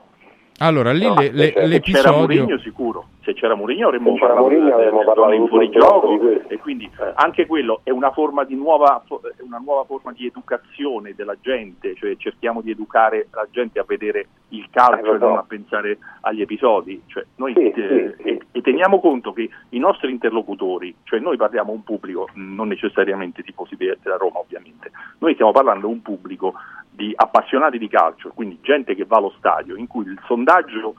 [0.59, 2.17] Allora, lì No, le- le- se c'era l'episodio...
[2.17, 6.57] Mourinho sicuro, se c'era Mourinho avremmo Se c'era parlato Mourinho avremmo parlato in fuorigioco e
[6.59, 9.03] quindi anche quello è una forma di nuova,
[9.39, 14.27] una nuova forma di educazione della gente, cioè cerchiamo di educare la gente a vedere
[14.49, 17.73] il calcio Eh, e non a pensare agli episodi, cioè, noi Sì, eh,
[18.17, 18.29] sì, sì.
[18.29, 22.67] E, e teniamo conto che i nostri interlocutori, cioè noi parliamo a un pubblico, non
[22.67, 26.53] necessariamente tifosi de- della Roma ovviamente, noi stiamo parlando a un pubblico
[26.95, 30.95] di appassionati di calcio, quindi gente che va allo stadio, in cui il sondaggio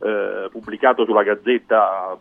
[0.00, 2.18] eh, pubblicato sulla Gazzetta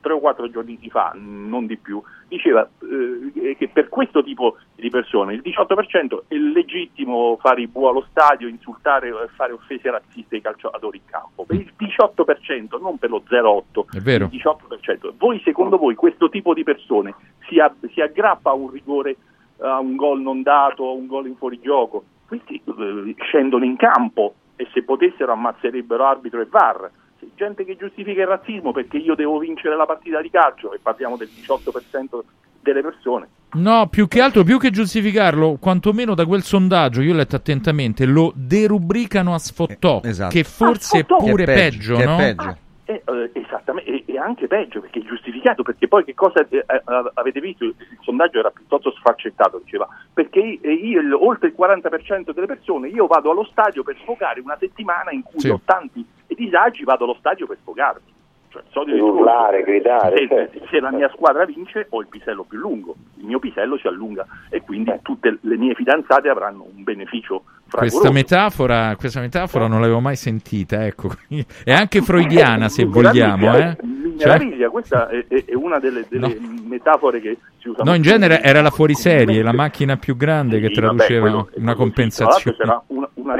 [0.00, 4.90] tre o quattro giorni fa, non di più, diceva eh, che per questo tipo di
[4.90, 10.36] persone il 18% è legittimo fare i bu allo stadio, insultare e fare offese razziste
[10.36, 11.44] ai calciatori in campo.
[11.44, 14.28] Per il 18%, non per lo 0,8%, È vero.
[14.30, 15.12] il 18%.
[15.16, 17.14] Voi, secondo voi, questo tipo di persone
[17.48, 19.16] si, a- si aggrappa a un rigore,
[19.60, 22.04] a un gol non dato, a un gol in fuorigioco?
[22.28, 26.90] Questi eh, scendono in campo e se potessero ammazzerebbero arbitro e VAR.
[27.18, 30.78] C'è gente che giustifica il razzismo perché io devo vincere la partita di calcio e
[30.80, 32.20] parliamo del 18%
[32.60, 33.28] delle persone.
[33.52, 38.04] No, più che altro, più che giustificarlo, quantomeno da quel sondaggio, io ho letto attentamente,
[38.04, 40.34] lo derubricano a sfottò, esatto.
[40.34, 42.16] che forse A è pure Che è peggio, peggio, che è no?
[42.16, 42.56] peggio.
[42.90, 46.64] Eh, eh, esattamente, e, e anche peggio perché è giustificato, perché poi che cosa eh,
[46.66, 46.82] eh,
[47.12, 47.64] avete visto?
[47.64, 52.46] Il, sondaggio era piuttosto sfaccettato, diceva, perché io, eh, io, il- oltre il 40% delle
[52.46, 55.50] persone, io vado allo stadio per sfogare una settimana in cui Sì.
[55.50, 58.16] ho tanti disagi, vado allo stadio per sfogarmi.
[58.48, 59.04] Cioè, discorso.
[59.04, 60.66] Urlare, gridare, Se, certo.
[60.70, 64.24] se la mia squadra vince ho il pisello più lungo, il mio pisello si allunga
[64.48, 70.00] e quindi tutte le mie fidanzate avranno un beneficio Questa metafora, questa metafora non l'avevo
[70.00, 71.10] mai sentita, ecco.
[71.64, 73.76] È anche freudiana, se vogliamo, eh.
[74.18, 78.40] Cioè- meraviglia, questa è, è- una delle, delle metafore che si usa No, in genere
[78.42, 82.56] era la fuoriserie, la macchina più grande che Sì, vabbè, traduceva quello- una compensazione.
[82.56, 83.36] c'era un, un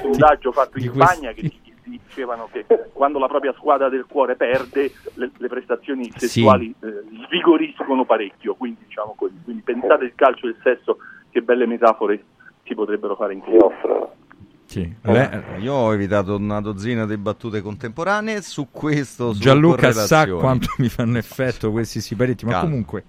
[0.00, 4.06] sondaggio fatto in questi- Spagna che di- di- dicevano che quando la propria squadra del
[4.08, 9.34] cuore perde le, le prestazioni sessuali eh, svigoriscono parecchio, quindi diciamo così.
[9.44, 10.98] Quindi pensate il calcio e il sesso,
[11.30, 12.22] che belle metafore
[12.64, 14.12] si potrebbero fare insieme.
[14.66, 14.92] Sì.
[15.02, 19.32] Eh, io ho evitato una dozzina di battute contemporanee su questo.
[19.32, 22.66] su Gianluca sa quanto mi fanno effetto questi siparetti, ma Calma.
[22.66, 23.04] comunque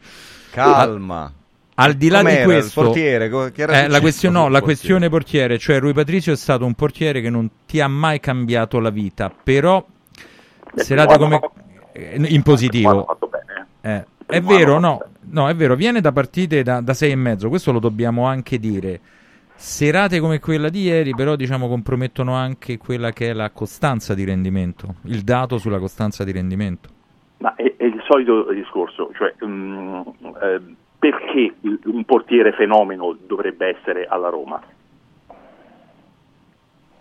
[0.52, 1.34] Calma.
[1.78, 3.52] Al di là Com'era di il questo, portiere?
[3.52, 4.66] Che era eh, la, questione, no, la portiere?
[4.66, 8.80] questione portiere, cioè Rui Patricio è stato un portiere che non ti ha mai cambiato
[8.80, 9.86] la vita, però
[10.76, 11.40] serate come
[11.92, 13.18] eh, in positivo.
[13.82, 17.50] Eh, è vero, no, no, è vero, viene da partite da, da sei e mezzo,
[17.50, 19.02] questo lo dobbiamo anche dire.
[19.58, 24.24] Serate come quella di ieri, però, diciamo, compromettono anche quella che è la costanza di
[24.26, 26.90] rendimento, il dato sulla costanza di rendimento.
[27.38, 30.02] Ma è, è il solito discorso, cioè mm,
[30.42, 30.62] eh,
[31.00, 34.62] perché il- un portiere fenomeno dovrebbe essere alla Roma?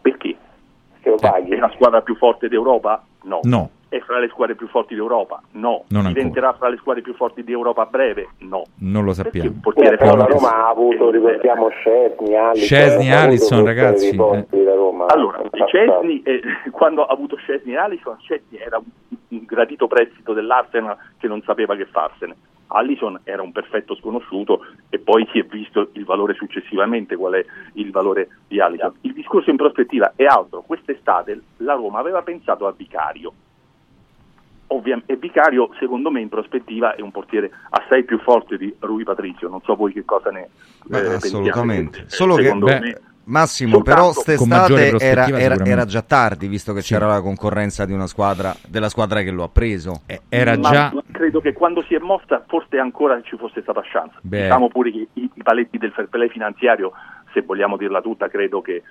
[0.01, 0.37] Perché?
[1.01, 3.05] È la squadra più forte d'Europa?
[3.25, 3.41] No.
[3.43, 3.71] No.
[3.95, 5.41] È fra le squadre più forti d'Europa?
[5.53, 5.85] No.
[5.91, 8.31] Non Diventerà fra le squadre più forti d'Europa a breve?
[8.39, 8.65] No.
[8.81, 9.53] Non lo sappiamo.
[9.61, 12.57] portiere però la Roma ha avuto, ricordiamo, Scesni.
[12.57, 14.47] Scesni, avuto Alisson, tutte le ragazzi, eh.
[15.07, 15.43] Allora.
[15.69, 16.41] Cesni, eh,
[16.73, 21.41] quando ha avuto Cesni e Allison, Cesni era un, un gradito prestito dell'Arsenal che non
[21.43, 22.35] sapeva che farsene.
[22.67, 27.45] Allison era un perfetto sconosciuto e poi si è visto il valore successivamente, qual è
[27.75, 28.93] il valore di Allison.
[29.03, 30.63] Il discorso in prospettiva è altro.
[30.63, 33.33] Quest'estate la Roma aveva pensato a Vicario.
[34.75, 39.05] Ovvia- e Vicario, secondo me, in prospettiva è un portiere assai più forte di Rui
[39.05, 39.49] Patrizio.
[39.49, 40.49] Non so voi che cosa ne
[40.87, 41.27] Beh, eh, pensiate.
[41.27, 41.99] assolutamente.
[42.01, 46.75] Eh, Solo che beh, me- Massimo, soltanto- però st'estate era, era- era già tardi, visto
[46.75, 50.03] che c'era la concorrenza di una squadra, della squadra che lo ha preso.
[50.29, 54.17] era Ma già credo che quando si è mossa forse ancora ci fosse stata chance.
[54.21, 54.43] Beh.
[54.43, 56.93] Diciamo pure che i, i paletti del fair play finanziario,
[57.35, 58.83] se vogliamo dirla tutta, credo che eh,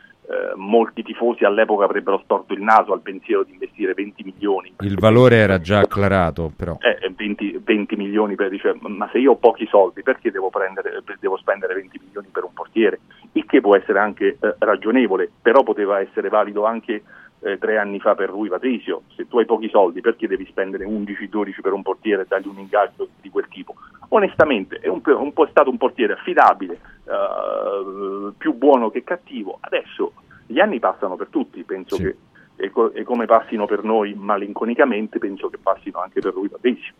[0.56, 4.74] molti tifosi all'epoca avrebbero storto il naso al pensiero di investire 20 milioni.
[4.82, 6.78] il valore era già acclarato, però.
[6.82, 11.02] Eh, 20, 20 milioni per dice, ma se io ho pochi soldi perché devo, prendere,
[11.20, 13.00] devo spendere 20 milioni per un portiere?
[13.32, 17.02] Il che può essere anche eh, ragionevole, però poteva essere valido anche
[17.44, 19.04] eh, tre anni fa per Rui Patricio.
[19.16, 22.60] Se tu hai pochi soldi perché devi spendere 11-12 per un portiere e dargli un
[22.60, 23.76] ingaggio di quel tipo?
[24.10, 26.74] Onestamente è un, un po' stato un portiere affidabile,
[27.06, 29.58] eh, più buono che cattivo.
[29.60, 30.14] Adesso
[30.48, 32.16] gli anni passano per tutti, penso che
[32.56, 36.94] e, co- e come passino per noi malinconicamente, penso che passino anche per Rui Patricio.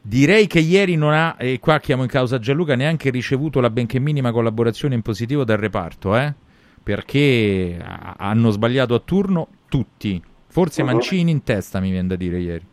[0.00, 4.00] Direi che ieri non ha, e qua chiamo in causa Gianluca, neanche ricevuto la benché
[4.00, 6.34] minima collaborazione in positivo dal reparto, eh?
[6.82, 10.20] Perché ha- hanno sbagliato a turno tutti.
[10.46, 10.82] Forse.
[10.82, 12.64] Mancini in testa, mi viene da dire ieri.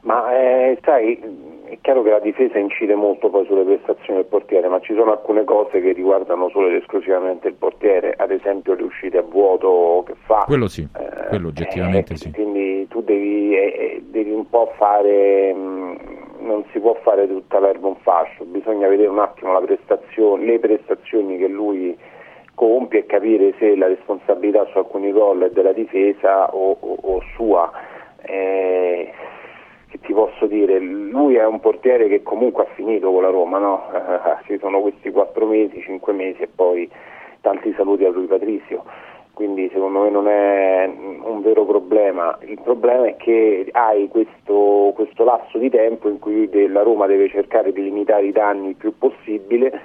[0.00, 1.20] Ma eh, sai,
[1.64, 5.10] è chiaro che la difesa incide molto poi sulle prestazioni del portiere, ma ci sono
[5.12, 10.04] alcune cose che riguardano solo ed esclusivamente il portiere, ad esempio le uscite a vuoto
[10.06, 10.44] che fa.
[10.46, 10.86] Quello sì,
[11.28, 12.30] quello oggettivamente Eh, sì.
[12.30, 15.96] Quindi tu devi, eh, eh, devi un po' fare, mh,
[16.40, 21.36] non si può fare tutta l'erba un fascio, bisogna vedere un attimo prestazione, le prestazioni
[21.38, 21.96] che lui
[22.54, 27.20] compie e capire se la responsabilità su alcuni gol è della difesa o, o- o
[27.34, 27.70] sua.
[28.22, 29.12] Eh,
[29.90, 33.58] che ti posso dire, lui è un portiere che comunque ha finito con la Roma,
[33.58, 33.84] no?
[34.46, 36.90] Ci sono questi quattro mesi, cinque mesi e poi
[37.40, 38.84] tanti saluti a lui Patrizio,
[39.38, 40.90] quindi secondo me non è
[41.22, 46.50] un vero problema, il problema è che hai questo, questo lasso di tempo in cui
[46.66, 49.80] la Roma deve cercare di limitare i danni il più possibile,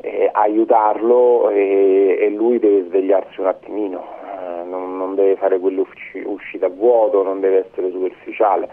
[0.00, 6.64] eh, aiutarlo e, e lui deve svegliarsi un attimino, eh, non, non deve fare uscite
[6.64, 8.68] a vuoto, non deve essere superficiale.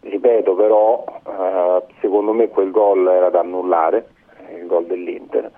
[0.00, 4.06] Ripeto però, eh, secondo me quel gol era da annullare,
[4.56, 5.50] il gol dell'Inter,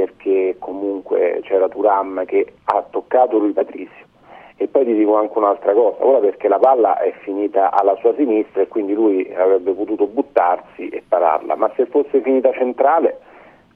[0.00, 4.08] perché comunque c'era Turam che ha toccato lui Patrizio.
[4.56, 8.14] E poi ti dico anche un'altra cosa, ora perché la palla è finita alla sua
[8.14, 13.20] sinistra e quindi lui avrebbe potuto buttarsi e pararla, ma se fosse finita centrale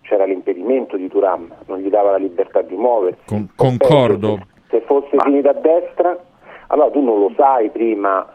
[0.02, 3.24] c'era l'impedimento di Turam, non gli dava la libertà di muoversi.
[3.26, 4.38] Con- concordo.
[4.68, 6.18] Se fosse finita a destra,
[6.68, 8.26] allora tu non lo sai prima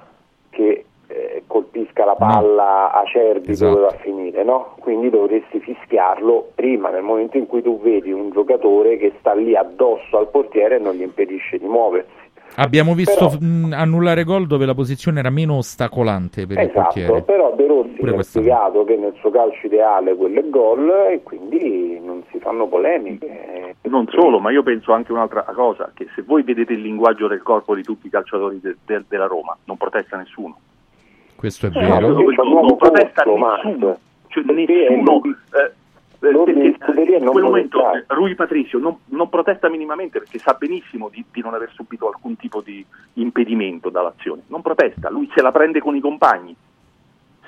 [0.49, 3.73] che eh, colpisca la palla a Cerbi Esatto.
[3.73, 4.75] dove va a finire, no?
[4.79, 9.55] Quindi dovresti fischiarlo prima, nel momento in cui tu vedi un giocatore che sta lì
[9.55, 12.17] addosso al portiere e non gli impedisce di muoversi.
[12.55, 16.81] Abbiamo visto Però- mh, annullare gol dove la posizione era meno ostacolante per il Esatto,
[16.81, 17.21] portiere.
[17.21, 21.99] però De Rossi ha spiegato che nel suo calcio ideale quello è gol e quindi
[22.03, 23.75] non si fanno polemiche.
[23.83, 27.41] Non solo, ma io penso anche un'altra cosa, che se voi vedete il linguaggio del
[27.43, 30.57] corpo di tutti i calciatori de- de- della Roma, non protesta nessuno.
[31.39, 32.09] Questo è Eh, vero.
[32.09, 32.33] non,
[32.65, 33.97] non protesta nessuno,
[34.27, 35.21] cioè nessuno.
[35.23, 35.71] eh,
[36.21, 41.07] eh, perché in quel momento eh, Rui Patricio non, non protesta minimamente perché sa benissimo
[41.07, 44.41] di, di non aver subito alcun tipo di impedimento dall'azione.
[44.47, 46.53] Non protesta, lui se la prende con i compagni,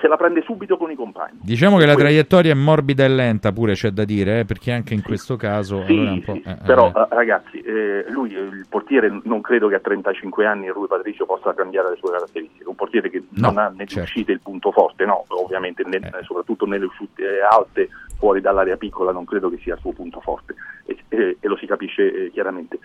[0.02, 1.38] se la prende subito con i compagni.
[1.40, 4.94] Diciamo che la traiettoria è morbida e lenta, pure c'è da dire, eh, perché anche
[4.94, 7.00] in questo caso Sì, allora sì, eh, eh, però eh.
[7.00, 11.54] eh, ragazzi, eh, lui, il portiere, non credo che a 35 anni Rui Patricio possa
[11.54, 12.68] cambiare le sue caratteristiche.
[12.68, 16.86] Un portiere che non ha nelle uscite il punto forte, no, ovviamente, nel- soprattutto nelle
[16.86, 17.88] uscite alte,
[18.18, 20.56] fuori dall'area piccola, non credo che sia il suo punto forte
[20.86, 22.80] e, e- e lo si capisce chiaramente.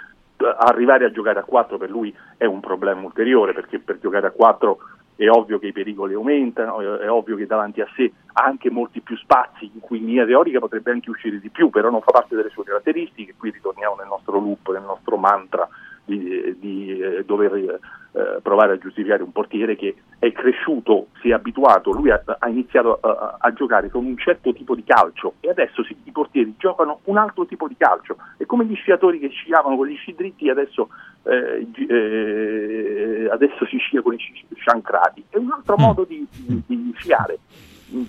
[0.60, 4.32] Arrivare a giocare a 4 per lui è un problema ulteriore perché per giocare a
[4.32, 4.78] 4
[5.18, 9.02] è ovvio che i pericoli aumentano, è ovvio che davanti a sé ha anche molti
[9.02, 12.12] più spazi in cui in linea teorica potrebbe anche uscire di più, però non fa
[12.12, 15.68] parte delle sue caratteristiche, qui ritorniamo nel nostro loop, nel nostro mantra
[16.06, 17.80] di, di, eh, dover
[18.18, 22.50] eh, provare a giustificare un portiere che è cresciuto, si è abituato, lui ha, ha
[22.50, 26.56] iniziato a, a- giocare con un certo tipo di calcio e adesso si- i portieri
[26.58, 30.16] giocano un altro tipo di calcio, è come gli sciatori che sciavano con gli sci
[30.16, 30.90] dritti adesso,
[31.24, 36.64] eh, eh, adesso si scia con i sci sciancrati, è un altro modo di, di-
[36.66, 37.40] di sciare.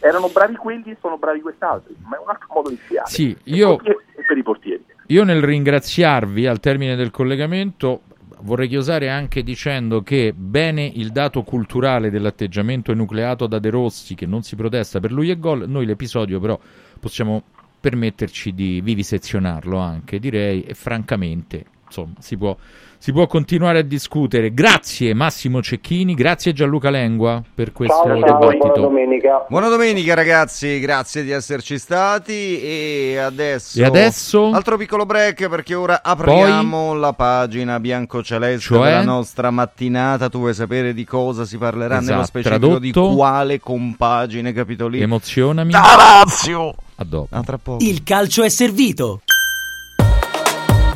[0.01, 3.07] Erano bravi quelli e sono bravi quest'altri, ma è un altro modo di sciare.
[3.09, 4.85] Sì, io- per i portieri.
[5.11, 8.01] Io nel ringraziarvi al termine del collegamento
[8.43, 14.27] vorrei chiosare anche dicendo che bene il dato culturale dell'atteggiamento enucleato da De Rossi che
[14.27, 16.59] non si protesta per lui e gol, noi l'episodio però
[17.01, 17.43] possiamo
[17.81, 22.57] permetterci di vivisezionarlo anche direi e francamente insomma si può,
[22.99, 24.53] si può continuare a discutere.
[24.53, 28.81] Grazie Massimo Cecchini, grazie Gianluca Lengua per questo dibattito.
[28.81, 29.47] domenica.
[29.49, 33.79] Buona domenica ragazzi, grazie di esserci stati e adesso...
[33.81, 34.51] E adesso?
[34.51, 38.85] Altro piccolo break perché ora apriamo la pagina biancoceleste Cioè?
[38.85, 40.29] della nostra mattinata.
[40.29, 43.15] Tu vuoi sapere di cosa si parlerà nello Esatto, specifico di tradotto?
[43.17, 45.05] quale compagine capitolina?
[45.05, 45.71] Emozionami.
[45.73, 46.75] Tarazio!
[46.97, 47.29] A dopo.
[47.31, 47.85] A tra poco.
[47.85, 49.21] Il calcio è servito.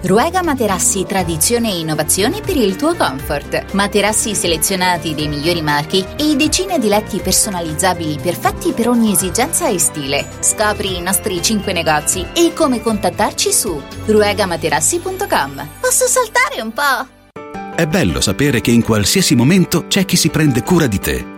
[0.00, 3.72] Ruega Materassi Tradizione e Innovazione per il tuo comfort.
[3.72, 9.78] Materassi selezionati dei migliori marchi e decine di letti personalizzabili perfetti per ogni esigenza e
[9.80, 10.28] stile.
[10.38, 15.68] Scopri i nostri 5 negozi e come contattarci su ruegamaterassi.com.
[15.80, 17.74] Posso saltare un po'?
[17.74, 21.37] È bello sapere che in qualsiasi momento c'è chi si prende cura di te.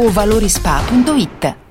[0.09, 1.70] valorispa.it.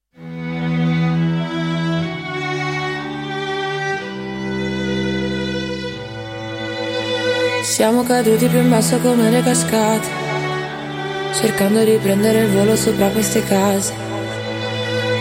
[7.61, 10.07] Siamo caduti più in basso come le cascate,
[11.35, 13.93] cercando di prendere il volo sopra queste case.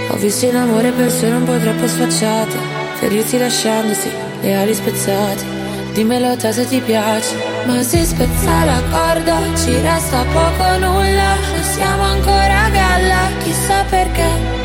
[0.09, 2.57] Ho visto in amore persone un po' troppo sfacciate,
[2.95, 4.11] ferirsi lasciandosi
[4.41, 5.45] le ali spezzate.
[5.93, 7.37] Dimmelo te se ti piace,
[7.67, 13.85] ma si spezza la corda, ci resta poco nulla, non siamo ancora a galla, chissà
[13.85, 14.60] perché.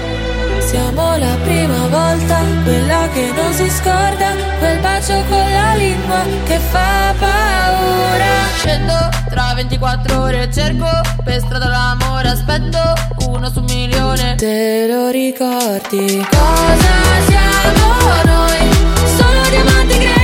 [0.75, 6.59] Siamo la prima volta, quella che non si scorda, quel bacio con la lingua che
[6.59, 8.25] fa paura.
[8.57, 8.93] Scendo
[9.29, 10.85] tra 24 ore cerco
[11.23, 12.77] per strada l'amore, aspetto
[13.25, 14.35] uno su un milione.
[14.35, 16.27] Te lo ricordi?
[16.29, 16.95] Cosa
[17.25, 18.69] siamo noi?
[19.15, 20.14] Solo diamanti grezzi,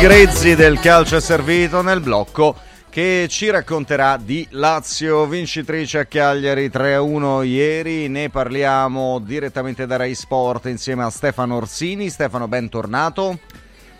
[0.00, 2.54] grezzi del calcio è servito nel blocco
[2.90, 8.08] che ci racconterà di Lazio vincitrice a Cagliari 3-1 ieri.
[8.08, 12.10] Ne parliamo direttamente da Rai Sport insieme a Stefano Orsini.
[12.10, 13.38] Stefano, bentornato.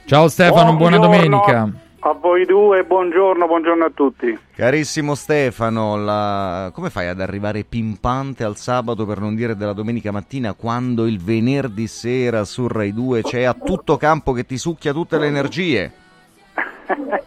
[0.06, 1.85] Ciao Stefano, buona Buongiorno domenica.
[2.06, 4.38] A voi due, buongiorno, buongiorno a tutti.
[4.54, 10.12] Carissimo Stefano, la- come fai ad arrivare pimpante al sabato per non dire della domenica
[10.12, 14.92] mattina quando il venerdì sera su Rai 2 c'è a tutto campo che ti succhia
[14.92, 15.92] tutte le energie?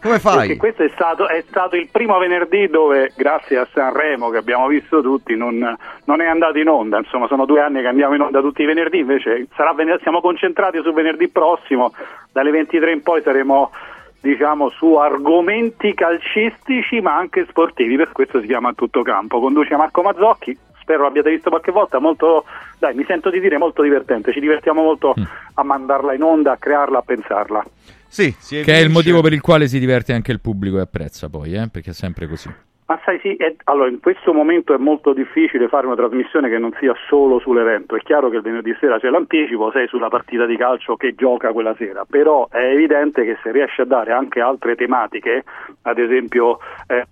[0.00, 0.46] Come fai?
[0.46, 4.66] Perché questo è stato, è stato il primo venerdì dove, grazie a Sanremo che abbiamo
[4.66, 6.96] visto tutti, non, non è andato in onda.
[6.96, 10.80] Insomma, sono due anni che andiamo in onda tutti i venerdì, invece sarà siamo concentrati
[10.82, 11.92] su venerdì prossimo,
[12.32, 13.70] dalle 23 in poi saremo
[14.20, 19.40] diciamo su argomenti calcistici ma anche sportivi, per questo si chiama Tutto Campo.
[19.40, 22.44] Conduce Marco Mazzocchi, spero l'abbiate visto qualche volta, molto,
[22.78, 25.22] dai, mi sento di dire molto divertente, ci divertiamo molto Mm.
[25.54, 27.64] a mandarla in onda, a crearla, a pensarla.
[28.06, 31.28] Sì, Che è il motivo per il quale si diverte anche il pubblico e apprezza
[31.28, 32.52] poi, eh, perché è sempre così.
[32.90, 36.58] Ma sai sì, è- allora in questo momento è molto difficile fare una trasmissione che
[36.58, 40.44] non sia solo sull'evento, è chiaro che il venerdì sera c'è l'anticipo, sei sulla partita
[40.44, 44.40] di calcio che gioca quella sera, però è evidente che se riesci a dare anche
[44.40, 45.44] altre tematiche,
[45.82, 46.58] ad esempio...
[46.88, 47.06] Eh,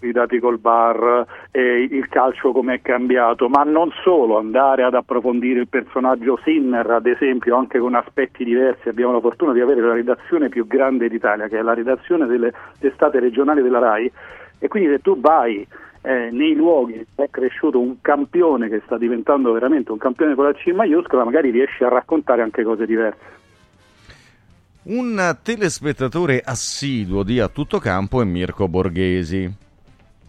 [0.00, 4.92] i dati col bar, eh, il calcio come è cambiato, ma non solo, andare ad
[4.92, 8.90] approfondire il personaggio Sinner, ad esempio, anche con aspetti diversi.
[8.90, 12.52] Abbiamo la fortuna di avere la redazione più grande d'Italia, che è la redazione delle
[12.78, 14.12] testate regionali della RAI,
[14.64, 15.66] e quindi se tu vai
[16.00, 20.54] eh, nei luoghi è cresciuto un campione che sta diventando veramente un campione con la
[20.54, 23.18] C maiuscola, magari riesci a raccontare anche cose diverse.
[24.84, 29.52] Un telespettatore assiduo di A Tutto Campo è Mirko Borghesi.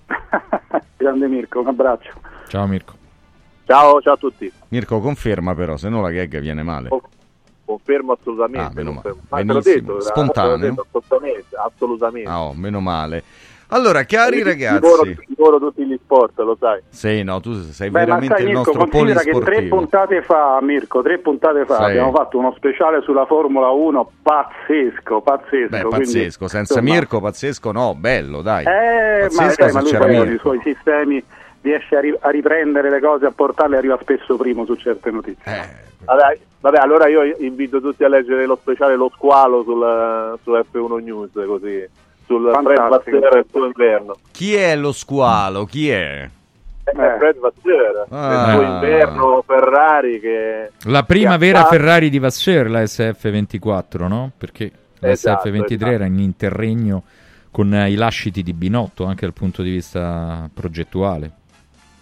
[0.98, 2.12] Grande Mirko, un abbraccio.
[2.50, 2.94] Ciao Mirko.
[3.64, 4.52] Ciao, ciao a tutti.
[4.68, 6.90] Mirko conferma però, se no la gag viene male.
[7.66, 8.60] Confermo assolutamente.
[8.68, 9.16] Ah, meno male.
[9.30, 10.52] Ma te l'ho detto, Spontaneo?
[10.52, 12.30] l'ho detto, assolutamente, assolutamente.
[12.30, 13.24] Ah, oh, meno male.
[13.70, 16.82] Allora, cari ragazzi, divoro tutti gli sport, lo sai.
[16.90, 20.22] sì, no, tu sei Beh, ma veramente sai il Mirko, nostro considera che tre puntate
[20.22, 21.84] fa, Mirko, tre puntate fa Sì.
[21.84, 25.70] abbiamo fatto uno speciale sulla Formula 1 pazzesco, pazzesco.
[25.70, 28.66] Beh, quindi, pazzesco, senza insomma, Mirko, pazzesco no, bello, dai.
[28.66, 30.32] Eh, ma, pazzesco sai, se ma lui c'era Mirko.
[30.32, 31.24] i suoi sistemi
[31.62, 35.42] riesce a, ri- a riprendere le cose, a portarle, arriva spesso primo su certe notizie.
[35.44, 36.38] Eh, Vabbè,
[36.70, 41.30] vabbè, allora io invito tutti a leggere lo speciale Lo Squalo sul, su F1 News,
[41.46, 41.88] così,
[42.26, 42.90] sul Fred.
[42.90, 44.16] Vasseur e il suo inverno.
[44.32, 45.66] Chi è lo squalo?
[45.66, 46.30] Chi è?
[46.84, 48.46] È Fred Vasseur, Ah.
[48.48, 50.72] il suo inverno Ferrari che...
[50.86, 54.32] La prima che vera ha- Ferrari di Vasseur, la SF24, no?
[54.38, 55.92] Perché la Esatto, SF23 esatto.
[55.92, 57.04] era in interregno
[57.52, 61.32] con eh, i lasciti di Binotto, anche dal punto di vista progettuale.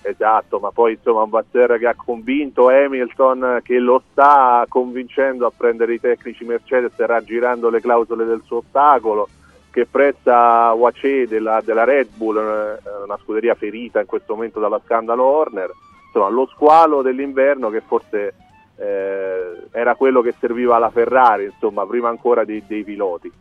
[0.05, 5.51] Esatto, ma poi insomma un Vasseur che ha convinto Hamilton che lo sta convincendo a
[5.55, 9.29] prendere i tecnici Mercedes raggirando le clausole del suo ostacolo,
[9.71, 14.81] che prezza Wace della, della Red Bull, eh, una scuderia ferita in questo momento dalla
[14.83, 15.71] scandalo Horner,
[16.07, 18.33] insomma lo squalo dell'inverno che forse
[18.75, 23.31] eh, era quello che serviva alla Ferrari, insomma prima ancora dei, dei piloti.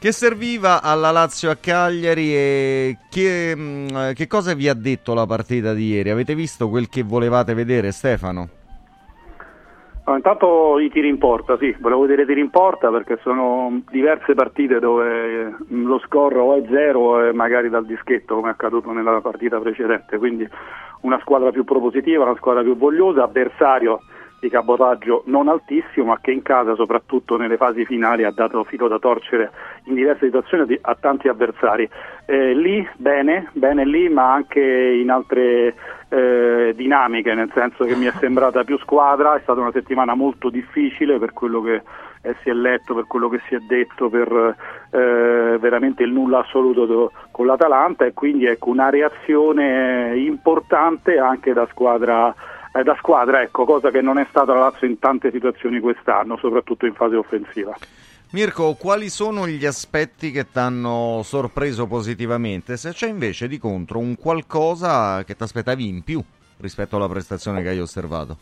[0.00, 5.26] Che serviva alla Lazio a Cagliari e che, mh, che cosa vi ha detto la
[5.26, 6.08] partita di ieri?
[6.08, 8.48] Avete visto quel che volevate vedere, Stefano?
[10.06, 13.82] No, intanto i tiri in porta, sì, volevo vedere i tiri in porta perché sono
[13.90, 18.52] diverse partite dove mm, lo score o è zero o magari dal dischetto come è
[18.52, 20.48] accaduto nella partita precedente, quindi
[21.02, 24.00] una squadra più propositiva, una squadra più vogliosa, avversario
[24.40, 28.88] di cabotaggio non altissimo ma che in casa soprattutto nelle fasi finali ha dato filo
[28.88, 29.50] da torcere
[29.84, 31.88] in diverse situazioni a tanti avversari.
[32.24, 35.74] Eh, lì bene, bene lì ma anche in altre
[36.08, 40.50] eh, dinamiche, nel senso che mi è sembrata più squadra, è stata una settimana molto
[40.50, 41.82] difficile per quello che
[42.22, 44.56] eh, si è letto, per quello che si è detto, per
[44.90, 51.52] eh, veramente il nulla assoluto do- con l'Atalanta e quindi ecco una reazione importante anche
[51.52, 52.34] da squadra,
[52.72, 56.36] eh, da squadra ecco, cosa che non è stata la Lazio in tante situazioni quest'anno,
[56.36, 57.76] soprattutto in fase offensiva.
[58.32, 62.76] Mirko, quali sono gli aspetti che ti hanno sorpreso positivamente?
[62.76, 66.22] Se c'è invece di contro un qualcosa che ti aspettavi in più
[66.58, 68.36] rispetto alla prestazione che hai osservato?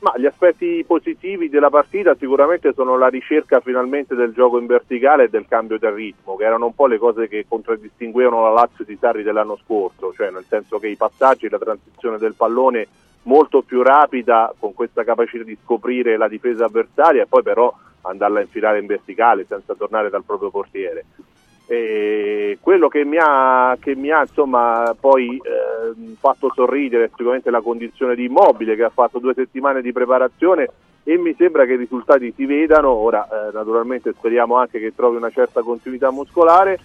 [0.00, 5.24] Ma gli aspetti positivi della partita sicuramente sono la ricerca finalmente del gioco in verticale
[5.24, 8.84] e del cambio del ritmo, che erano un po' le cose che contraddistinguevano la Lazio
[8.84, 12.86] di Sarri dell'anno scorso, cioè nel senso che i passaggi, la transizione del pallone
[13.24, 17.72] molto più rapida con questa capacità di scoprire la difesa avversaria e poi però
[18.02, 21.04] andarla a infilare in verticale senza tornare dal proprio portiere.
[21.70, 27.50] E quello che mi ha, che mi ha insomma, poi ehm, fatto sorridere è sicuramente
[27.50, 30.70] la condizione di immobile che ha fatto due settimane di preparazione
[31.04, 32.88] e mi sembra che i risultati si vedano.
[32.88, 36.78] Ora, eh, naturalmente, speriamo anche che trovi una certa continuità muscolare.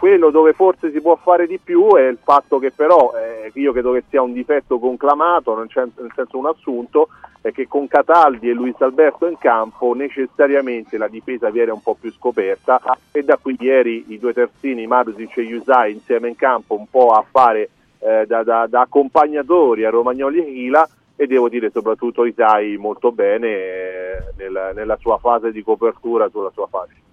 [0.00, 3.70] Quello dove forse si può fare di più è il fatto che, però, eh, io
[3.70, 7.08] credo che sia un difetto conclamato, nel senso un assunto,
[7.42, 11.98] è che con Cataldi e Luis Alberto in campo necessariamente la difesa viene un po'
[12.00, 12.80] più scoperta
[13.12, 17.10] e da qui ieri i due terzini Marusic e Yusai insieme in campo un po'
[17.10, 17.68] a fare
[17.98, 23.12] eh, da, da- da accompagnatori a Romagnoli e Hila e devo dire soprattutto Isai molto
[23.12, 27.08] bene eh, nella, nella sua fase di copertura sulla sua fascia.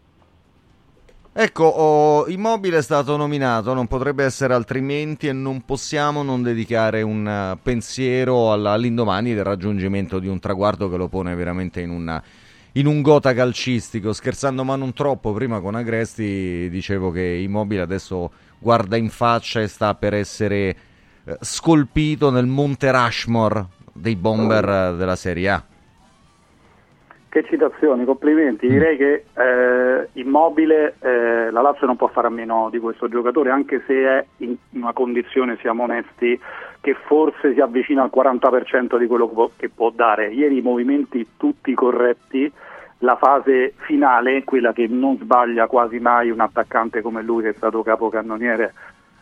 [1.39, 7.03] Ecco, oh, Immobile è stato nominato, non potrebbe essere altrimenti e non possiamo non dedicare
[7.03, 11.91] un eh, pensiero alla- all'indomani del raggiungimento di un traguardo che lo pone veramente in
[11.91, 12.19] una,
[12.71, 15.31] in un gota calcistico, scherzando ma non troppo.
[15.31, 20.75] Prima con Agresti dicevo che Immobile adesso guarda in faccia e sta per essere
[21.23, 25.63] eh, scolpito nel Monte Rushmore dei bomber della Serie A.
[27.29, 28.67] Che citazioni, complimenti.
[28.67, 33.49] Direi che eh, immobile eh, la Lazio non può fare a meno di questo giocatore,
[33.49, 36.39] anche se è in una condizione, siamo onesti,
[36.79, 40.29] che forse si avvicina al 40% di quello che può dare.
[40.29, 42.51] Ieri i movimenti tutti corretti,
[42.99, 47.53] la fase finale, quella che non sbaglia quasi mai un attaccante come lui che è
[47.53, 48.73] stato capocannoniere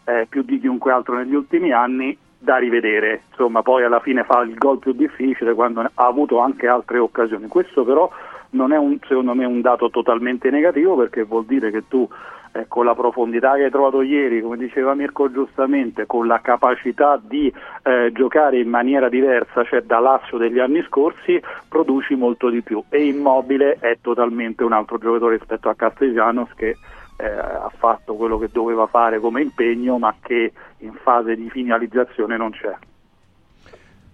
[0.06, 3.24] eh, più di chiunque altro negli ultimi anni, da rivedere.
[3.32, 7.48] Insomma, poi alla fine fa il gol più difficile quando ha avuto anche altre occasioni.
[7.48, 8.10] Questo però
[8.52, 12.08] non è un, secondo me un dato totalmente negativo perché vuol dire che tu
[12.54, 17.20] eh, con la profondità che hai trovato ieri, come diceva Mirko giustamente, con la capacità
[17.22, 17.52] di
[17.84, 22.82] eh, giocare in maniera diversa, cioè da Lazio degli anni scorsi, produci molto di più.
[22.90, 26.78] E Immobile è totalmente un altro giocatore rispetto a Castellanos che
[27.18, 32.38] eh, ha fatto quello che doveva fare come impegno, ma che in fase di finalizzazione
[32.38, 32.76] non c'è.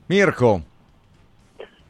[0.08, 0.62] Mirko.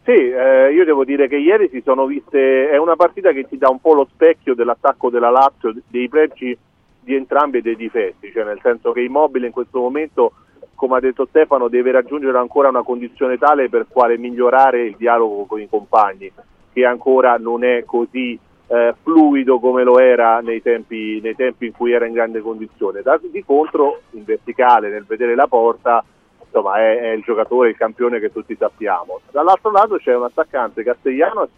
[0.04, 3.58] Sì, eh, io devo dire che ieri si sono viste, è una partita che ti
[3.58, 6.58] dà un po' lo specchio dell'attacco della Lazio, dei pregi
[7.00, 10.34] di entrambi e dei difetti, cioè nel senso che Immobile in questo momento,
[10.76, 15.46] come ha detto Stefano, deve raggiungere ancora una condizione tale per quale migliorare il dialogo
[15.46, 16.32] con i compagni,
[16.74, 18.40] che ancora non è così
[18.72, 23.02] eh, fluido come lo era nei tempi, nei tempi, in cui era in grande condizione.
[23.02, 26.04] Da, di contro, in verticale, nel vedere la porta,
[26.42, 29.20] insomma, è, è, il giocatore, il campione che tutti sappiamo.
[29.30, 31.50] Dall'altro lato c'è un attaccante, Castellanos,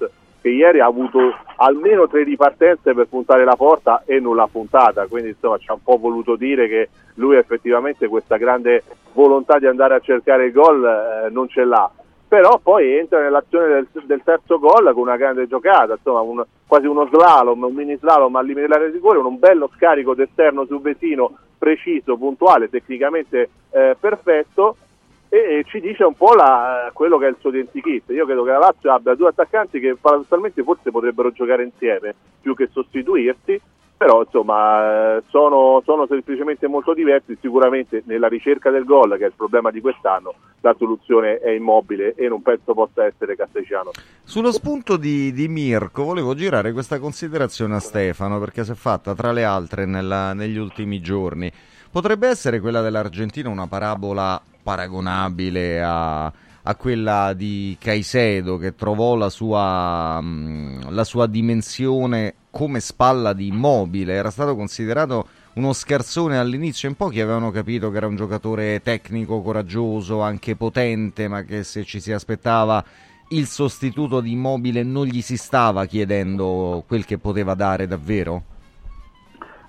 [0.42, 1.20] che ieri ha avuto
[1.58, 5.74] almeno tre ripartenze per puntare la porta e non l'ha puntata, quindi insomma ci ha
[5.74, 8.84] un po' voluto dire che lui effettivamente questa grande
[9.14, 11.90] volontà di andare a cercare il gol eh, non ce l'ha
[12.34, 16.88] però poi entra nell'azione del, del terzo gol con una grande giocata, insomma un, quasi
[16.88, 20.82] uno slalom, un mini slalom al limite dell'area di rigore, un bello scarico d'esterno sul
[20.82, 24.78] Vesino, preciso, puntuale, tecnicamente eh, perfetto
[25.30, 28.10] e, e, ci dice un po' la, quello che è il suo identikit.
[28.10, 32.56] Io credo che la Lazio abbia due attaccanti che paradossalmente forse potrebbero giocare insieme più
[32.56, 33.62] che sostituirsi
[34.04, 39.34] però insomma sono, sono, semplicemente molto diversi, sicuramente nella ricerca del gol che è il
[39.34, 43.92] problema di quest'anno la soluzione è immobile e non penso possa essere Castellano.
[44.24, 49.14] Sullo spunto di, di Mirko volevo girare questa considerazione a Stefano perché si è fatta
[49.14, 51.50] tra le altre nella, negli ultimi giorni.
[51.90, 56.32] Potrebbe essere quella dell'Argentina una parabola paragonabile a,
[56.66, 60.24] a quella di Caicedo che trovò la sua,
[60.90, 67.20] la sua dimensione come spalla di immobile, era stato considerato uno scherzone all'inizio, in pochi
[67.20, 72.12] avevano capito che era un giocatore tecnico, coraggioso, anche potente, ma che se ci si
[72.12, 72.84] aspettava
[73.30, 78.53] il sostituto di immobile non gli si stava chiedendo quel che poteva dare davvero?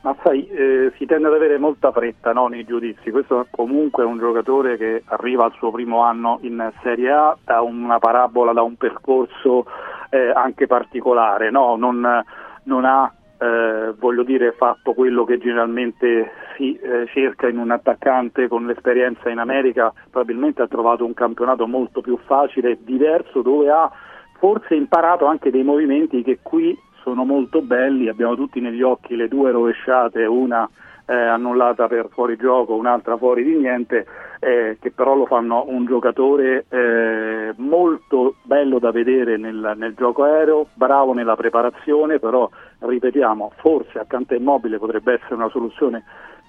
[0.04, 3.10] Ma sai, eh, si tende ad avere molta fretta no, nei giudizi.
[3.10, 7.62] Questo comunque è un giocatore che arriva al suo primo anno in Serie A, da
[7.62, 9.64] una parabola, da un percorso
[10.10, 11.50] eh, anche particolare.
[11.50, 11.76] No?
[11.76, 12.22] Non,
[12.64, 18.46] non ha eh, voglio dire, fatto quello che generalmente si eh, cerca in un attaccante
[18.46, 23.70] con l'esperienza in America, probabilmente ha trovato un campionato molto più facile e diverso dove
[23.70, 23.90] ha
[24.38, 29.28] forse imparato anche dei movimenti che qui sono molto belli, abbiamo tutti negli occhi le
[29.28, 30.66] due rovesciate, una
[31.04, 34.06] eh, annullata per fuori gioco, un'altra fuori di niente,
[34.40, 40.24] eh, che però lo fanno un giocatore eh, molto bello da vedere nel, nel, gioco
[40.24, 42.48] aereo, bravo nella preparazione, però
[42.78, 46.04] ripetiamo, forse accanto a Immobile potrebbe essere una soluzione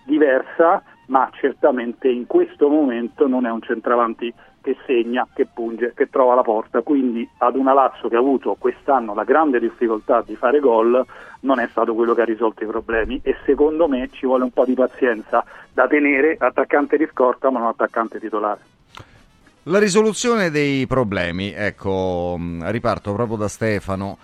[0.06, 4.34] diversa, ma certamente in questo momento non è un centravanti
[4.66, 6.82] che segna, che punge, che trova la porta.
[6.82, 11.06] Quindi ad una Lazio che ha avuto quest'anno la grande difficoltà di fare gol
[11.42, 14.50] non è stato quello che ha risolto i problemi e secondo me ci vuole un
[14.50, 18.60] po' di pazienza da tenere attaccante di scorta ma non attaccante titolare.
[19.68, 24.18] La risoluzione dei problemi, ecco, riparto proprio da Stefano.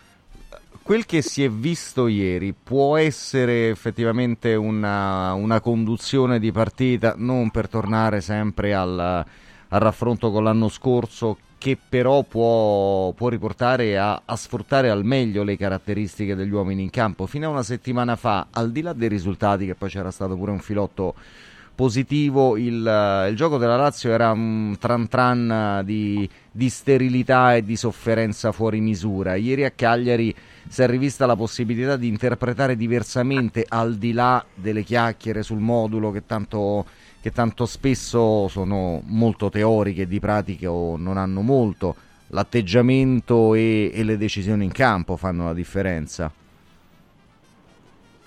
[0.81, 7.51] Quel che si è visto ieri può essere effettivamente una, una conduzione di partita, non
[7.51, 9.23] per tornare sempre al,
[9.73, 15.43] al raffronto con l'anno scorso che però può, può riportare a, a, sfruttare al meglio
[15.43, 17.27] le caratteristiche degli uomini in campo.
[17.27, 20.51] Fino a una settimana fa, al di là dei risultati, che poi c'era stato pure
[20.51, 21.13] un filotto
[21.75, 27.75] positivo, il, il gioco della Lazio era un tran tran di, di sterilità e di
[27.75, 29.35] sofferenza fuori misura.
[29.35, 30.35] Ieri a Cagliari
[30.67, 36.11] si è rivista la possibilità di interpretare diversamente, al di là delle chiacchiere sul modulo
[36.11, 36.85] che tanto
[37.21, 41.95] che tanto spesso sono molto teoriche di pratiche o non hanno molto.
[42.31, 46.31] l'atteggiamento e, e le decisioni in campo fanno la differenza.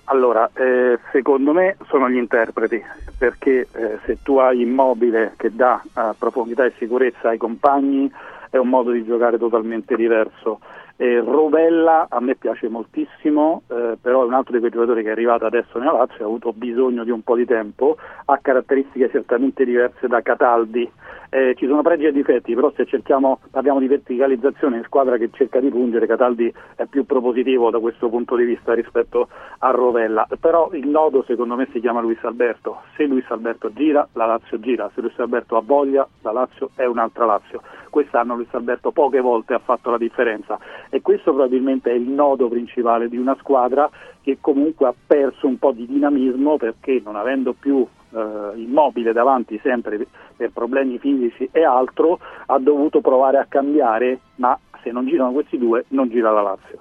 [0.05, 2.81] Allora, eh, secondo me sono gli interpreti,
[3.17, 8.11] perché eh, se tu hai immobile che dà eh, profondità e sicurezza ai compagni
[8.51, 10.59] è un modo di giocare totalmente diverso.
[10.97, 15.09] E Rovella a me piace moltissimo, eh, però è un altro di quei giocatori che
[15.09, 19.09] è arrivato adesso nella Lazio, ha avuto bisogno di un po' di tempo, ha caratteristiche
[19.09, 20.89] certamente diverse da Cataldi.
[21.29, 25.29] Eh, ci sono pregi e difetti, però se cerchiamo, parliamo di verticalizzazione in squadra che
[25.33, 29.27] cerca di pungere, Cataldi è più propositivo da questo punto di vista rispetto
[29.57, 30.25] a Rovella.
[30.39, 32.83] Però il nodo secondo me si chiama Luis Alberto.
[32.95, 36.85] Se Luis Alberto gira, la Lazio gira, se Luis Alberto ha voglia, la Lazio è
[36.85, 37.61] un'altra Lazio.
[37.95, 40.59] Quest'anno Luis Alberto poche volte ha fatto la differenza
[40.89, 43.89] e questo probabilmente è il nodo principale di una squadra
[44.21, 49.57] che comunque ha perso un po' di dinamismo perché non avendo più eh, immobile davanti
[49.63, 55.31] sempre per problemi fisici e altro ha dovuto provare a cambiare ma se non girano
[55.31, 56.79] questi due non gira la Lazio.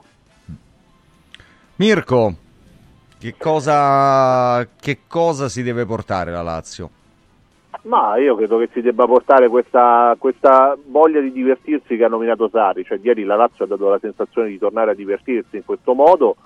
[1.76, 2.34] Mirko,
[3.20, 6.90] che cosa, che cosa si deve portare la Lazio?
[7.82, 12.48] Ma io credo che si debba portare questa, questa, voglia di divertirsi che ha nominato
[12.48, 15.94] Sari, cioè ieri la Lazio ha dato la sensazione di tornare a divertirsi in questo
[15.94, 16.36] modo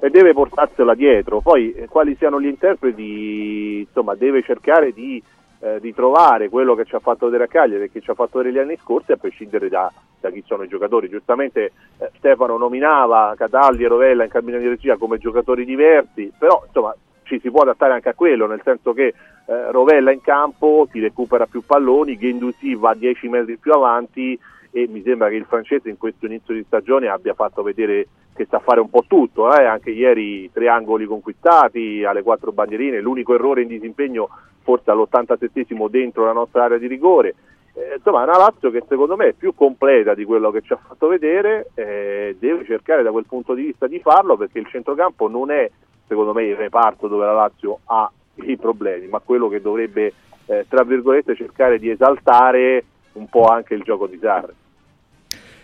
[0.00, 1.40] e deve portarsela dietro.
[1.40, 5.22] Poi eh, quali siano gli interpreti, insomma, deve cercare di
[5.60, 8.38] eh, ritrovare quello che ci ha fatto vedere a Cagliari e che ci ha fatto
[8.38, 9.90] vedere gli anni scorsi a prescindere da,
[10.20, 11.08] da chi sono i giocatori.
[11.08, 16.62] Giustamente eh, Stefano nominava Cataldi e Rovella in cabina di regia come giocatori diversi, però
[16.66, 16.94] insomma
[17.26, 19.06] ci si può adattare anche a quello, nel senso che
[19.46, 24.38] eh, Rovella in campo ti recupera più palloni, Gendusi va 10 metri più avanti
[24.70, 28.46] e mi sembra che il francese in questo inizio di stagione abbia fatto vedere che
[28.48, 29.64] sa fare un po' tutto, eh?
[29.64, 34.28] anche ieri triangoli conquistati alle quattro bandierine, l'unico errore in disimpegno
[34.62, 37.34] forse all'87 dentro la nostra area di rigore.
[37.72, 40.72] Eh, insomma, è una Lazio che secondo me è più completa di quello che ci
[40.72, 44.66] ha fatto vedere, eh, deve cercare da quel punto di vista di farlo perché il
[44.66, 45.70] centrocampo non è
[46.06, 50.12] secondo me il reparto dove la Lazio ha i problemi, ma quello che dovrebbe,
[50.46, 54.52] eh, tra virgolette, cercare di esaltare un po' anche il gioco di Sarri.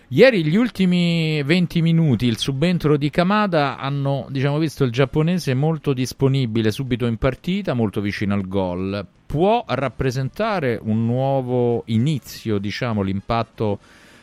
[0.08, 5.94] Ieri gli ultimi 20 minuti, il subentro di Kamada, hanno diciamo, visto il giapponese molto
[5.94, 9.06] disponibile subito in partita, molto vicino al gol.
[9.24, 13.78] Può rappresentare un nuovo inizio, diciamo, l'impatto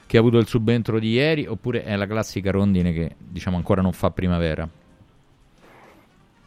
[0.05, 3.81] che ha avuto il subentro di ieri, oppure è la classica rondine che diciamo ancora
[3.81, 4.69] non fa primavera?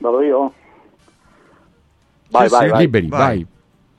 [0.03, 0.53] Vado io?
[2.29, 2.81] Vai, sì, vai, sì, vai.
[2.81, 3.20] Liberi, vai.
[3.20, 3.47] vai.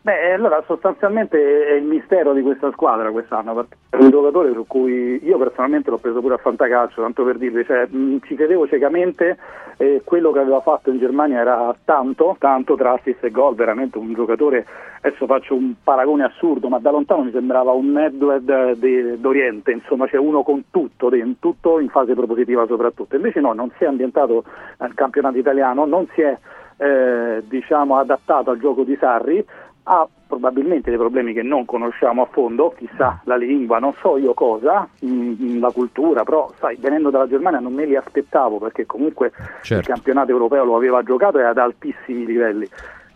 [0.06, 4.68] Beh, allora sostanzialmente è il mistero di questa squadra quest'anno, perché è un giocatore su
[4.68, 8.68] cui io personalmente l'ho preso pure a fantacalcio, tanto per dirvi, cioè, mh, ci credevo
[8.68, 9.38] ciecamente,
[9.78, 13.98] eh, quello che aveva fatto in Germania era tanto, tanto tra assist e gol, veramente
[13.98, 14.66] un giocatore,
[15.00, 20.18] adesso faccio un paragone assurdo, ma da lontano mi sembrava un Nedved d'Oriente, insomma c'è
[20.18, 21.10] uno con tutto,
[21.40, 24.44] tutto in fase propositiva soprattutto, invece no, non si è ambientato
[24.80, 26.38] nel campionato italiano, non si è
[26.76, 29.46] eh, diciamo, adattato al gioco di Sarri,
[29.84, 34.34] ha probabilmente dei problemi che non conosciamo a fondo, chissà la lingua, non so io
[34.34, 38.86] cosa, mh, mm, la cultura, però sai, venendo dalla Germania non me li aspettavo perché
[38.86, 39.32] comunque
[39.62, 39.76] certo.
[39.76, 42.68] il campionato europeo lo aveva giocato e ad altissimi livelli.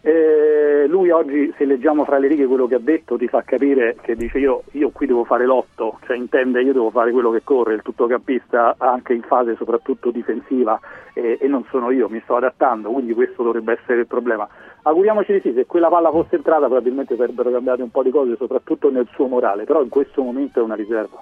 [0.02, 3.98] Eh, lui oggi, se leggiamo fra le righe quello che ha detto, ti fa capire
[4.00, 7.42] che dice io, io qui devo fare l'otto, cioè intende io devo fare quello che
[7.44, 10.80] corre, il tuttocampista anche in fase soprattutto difensiva
[11.14, 14.48] eh, e non sono io, mi sto adattando, quindi questo dovrebbe essere il problema.
[14.88, 18.38] Auguriamoci di sì, se quella palla fosse entrata probabilmente sarebbero cambiate un po' di cose,
[18.38, 21.22] soprattutto nel suo morale, però in questo momento è una riserva.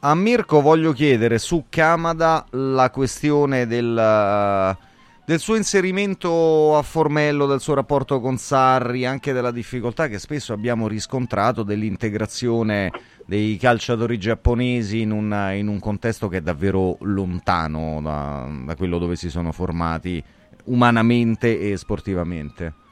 [0.00, 4.76] A Mirko voglio chiedere su Kamada la questione del
[5.28, 10.54] del suo inserimento a Formello, del suo rapporto con Sarri, anche della difficoltà che spesso
[10.54, 12.90] abbiamo riscontrato dell'integrazione
[13.26, 18.96] dei calciatori giapponesi in, una, in un contesto che è davvero lontano da, da quello
[18.96, 20.24] dove si sono formati
[20.68, 22.86] umanamente e sportivamente.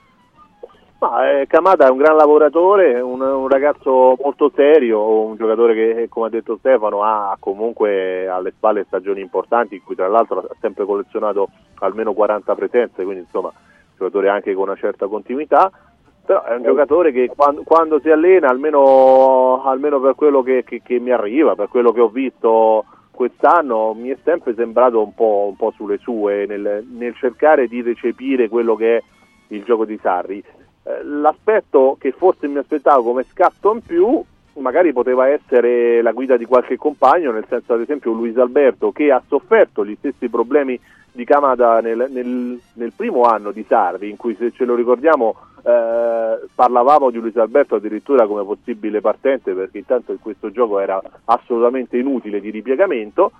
[0.98, 6.08] Ma, eh, Kamada è un gran lavoratore, un, un, ragazzo molto serio, un giocatore che,
[6.08, 10.56] come ha detto Stefano, ha comunque alle spalle stagioni importanti, in cui tra l'altro ha
[10.58, 11.50] sempre collezionato
[11.80, 15.70] almeno 40 presenze, quindi insomma, un giocatore anche con una certa continuità.
[16.24, 20.80] Però è un giocatore che quando, quando si allena, almeno, almeno per quello che, che,
[20.82, 22.84] che, mi arriva, per quello che ho visto
[23.16, 27.82] quest'anno, mi è sempre sembrato un po', un po sulle sue nel, nel cercare di
[27.82, 29.02] recepire quello che è
[29.48, 30.38] il gioco di Sarri.
[30.38, 34.22] Eh, l'aspetto che forse mi aspettavo come scatto in più
[34.60, 39.10] magari poteva essere la guida di qualche compagno, nel senso ad esempio Luis Alberto che
[39.10, 40.78] ha sofferto gli stessi problemi
[41.12, 45.34] di Camada nel, nel, nel primo anno di Sarvi, in cui se ce lo ricordiamo
[45.66, 51.02] eh, parlavamo di Luis Alberto addirittura come possibile partente perché intanto in questo gioco era
[51.24, 53.32] assolutamente inutile di ripiegamento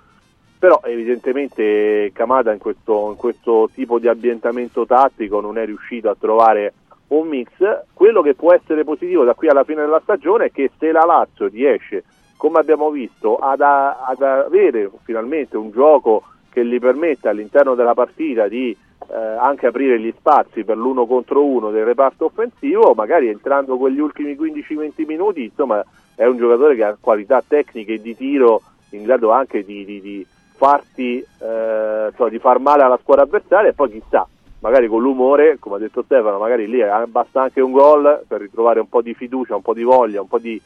[0.59, 6.17] però evidentemente Kamada in questo, in questo tipo di ambientamento tattico non è riuscito a
[6.19, 6.73] trovare
[7.09, 7.49] un mix.
[7.93, 11.05] Quello che può essere positivo da qui alla fine della stagione è che se la
[11.05, 12.03] Lazio riesce
[12.35, 17.93] come abbiamo visto ad, a, ad avere finalmente un gioco che gli permetta all'interno della
[17.93, 18.75] partita di
[19.09, 23.99] eh, anche aprire gli spazi per l'uno contro uno del reparto offensivo, magari entrando quegli
[23.99, 25.83] ultimi 15-20 minuti, insomma
[26.15, 28.61] è un giocatore che ha qualità tecniche di tiro
[28.91, 30.25] in grado anche di, di, di
[30.55, 34.27] farti eh, insomma, di far male alla squadra avversaria e poi chissà,
[34.59, 38.79] magari con l'umore, come ha detto Stefano, magari lì basta anche un gol per ritrovare
[38.79, 40.59] un po' di fiducia, un po' di voglia, un po' di,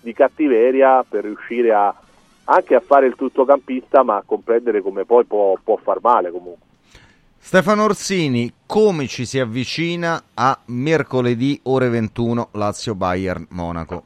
[0.00, 1.94] di cattiveria per riuscire a,
[2.44, 6.67] anche a fare il tuttocampista ma a comprendere come poi può, può far male comunque.
[7.48, 14.02] Stefano Orsini, come ci si avvicina a mercoledì ore 21 Lazio Bayern Monaco?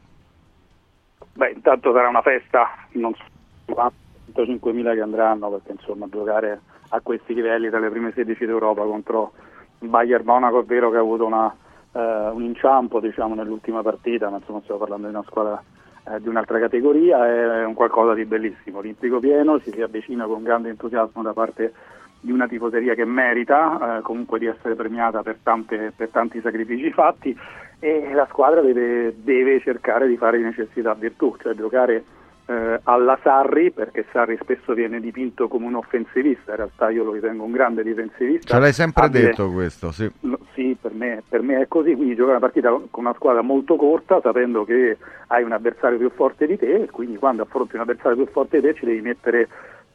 [1.32, 3.24] Beh, intanto sarà una festa, non so
[3.64, 3.96] quanti,
[4.32, 6.60] 105.000 che andranno perché insomma giocare
[6.90, 9.32] a questi livelli tra le prime 16 d'Europa contro
[9.80, 11.52] Bayern Monaco è vero che ha avuto una,
[11.94, 15.60] eh, un inciampo diciamo, nell'ultima partita, ma insomma stiamo parlando di una squadra
[16.06, 20.44] eh, di un'altra categoria, è un qualcosa di bellissimo, olimpico pieno, ci si avvicina con
[20.44, 21.72] grande entusiasmo da parte
[22.22, 26.90] di una tifoseria che merita eh, comunque di essere premiata per, tante, per, tanti sacrifici
[26.92, 27.36] fatti
[27.80, 32.04] e la squadra deve, deve, cercare di fare di necessità virtù, cioè giocare
[32.46, 37.10] eh, alla Sarri perché Sarri spesso viene dipinto come un offensivista, in realtà io lo
[37.10, 38.54] ritengo un grande difensivista.
[38.54, 40.08] Ce l'hai sempre Abile, detto questo, sì.
[40.20, 43.42] No, sì, per me, per me, è così, quindi giocare una partita con una squadra
[43.42, 44.96] molto corta sapendo che
[45.26, 48.60] hai un avversario più forte di te e quindi quando affronti un avversario più forte
[48.60, 49.48] di te ci devi mettere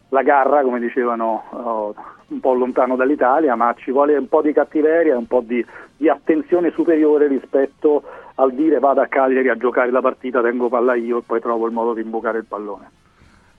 [0.09, 1.95] la garra, come dicevano, oh,
[2.27, 5.65] un po' lontano dall'Italia, ma ci vuole un po' di cattiveria un po' di,
[5.95, 8.03] di, attenzione superiore rispetto
[8.35, 11.65] al dire vado a Cagliari a giocare la partita, tengo palla io e poi trovo
[11.65, 12.91] il modo di imbucare il pallone.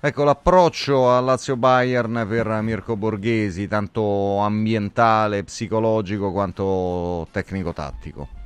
[0.01, 8.38] Ecco l'approccio al Lazio Bayern per Mirko Borghesi, tanto ambientale, psicologico quanto tecnico-tattico.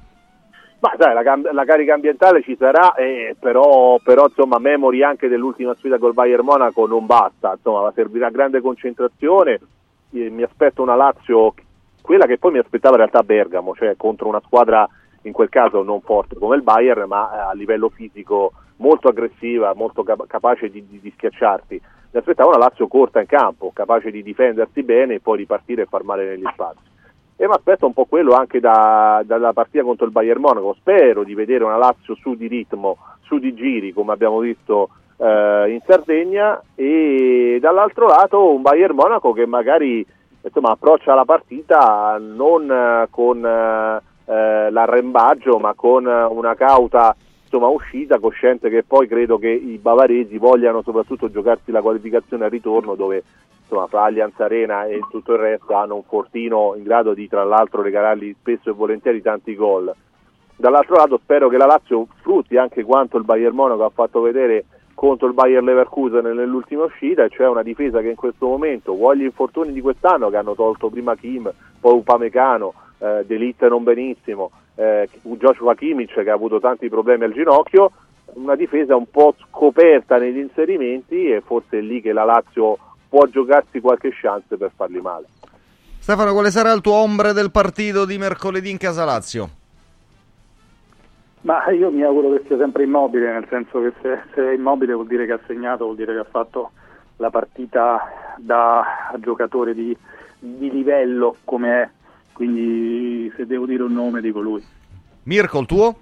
[0.82, 5.74] Ma dai, la, la, carica ambientale ci sarà, eh, però, però insomma, memori anche dell'ultima
[5.74, 9.60] sfida col Bayern Monaco non basta, insomma, servirà grande concentrazione.
[10.10, 11.54] Eh, mi aspetto una Lazio,
[12.00, 14.88] quella che poi mi aspettava in realtà Bergamo, cioè contro una squadra
[15.22, 19.74] in quel caso non forte come il Bayern, ma eh, a livello fisico molto aggressiva,
[19.76, 21.80] molto cap- capace di, di, di schiacciarti.
[22.10, 25.86] Mi aspettavo una Lazio corta in campo, capace di difendersi bene e poi ripartire e
[25.86, 26.90] far male negli spazi
[27.43, 30.77] e mi aspetto un po' quello anche da, dalla partita contro il Bayern Monaco.
[30.78, 35.73] Spero di vedere una Lazio su di ritmo, su di giri, come abbiamo visto eh,
[35.73, 40.06] in Sardegna, e dall'altro lato un Bayern Monaco che magari
[40.40, 48.20] insomma, approccia la partita non eh, con eh, l'arrembaggio, ma con una cauta insomma, uscita,
[48.20, 53.24] cosciente che poi credo che i bavaresi vogliano soprattutto giocarsi la qualificazione al ritorno dove
[53.72, 57.42] insomma, fra Allianz Arena e tutto il resto hanno un fortino in grado di tra
[57.44, 59.92] l'altro regalargli spesso e volentieri tanti gol.
[60.54, 64.66] Dall'altro lato spero che la Lazio sfrutti anche quanto il Bayern Monaco ha fatto vedere
[64.94, 69.24] contro il Bayern Leverkusen nell'ultima uscita, cioè una difesa che in questo momento vuoi gli
[69.24, 71.50] infortuni di quest'anno che hanno tolto prima Kim,
[71.80, 77.32] poi Upamecano, eh, Delitte non benissimo, eh, Joshua Kimmich che ha avuto tanti problemi al
[77.32, 77.90] ginocchio,
[78.34, 82.78] una difesa un po' scoperta negli inserimenti e forse è lì che la Lazio
[83.12, 85.26] può giocarsi qualche chance per farli male.
[85.98, 89.51] Stefano, quale sarà il tuo ombre del partito di mercoledì in Casa Lazio?
[91.43, 94.94] Ma io mi auguro che sia sempre immobile, nel senso che se, se, è immobile
[94.94, 96.70] vuol dire che ha segnato, vuol dire che ha fatto
[97.16, 98.01] la partita
[98.39, 98.82] da
[99.18, 99.94] giocatore di,
[100.39, 101.89] di livello come è,
[102.32, 104.64] quindi se devo dire un nome dico lui.
[105.24, 105.97] Mirko, il tuo?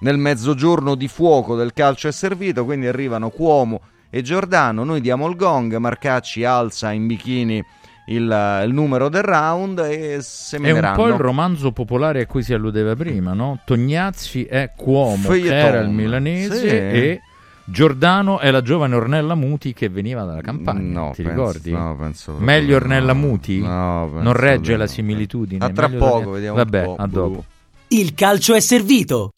[0.00, 3.80] nel mezzogiorno di fuoco del calcio è servito, quindi arrivano Cuomo
[4.10, 7.64] e Giordano, noi diamo il gong, Marcacci alza in bikini
[8.06, 10.88] il, il numero del round e È semineranno.
[10.88, 13.60] un po' il romanzo popolare a cui si alludeva prima, no?
[13.64, 15.56] Tognazzi è Cuomo, che Feuilleton.
[15.58, 16.66] era il milanese, Sì.
[16.66, 17.20] e
[17.64, 21.00] Giordano è la giovane Ornella Muti che veniva dalla campagna.
[21.00, 21.70] No, Ti penso- ricordi?
[21.70, 22.76] no, penso Meglio no.
[22.76, 23.60] Ornella Muti?
[23.60, 24.90] No, penso non regge la no.
[24.90, 25.64] similitudine.
[25.64, 26.96] A tra Meglio poco, Ornella- vediamo un Vabbè, po'.
[26.98, 27.44] a dopo.
[27.88, 29.30] Il calcio è servito.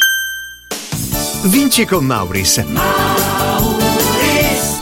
[1.51, 2.65] Vinci con Mauris.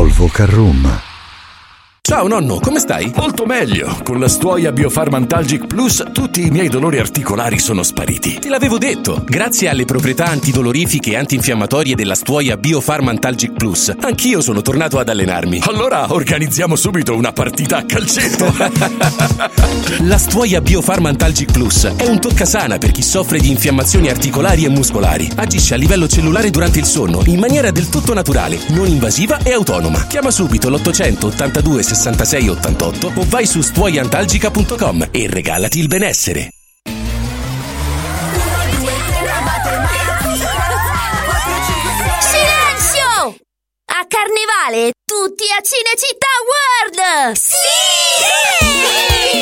[0.00, 1.09] Volvo Carroom.
[2.10, 3.12] Ciao nonno, come stai?
[3.14, 4.00] Molto meglio.
[4.02, 8.40] Con la stuoia Biofarmantalgic Plus tutti i miei dolori articolari sono spariti.
[8.40, 14.60] Te l'avevo detto, grazie alle proprietà antidolorifiche e antinfiammatorie della stuoia Biofarmantalgic Plus, anch'io sono
[14.60, 15.60] tornato ad allenarmi.
[15.62, 18.52] Allora organizziamo subito una partita a calcetto.
[20.00, 25.30] La stuoia Biofarmantalgic Plus è un toccasana per chi soffre di infiammazioni articolari e muscolari.
[25.36, 29.52] Agisce a livello cellulare durante il sonno in maniera del tutto naturale, non invasiva e
[29.52, 30.06] autonoma.
[30.08, 36.48] Chiama subito l'800 82 66 88 o vai su stuoiantalgica.com e regalati il benessere.
[42.20, 43.36] Silenzio!
[43.92, 47.36] A Carnevale tutti a Cinecittà World!
[47.36, 49.09] Sì!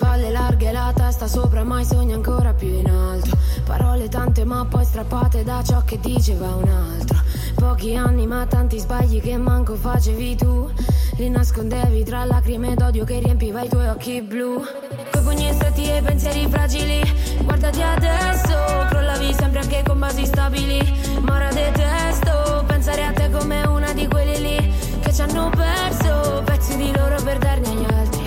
[0.00, 3.36] Spalle larghe, la testa sopra, mai sogni ancora più in alto.
[3.66, 7.18] Parole tante ma poi strappate da ciò che diceva un altro.
[7.54, 10.70] Pochi anni ma tanti sbagli che manco facevi tu.
[11.16, 14.64] Li nascondevi tra lacrime d'odio che riempiva i tuoi occhi blu.
[15.12, 17.02] Coi pugni stretti e pensieri fragili.
[17.42, 18.56] Guardati adesso,
[18.88, 20.80] crollavi sempre anche con basi stabili.
[21.20, 26.40] Ma ora detesto pensare a te come una di quelli lì che ci hanno perso
[26.42, 28.19] pezzi di loro per darne agli altri.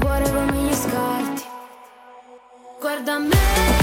[0.00, 1.42] Cuore come gli scarti.
[2.80, 3.77] Guarda me,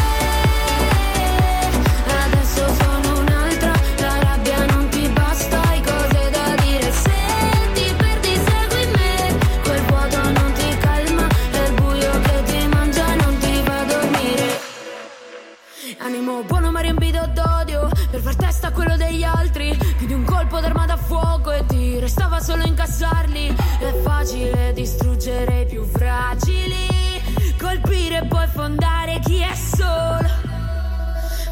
[22.05, 23.55] restava solo incassarli.
[23.79, 26.85] È facile distruggere i più fragili.
[27.59, 30.29] Colpire e poi fondare chi è solo.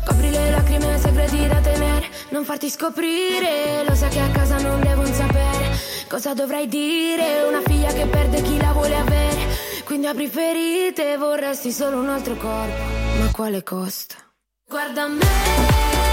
[0.06, 3.84] Copri le lacrime segreti da tenere Non farti scoprire.
[3.88, 5.78] Lo sai che a casa non devono sapere
[6.10, 7.44] Cosa dovrai dire?
[7.48, 9.42] Una figlia che perde chi la vuole avere.
[9.86, 12.82] Quindi apri ferite Vorresti solo un altro corpo.
[13.20, 14.16] Ma quale costo?
[14.68, 16.13] Guarda me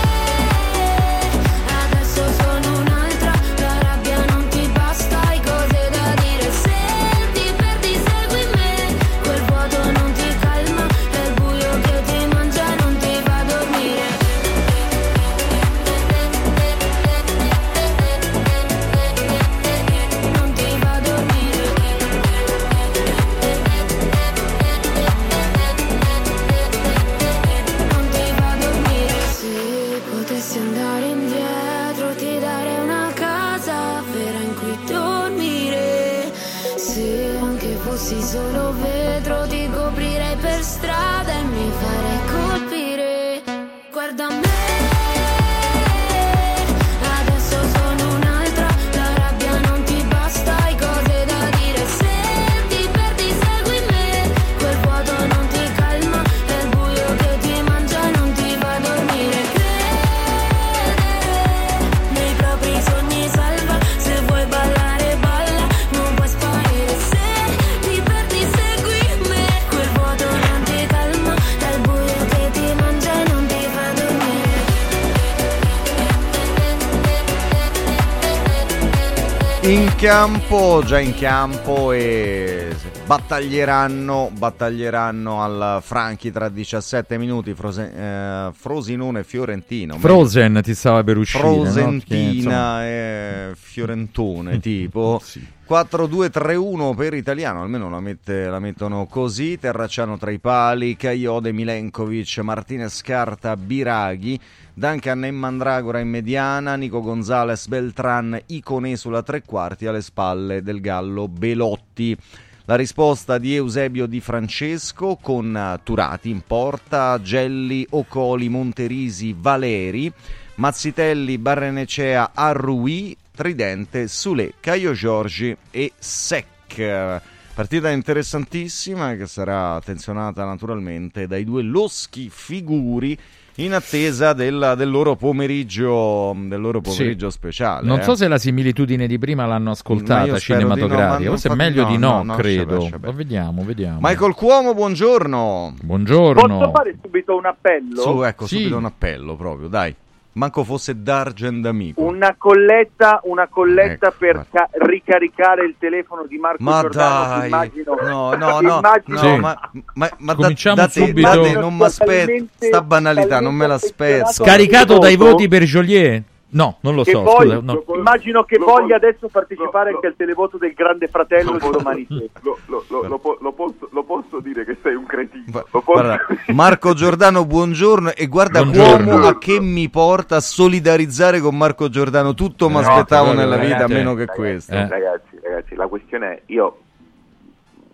[80.00, 82.74] campo, già in campo e
[83.04, 89.98] battaglieranno, battaglieranno al Franchi tra 17 minuti Frose- eh, Frosinone Fiorentino.
[89.98, 91.42] Frozen ti stava per uscire.
[91.42, 91.52] no?
[91.52, 95.20] Frosentina insomma, e Fiorentone tipo
[95.68, 102.38] 4-2-3-1 per italiano almeno la, mette- la mettono così Terracciano tra i pali Caiode, Milenkovic
[102.38, 104.40] Martinez Carta, Biraghi
[104.80, 110.80] Duncan e Mandragora in mediana Nico Gonzalez, Beltran Iconè sulla tre quarti alle spalle del
[110.80, 112.16] Gallo Belotti
[112.64, 120.10] la risposta di Eusebio Di Francesco con eh, Turati in porta, Gelli, Ocoli, Monterisi, Valeri,
[120.54, 127.20] Mazzitelli, Barrenecea, Arrui, Tridente, Sule, Caio Giorgi e Sec.
[127.52, 133.18] Partita interessantissima che sarà attenzionata naturalmente dai due loschi figuri
[133.56, 137.36] in attesa del, del loro pomeriggio, del loro pomeriggio Sì.
[137.36, 137.86] speciale.
[137.86, 138.02] Non eh.
[138.02, 141.96] so se la similitudine di prima l'hanno ascoltata no, cinematografica, forse è meglio no, di
[141.98, 142.88] no, credo.
[142.98, 143.98] Ma vediamo, vediamo.
[144.00, 145.74] Michael Cuomo, buongiorno.
[145.82, 146.58] Buongiorno.
[146.58, 148.00] Posso fare subito un appello?
[148.00, 148.56] Su, ecco, Sì.
[148.56, 149.94] subito un appello proprio, dai.
[150.32, 152.02] Manco fosse D'Argent amico.
[152.02, 157.44] Una colletta, una colletta Ecco, per ca- ricaricare il telefono di Marco Ma Giordano.
[157.46, 161.28] Immagino, no, no, no, immagino- no, ma, ma, ma da- Cominciamo date, subito.
[161.28, 164.26] date, non mi aspetto, sta banalità, non me l'aspetto.
[164.30, 166.22] Scaricato dai voti per Joliet.
[166.52, 167.22] No, non lo Che so.
[167.22, 167.84] poi- scusa, no.
[167.94, 171.70] Immagino che lo voglia posso- adesso partecipare lo- anche al televoto del Grande Fratello di
[171.70, 172.24] domani sera.
[172.42, 175.44] Lo, lo- lo- lo po- lo posso, lo posso dire che sei un cretino.
[175.48, 176.18] Va- guarda,
[176.52, 178.10] Marco Giordano, buongiorno.
[178.14, 179.12] E guarda Buongiorno.
[179.12, 182.34] uomo a che mi porta a solidarizzare con Marco Giordano.
[182.34, 184.74] Tutto mi aspettavo nella vita, veramente- meno che Ragazzi, questo.
[184.74, 184.88] Eh.
[184.88, 186.78] Ragazzi, ragazzi, la questione è io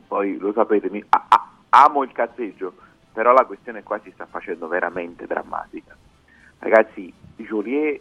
[0.08, 2.72] poi lo sapete, mi- a- a- amo il cazzeggio,
[3.12, 5.94] però la questione qua si sta facendo veramente drammatica.
[6.58, 8.00] Ragazzi, Joliet,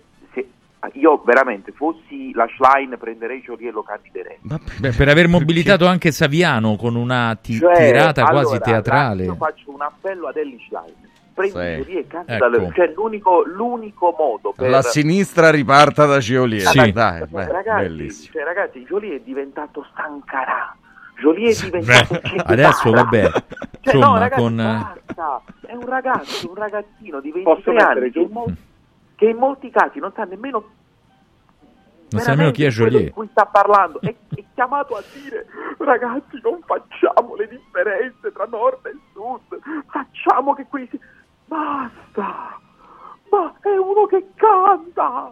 [0.93, 4.37] io veramente fossi la Schlein prenderei Joliet e lo candiderei.
[4.41, 9.23] Beh, per aver mobilitato anche Saviano con una ti- Cioè, tirata quasi allora, teatrale.
[9.25, 10.93] Io faccio un appello ad Ellie Schlein.
[11.33, 11.97] Prendi Sì.
[11.97, 12.57] E candidalo.
[12.57, 12.73] Ecco.
[12.73, 14.69] Cioè, l'unico, l'unico modo per...
[14.69, 16.61] La sinistra riparta da Ciolier.
[16.61, 16.91] Sì.
[16.93, 20.73] Dai, beh, ragazzi, cioè, ragazzi, Joliet è diventato stancarà.
[21.19, 23.43] Joliet è diventato Beh, adesso vabbè, Cioè,
[23.95, 24.63] insomma, no, ragazzi, con eh,
[25.13, 25.41] basta.
[25.65, 28.53] È un ragazzo, un ragazzino di Posso 23 mettere anni che giù?
[29.15, 30.63] Che in molti casi non sa nemmeno
[32.09, 33.03] non sa nemmeno chi è Joliet.
[33.03, 33.99] di cui sta parlando.
[33.99, 35.47] È, è chiamato a dire
[35.77, 39.59] ragazzi non facciamo le differenze tra nord e sud.
[39.87, 40.99] Facciamo che qui si...
[41.45, 42.59] basta.
[43.29, 45.31] Ma è uno che canta.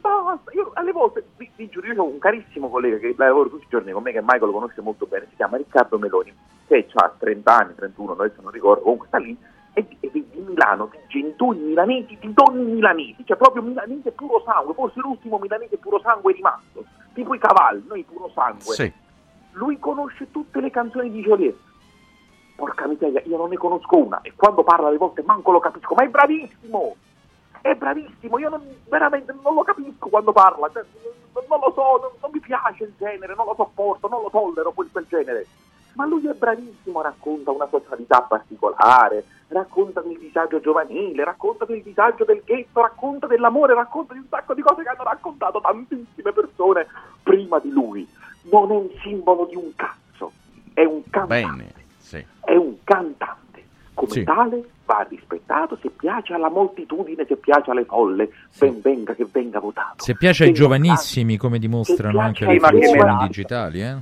[0.00, 0.50] Basta.
[0.52, 3.68] Io alle volte vi, vi giuro io ho un carissimo collega che lavora tutti i
[3.70, 6.34] giorni con me che Michael lo conosce molto bene si chiama Riccardo Meloni
[6.66, 9.36] che ha 30 anni 31 adesso non ricordo comunque sta lì
[9.74, 14.42] e di, di- di Milano, di genitori milanesi, di donne milanesi, cioè proprio milanese puro
[14.44, 18.74] sangue, forse l'ultimo milanese puro sangue rimasto, tipo i cavalli, noi puro sangue.
[18.74, 18.92] Sì.
[19.52, 21.56] Lui conosce tutte le canzoni di Joliet.
[22.56, 25.94] Porca miseria, io non ne conosco una e quando parla alle volte manco lo capisco,
[25.94, 26.96] ma è bravissimo!
[27.60, 30.84] È bravissimo, io non, veramente non lo capisco quando parla, cioè,
[31.32, 34.30] non, non lo so, non, non mi piace il genere, non lo sopporto, non lo
[34.30, 35.46] tollero quel, quel genere.
[35.94, 42.24] Ma lui è bravissimo, racconta una socialità particolare, racconta del disagio giovanile, racconta del disagio
[42.24, 46.86] del ghetto, racconta dell'amore, racconta di un sacco di cose che hanno raccontato tantissime persone
[47.22, 48.06] prima di lui.
[48.50, 50.32] Non è un simbolo di un cazzo,
[50.74, 52.24] è un cantante, Bene, sì.
[52.44, 53.42] è un cantante.
[53.94, 54.24] Come Sì.
[54.24, 59.60] tale va rispettato, se piace alla moltitudine, se piace alle folle, ben venga che venga
[59.60, 60.02] votato.
[60.02, 63.26] Se piace ai giovanissimi, come dimostrano anche le giovani.
[63.28, 63.96] digitali, eh?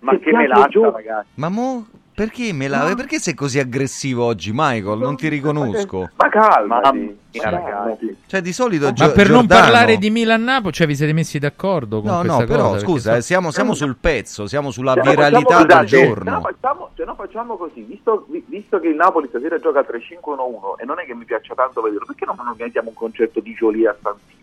[0.00, 1.28] Ma che piace melaccia, giù- ragazzi.
[1.34, 2.92] Ma mo perché me la...
[2.94, 4.98] Perché sei così aggressivo oggi, Michael?
[4.98, 6.10] Non ti riconosco.
[6.16, 8.14] Ma calmati, Ma- ragazzi.
[8.26, 11.38] Cioè, di solito Ma Gio- per non Giordano- parlare di Milan-Napoli, cioè vi siete messi
[11.38, 12.70] d'accordo con No, questa no, però cosa?
[12.76, 15.88] Perché scusa, so- eh, siamo, siamo sul pezzo, siamo sulla no viralità facciamo- del scusate,
[15.88, 16.40] Se no, giorno.
[16.40, 20.84] facciamo, se no facciamo così, visto, vi- visto che il Napoli stasera gioca 3-5-1-1 e
[20.84, 23.96] non è che mi piaccia tanto vederlo, perché non organizziamo un concerto di Jolie a
[24.02, 24.39] San Siro?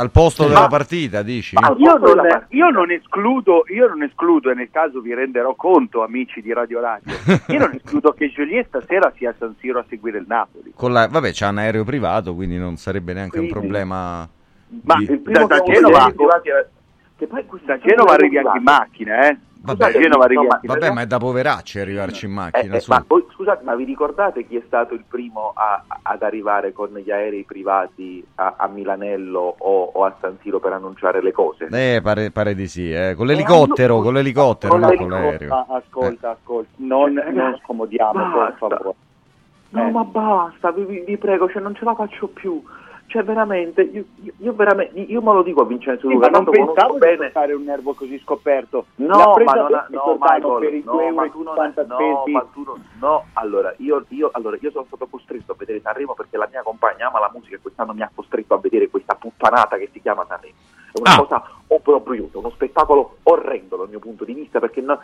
[0.00, 1.54] Al posto Ma- della partita, dici?
[1.56, 2.46] Ma- Io non, partita.
[2.48, 6.80] io non escludo, io non escludo, e nel caso vi renderò conto, amici di Radio
[6.80, 7.12] Radio,
[7.48, 10.72] io non escludo che Joliet stasera sia a San Siro a seguire il Napoli.
[10.74, 14.28] Con la- Vabbè, c'ha un aereo privato, quindi non sarebbe neanche un Quindi- problema.
[14.84, 16.10] Ma di- il Primo da, da Genova,
[17.16, 19.36] che poi da Genova arrivi anche in macchina, eh?
[19.62, 22.74] Vabbè, Genova no, Vabbè, ma è da poveracci arrivarci in Eh, macchina.
[22.76, 22.90] eh, su.
[22.90, 26.88] ma poi, scusate, ma vi ricordate chi è stato il primo a- ad arrivare con
[26.94, 31.68] gli aerei privati a, a Milanello o, o a San Siro per annunciare le cose?
[31.70, 33.14] Eh, pare, pare di sì, eh.
[33.14, 35.54] Con l'elicottero, Eh, con l'elicottero, con non con l'aereo.
[35.54, 38.94] Ah, ascolta, ascolta, non, non scomodiamo, per favore.
[39.72, 39.90] No, Eh.
[39.90, 42.62] ma basta, vi, vi- vi prego, cioè non ce la faccio più.
[43.10, 46.38] Cioè, veramente, io, io- io veramente, io me lo dico a Vincenzo Sì, Luca, ma
[46.38, 47.16] non tanto conosco pensavo di bene.
[47.16, 48.86] portare un nervo così scoperto.
[48.96, 52.46] No, ma non, ha- no, Michael, no, 2 euro ma tu non 50 no, ma
[52.52, 56.36] tu non- no, allora io, io, allora, io sono stato costretto a vedere Sanremo perché
[56.36, 59.76] la mia compagna ama la musica e quest'anno mi ha costretto a vedere questa puttanata
[59.76, 60.54] che si chiama Sanremo.
[60.92, 61.18] È una Ah.
[61.18, 65.00] cosa obbrobriosa, uno spettacolo orrendo dal mio punto di vista perché no-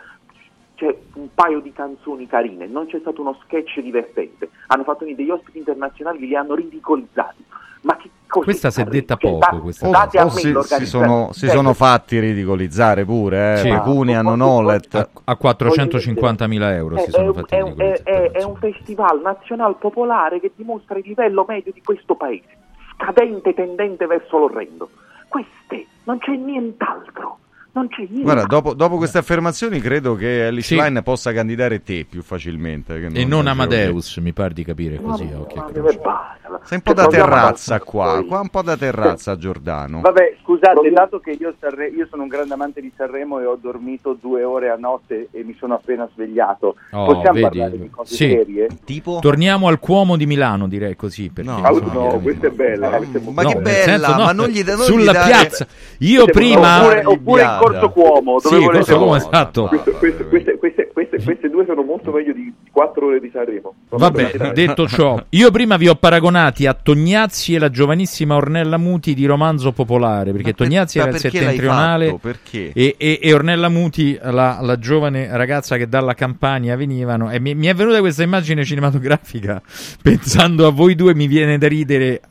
[0.75, 4.49] c'è un paio di canzoni carine, non c'è stato uno sketch divertente.
[4.67, 7.43] Hanno fatto venire degli ospiti internazionali, li hanno ridicolizzati.
[7.87, 10.53] Ma che cosa Questa si è detta poco, da- questa date a o me si,
[10.63, 13.57] si sono, si Cioè, sono fatti ridicolizzare pure, eh.
[13.57, 13.69] Sì.
[13.69, 14.93] Pecunia, Ma- Nolet.
[14.95, 19.21] a, a 450.000 euro È, si sono fatti è un- è- ridicolizzare, è- un festival
[19.21, 22.49] nazional popolare che dimostra il livello medio di questo paese,
[22.93, 24.89] scadente tendente verso l'orrendo.
[25.29, 27.37] Queste, non c'è nient'altro.
[27.77, 28.21] Non c'è niente.
[28.21, 30.81] Guarda, dopo, dopo queste affermazioni credo che Alice Sì.
[30.81, 32.99] Line possa candidare te più facilmente.
[32.99, 33.45] che E non.
[33.45, 35.29] Amadeus, mi pare di capire così.
[35.31, 36.35] a occhio che basta.
[36.63, 40.01] Sei un po' da terrazza qua, qua un po' da terrazza Giordano.
[40.01, 43.57] Vabbè, scusate, dato che io, Sanre- io sono un grande amante di Sanremo e ho
[43.61, 47.41] dormito due ore a notte e mi sono appena svegliato, Oh, possiamo vedi?
[47.41, 48.29] parlare di cose Sì.
[48.29, 48.67] serie?
[48.85, 49.19] Tipo?
[49.21, 51.29] Torniamo al Cuomo di Milano, direi così.
[51.29, 52.89] Perché, No, insomma, no, questa è bella.
[53.31, 55.67] Ma No, che bella, no, ma non gli, non sulla piazza.
[55.99, 59.65] Io prima Oppure, oppure in Corso Cuomo, dove Sì, volete Corso Cuomo, esatto.
[59.67, 63.73] Queste, queste, queste, queste, queste, queste due sono molto meglio di quattro ore di Sanremo.
[63.89, 69.13] Vabbè, detto ciò, io prima vi ho paragonati a Tognazzi e la giovanissima Ornella Muti
[69.13, 72.19] di Romanzo Popolare, perché Tognazzi ma era il settentrionale?
[72.51, 77.31] E, e- e Ornella Muti la, la giovane ragazza che dalla Campania venivano.
[77.31, 79.61] E mi, mi è venuta questa immagine cinematografica
[80.01, 82.21] pensando a voi due, mi viene da ridere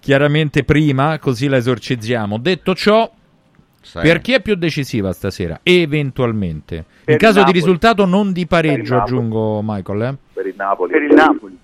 [0.00, 2.38] chiaramente prima, così la esorcizziamo.
[2.38, 3.10] Detto ciò,
[3.82, 3.98] Sì.
[4.00, 5.60] per chi è più decisiva stasera?
[5.62, 6.84] Eventualmente.
[7.04, 7.52] Per In caso Napoli.
[7.52, 10.02] di risultato non di pareggio, aggiungo Michael.
[10.02, 10.16] Eh?
[10.32, 10.92] Per il Napoli.
[10.92, 11.58] Per il Napoli.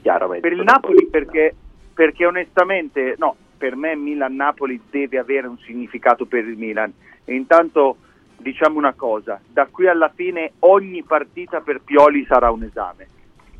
[0.00, 0.48] Chiaramente.
[0.48, 1.54] Per il Napoli perché,
[1.94, 6.92] perché onestamente, no, per me Milan-Napoli deve avere un significato per il Milan.
[7.24, 7.96] E intanto
[8.38, 13.06] diciamo una cosa, da qui alla fine ogni partita per Pioli sarà un esame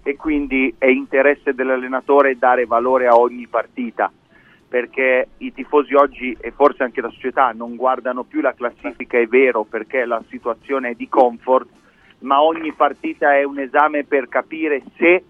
[0.02, 4.10] e quindi è interesse dell'allenatore dare valore a ogni partita
[4.72, 9.26] perché i tifosi oggi e forse anche la società non guardano più la classifica, è
[9.26, 11.68] vero, perché la situazione è di comfort,
[12.20, 15.22] ma ogni partita è un esame per capire se,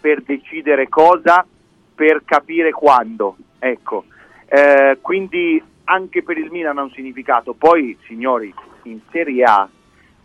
[0.00, 1.46] per decidere cosa,
[1.94, 3.36] per capire quando.
[3.60, 4.06] Ecco,
[4.48, 7.52] Eh, quindi anche per il Milan ha un significato.
[7.52, 8.52] Poi, signori,
[8.82, 9.68] in Serie A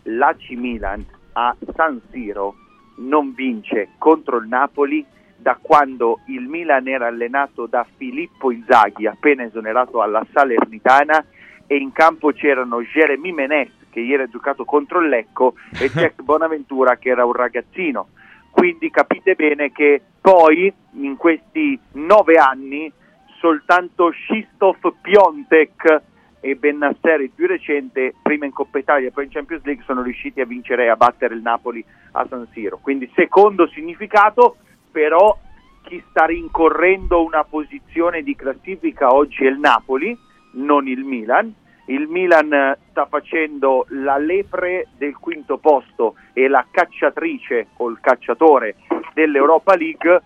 [0.02, 2.56] l'AC Milan a San Siro
[2.96, 5.06] non vince contro il Napoli
[5.36, 11.24] da quando il Milan era allenato da Filippo Inzaghi, appena esonerato alla Salernitana,
[11.66, 16.22] e in campo c'erano Jeremy Menes, che ieri ha giocato contro il Lecco, e Jack
[16.22, 18.08] Bonaventura, che era un ragazzino.
[18.50, 22.90] Quindi capite bene che poi, in questi nove anni,
[23.38, 26.02] soltanto Shistov Piontek
[26.40, 30.02] e Bennasser, il più recente, prima in Coppa Italia e poi in Champions League, sono
[30.02, 32.78] riusciti a vincere e a battere il Napoli a San Siro.
[32.80, 34.56] Quindi secondo significato,
[34.96, 35.36] però
[35.82, 40.18] chi sta rincorrendo una posizione di classifica oggi è il Napoli,
[40.52, 41.52] non il Milan.
[41.88, 47.98] Il Milan eh, sta facendo la lepre del quinto posto e la cacciatrice o il
[48.00, 48.76] cacciatore
[49.12, 50.22] dell'Europa League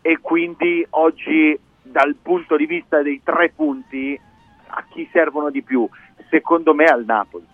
[0.00, 4.20] e quindi oggi dal punto di vista dei tre punti
[4.66, 5.88] a chi servono di più?
[6.28, 7.46] Secondo me al Napoli.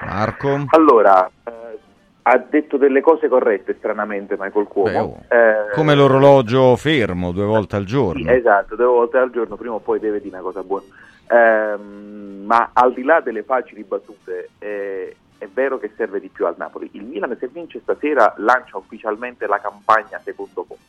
[0.00, 0.66] Marco?
[0.68, 1.78] Allora, eh,
[2.26, 5.24] ha detto delle cose corrette stranamente Michael Cuomo.
[5.28, 8.22] Eh, Come l'orologio fermo due volte al giorno.
[8.22, 10.84] Sì, esatto, due volte al giorno, prima o poi deve dire una cosa buona.
[11.28, 16.46] Ehm, ma al di là delle facili battute, eh, è vero che serve di più
[16.46, 16.88] al Napoli.
[16.92, 20.82] Il Milan se vince stasera lancia ufficialmente la campagna secondo posto,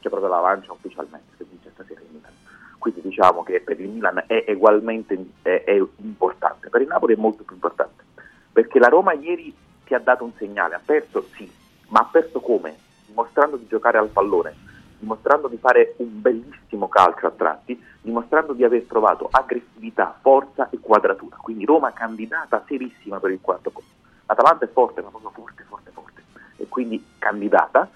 [0.00, 2.32] cioè proprio la lancia ufficialmente se vince stasera il Milan.
[2.78, 7.18] Quindi diciamo che per il Milan è ugualmente è- è importante, per il Napoli è
[7.18, 8.04] molto più importante,
[8.52, 9.54] perché la Roma ieri
[9.86, 11.50] ti ha dato un segnale, ha perso sì,
[11.88, 12.76] ma ha perso come?
[13.06, 14.54] Dimostrando di giocare al pallone,
[14.98, 20.78] dimostrando di fare un bellissimo calcio a tratti, dimostrando di aver trovato aggressività, forza e
[20.80, 21.36] quadratura.
[21.36, 23.90] Quindi Roma candidata serissima per il quarto posto.
[24.26, 26.22] L'Atalanta è forte, ma proprio forte, forte, forte.
[26.56, 27.88] E quindi candidata.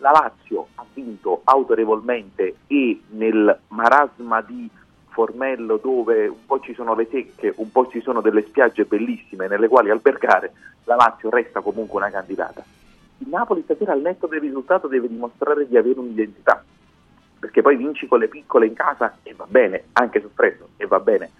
[0.00, 4.70] La Lazio ha vinto autorevolmente e nel marasma di
[5.18, 9.48] Formello dove un po' ci sono le secche, un po' ci sono delle spiagge bellissime
[9.48, 10.52] nelle quali albergare,
[10.84, 12.62] la Lazio resta comunque una candidata.
[13.18, 16.62] Il Napoli stasera al netto del risultato deve dimostrare di avere un'identità,
[17.36, 21.00] perché poi vinci con le piccole in casa e va bene, anche freddo e va
[21.00, 21.32] bene.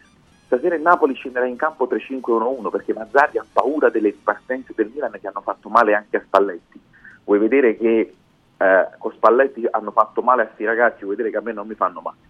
[0.47, 5.13] Stasera il Napoli scenderà in campo 3-5-1-1 perché Mazzarri ha paura delle partenze del Milan
[5.21, 6.81] che hanno fatto male anche a Spalletti.
[7.23, 8.13] Vuoi vedere che
[8.57, 11.69] eh, con Spalletti hanno fatto male a questi ragazzi, vuoi vedere che a me non
[11.69, 12.28] mi fanno male.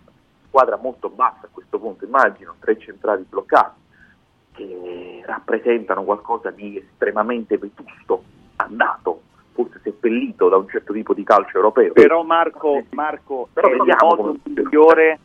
[0.59, 3.81] Squadra molto bassa a questo punto, immagino, tre centrali bloccati
[4.55, 8.25] che rappresentano qualcosa di estremamente vetusto,
[8.57, 9.23] andato,
[9.53, 11.93] forse seppellito da un certo tipo di calcio europeo.
[11.93, 15.21] Però Marco, Marco Però è il migliore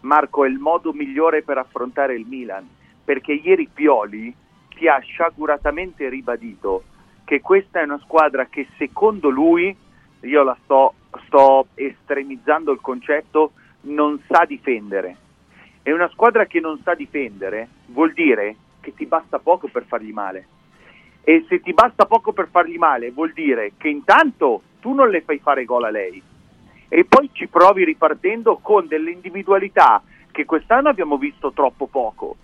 [0.00, 2.68] Marco è il modo migliore per affrontare il Milan
[3.04, 4.34] perché ieri Pioli
[4.70, 6.82] ti ha sciaguratamente ribadito
[7.22, 9.76] che questa è una squadra che secondo lui
[10.22, 10.94] io la sto,
[11.26, 15.16] sto estremizzando il concetto non sa difendere.
[15.82, 20.12] E una squadra che non sa difendere vuol dire che ti basta poco per fargli
[20.12, 20.46] male.
[21.22, 25.22] E se ti basta poco per fargli male vuol dire che intanto tu non le
[25.22, 26.22] fai fare gol a lei.
[26.88, 32.36] E poi ci provi ripartendo con delle individualità che quest'anno abbiamo visto troppo poco.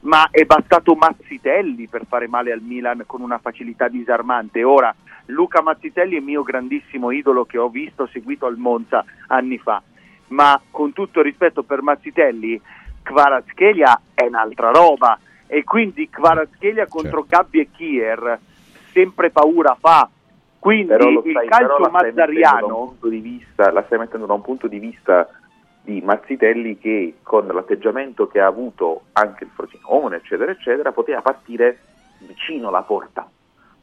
[0.00, 4.62] Ma è bastato Mazzitelli per fare male al Milan con una facilità disarmante.
[4.62, 4.94] Ora
[5.26, 9.82] Luca Mazzitelli è mio grandissimo idolo che ho visto seguito al Monza anni fa
[10.28, 12.60] ma con tutto il rispetto per Mazzitelli
[13.02, 17.36] Kvaratskhelia è un'altra roba e quindi Kvaratskhelia contro Certo.
[17.36, 18.38] Gabbi e Kier
[18.92, 20.08] sempre paura fa.
[20.58, 24.66] Quindi il stai- però calcio mazzariano punto di vista- la stai mettendo da un punto
[24.66, 25.28] di vista
[25.82, 31.78] di Mazzitelli che con l'atteggiamento che ha avuto anche il Frosinone eccetera eccetera poteva partire
[32.20, 33.28] vicino alla porta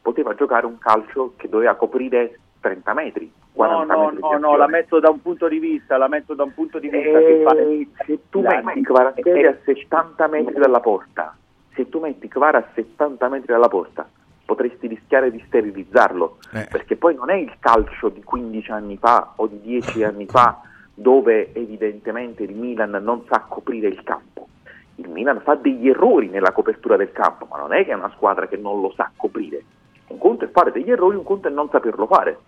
[0.02, 4.56] poteva giocare un calcio che doveva coprire 30 metri No, 40 no, metri no, no,
[4.56, 7.24] la metto da un punto di vista, la metto da un punto di vista Eh,
[7.26, 8.04] che fa...
[8.06, 11.36] se tu La- metti Kvaratskhelia a 70 metri dalla porta,
[11.74, 14.08] se tu metti Kvara a 70 metri dalla porta,
[14.46, 16.66] potresti rischiare di sterilizzarlo, Eh.
[16.70, 20.60] perché poi non è il calcio di 15 anni fa o di 10 anni fa
[20.94, 24.48] dove evidentemente il Milan non sa coprire il campo.
[24.96, 28.10] Il Milan fa degli errori nella copertura del campo, ma non è che è una
[28.14, 29.62] squadra che non lo sa coprire.
[30.08, 32.38] Un conto è fare degli errori, un conto è non saperlo fare.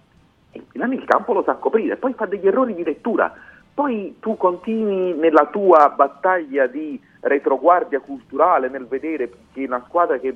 [0.54, 3.32] Il Milan il campo lo sa coprire, poi fa degli errori di lettura.
[3.74, 10.32] Poi tu continui nella tua battaglia di retroguardia culturale nel vedere che una squadra che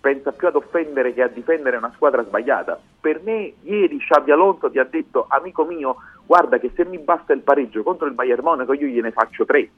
[0.00, 2.78] pensa più ad offendere che a difendere è una squadra sbagliata.
[3.00, 7.32] Per me ieri Xavi Alonso ti ha detto amico mio guarda che se mi basta
[7.32, 9.70] il pareggio contro il Bayern Monaco io gliene faccio tre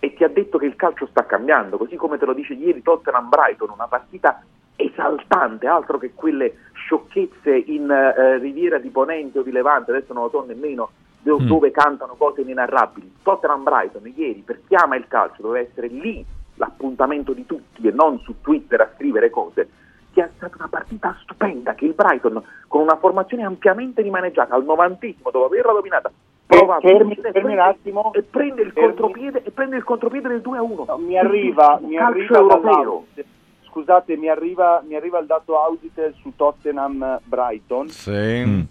[0.00, 2.82] e ti ha detto che il calcio sta cambiando, così come te lo dice ieri
[2.82, 4.42] Tottenham Brighton, una partita
[4.74, 6.56] esaltante, altro che quelle
[6.96, 10.90] sciocchezze in eh, Riviera di Ponente o di Levante, adesso non lo so nemmeno,
[11.20, 11.46] do- Mm.
[11.46, 13.10] dove cantano cose inenarrabili.
[13.22, 16.24] Tottenham Brighton ieri per chi ama il calcio doveva essere lì
[16.56, 19.68] l'appuntamento di tutti e non su Twitter a scrivere cose.
[20.12, 24.64] Che è stata una partita stupenda che il Brighton con una formazione ampiamente rimaneggiata al
[24.64, 26.10] novantesimo dopo averla dominata
[26.44, 28.12] prova a fermi- e fermi un prende- attimo.
[28.12, 28.88] e prende il Fermi.
[28.90, 33.24] contropiede e prende il contropiede del 2 a 1 mi arriva, mi arriva europeo dall'Audit.
[33.72, 37.88] Scusate, mi arriva, mi arriva il dato Auditel su Tottenham Brighton.
[37.88, 38.66] Sì.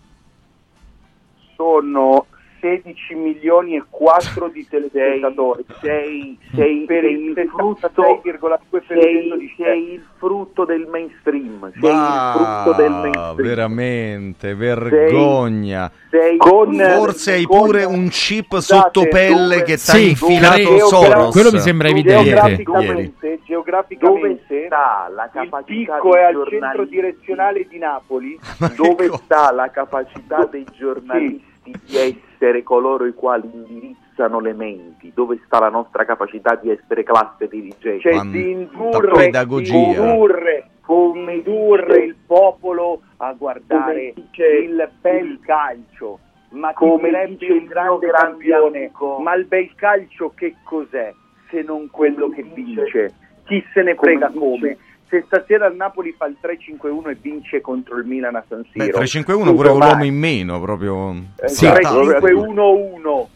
[1.55, 2.27] Sono
[2.61, 5.65] 16 milioni e 4 di telespettatori.
[5.81, 11.71] sei, sei, per sei il il frutto 76,2% sei, di sei il frutto del mainstream
[11.81, 15.91] sei Ma il frutto del mainstream veramente, vergogna.
[16.09, 20.09] sei Con- Forse hai con- pure un chip sotto pelle dove- che ti ha Sì,
[20.09, 21.31] infilato Soros.
[21.31, 22.29] quello mi sembra evidente.
[22.29, 28.39] Geograficamente, geograficamente la il capacità picco è al centro direzionale di Napoli.
[28.75, 32.29] dove sta la capacità dei giornalisti di essere
[32.63, 38.01] coloro i quali indirizzano le menti dove sta la nostra capacità di essere classe dirigente
[38.01, 39.31] Cioè Quanta di indurre,
[39.69, 46.19] indurre, indurre il popolo a guardare il bel calcio.
[46.49, 51.13] Ma come dice il grande campione, ma il bel calcio che cos'è
[51.49, 53.13] se non quello che dice- vince?
[53.45, 54.77] Chi se ne come frega dice- come?
[55.11, 58.85] Se stasera il Napoli fa il 3-5-1 e vince contro il Milan a San Beh,
[58.85, 58.97] Siro.
[58.99, 61.13] 3-5-1 tu pure con l'uomo in meno, proprio.
[61.35, 61.65] eh, Sì.
[61.67, 63.27] 3-5-1-1.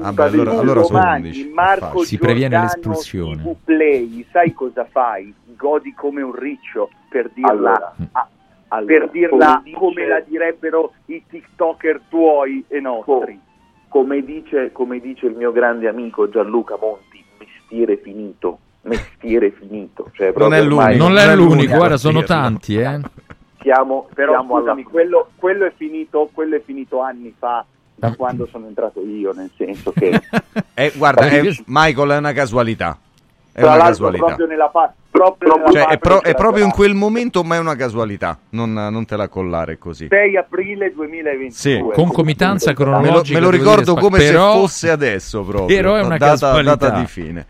[0.00, 1.48] Ah, beh, allora, allora sono domani 11.
[1.50, 3.56] Marco Si previene l'espulsione.
[3.62, 5.32] Play, sai cosa fai?
[5.56, 8.28] Godi come un riccio per dirla, Allora, a-
[8.68, 13.38] Allora, per dirla come dice- come la direbbero i TikToker tuoi e nostri.
[13.88, 20.32] come dice, come dice il mio grande amico Gianluca Monti mestiere finito mestiere finito cioè,
[20.36, 20.76] Non è l'unico.
[20.80, 22.26] ormai Non non è è l'unico, l'unico guarda, a sono dirlo.
[22.34, 23.00] tanti, eh.
[23.60, 28.14] siamo, Però siamo alla scusami, quello, quello è finito, quello è finito anni fa, da
[28.14, 30.20] quando sono entrato io, nel senso che
[30.74, 32.98] Eh, guarda, è- Michael è una casualità.
[33.52, 34.24] È tra una l'altro casualità.
[34.26, 37.58] proprio nella pa- proprio nella Cioè, è, pro- è proprio in quel momento, ma è
[37.58, 38.38] una casualità.
[38.50, 40.08] Non, non te la collare così.
[40.10, 41.50] 6 aprile 2022.
[41.52, 41.82] Sì.
[41.94, 43.38] Concomitanza Me lo, cronologica.
[43.38, 45.74] me lo ricordo come però- se fosse adesso proprio.
[45.74, 46.74] però è una data, casualità.
[46.76, 47.46] data di fine.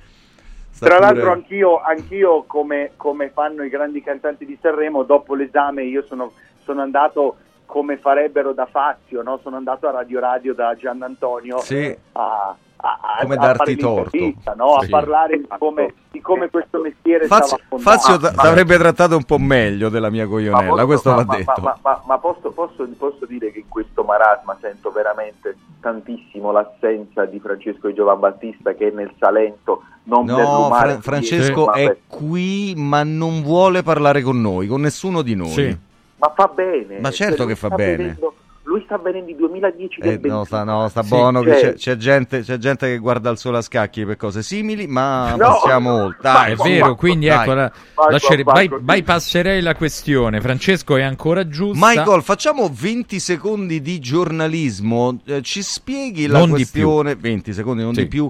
[0.79, 6.03] Tra l'altro anch'io, anch'io come, come fanno i grandi cantanti di Sanremo, dopo l'esame io
[6.03, 6.33] sono,
[6.65, 9.39] sono andato come farebbero da Fazio, no?
[9.43, 11.97] sono andato a Radio Radio da Gian Antonio Sì.
[12.13, 12.55] a,
[12.87, 14.17] a, Come a darti torto.
[14.57, 14.79] no?
[14.81, 14.87] Sì.
[14.87, 17.59] a parlare di come, di come questo mestiere Fazio.
[17.79, 21.37] Fazio t- t'avrebbe trattato un po' meglio della mia coglionella, posso- questo ma- va ma-
[21.37, 21.53] detto.
[21.61, 26.53] Ma, ma- ma- ma posso, posso- posso dire che in questo marasma sento veramente tantissimo
[26.53, 31.73] l'assenza di Francesco di Giovan Battista che è nel Salento non No, Fra- Francesco ma
[31.73, 35.49] è per- qui, ma non vuole parlare con noi, con nessuno di noi.
[35.49, 35.77] Sì.
[36.19, 37.97] ma fa bene Ma certo Cioè, che fa bene.
[37.97, 38.35] vedendo-
[38.69, 41.61] lui sta venendo il 2010 del Eh, no, sta, no, sta Sì, buono che cioè-
[41.61, 45.31] c'è, c'è gente, c'è gente che guarda il sole a scacchi per cose simili, ma
[45.37, 45.37] No!
[45.37, 46.29] passiamo oltre.
[46.29, 47.39] Ah, Dai, è vero, Marco, quindi dai.
[47.43, 50.41] ecco, la- by- vai, bypasserei la questione.
[50.41, 51.87] Francesco è ancora giusta.
[51.87, 55.19] Michael, facciamo 20 secondi di giornalismo.
[55.25, 57.15] Eh, ci spieghi la Non di questione?
[57.15, 58.03] 20 secondi, non Sì.
[58.03, 58.29] di più.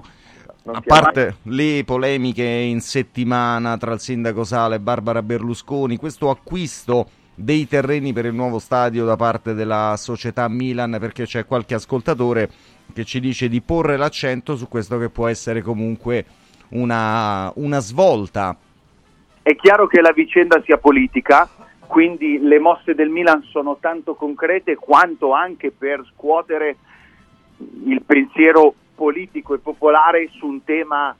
[0.63, 6.29] Non A parte le polemiche in settimana tra il sindaco Sala e Barbara Berlusconi, questo
[6.29, 7.07] acquisto
[7.39, 12.49] dei terreni per il nuovo stadio da parte della società Milan, perché c'è qualche ascoltatore
[12.91, 16.25] che ci dice di porre l'accento su questo che può essere comunque
[16.69, 18.57] una, una svolta.
[19.43, 21.47] È chiaro che la vicenda sia politica,
[21.85, 26.77] quindi le mosse del Milan sono tanto concrete quanto anche per scuotere
[27.85, 31.15] il pensiero politico e popolare su un tema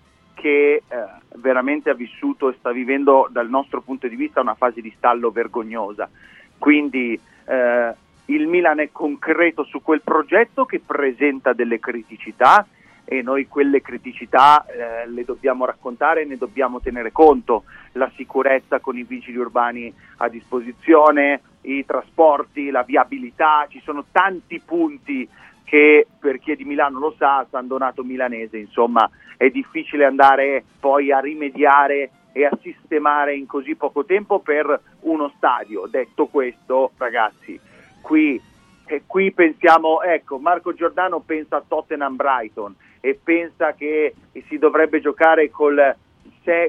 [0.47, 4.79] che eh, veramente ha vissuto e sta vivendo dal nostro punto di vista una fase
[4.79, 6.09] di stallo vergognosa.
[6.57, 7.93] Quindi eh,
[8.27, 12.65] il Milan è concreto su quel progetto che presenta delle criticità
[13.03, 17.65] e noi quelle criticità eh, le dobbiamo raccontare e ne dobbiamo tenere conto.
[17.93, 24.61] La sicurezza con i vigili urbani a disposizione, i trasporti, la viabilità, ci sono tanti
[24.61, 25.27] punti
[25.65, 30.63] che per chi è di Milano lo sa, San Donato milanese, insomma, è difficile andare
[30.79, 35.87] poi a rimediare e a sistemare in così poco tempo per uno stadio.
[35.87, 37.59] Detto questo, ragazzi,
[38.01, 38.39] qui,
[38.85, 44.13] eh, qui pensiamo, ecco, Marco Giordano pensa a Tottenham Brighton e pensa che
[44.47, 45.95] si dovrebbe giocare col,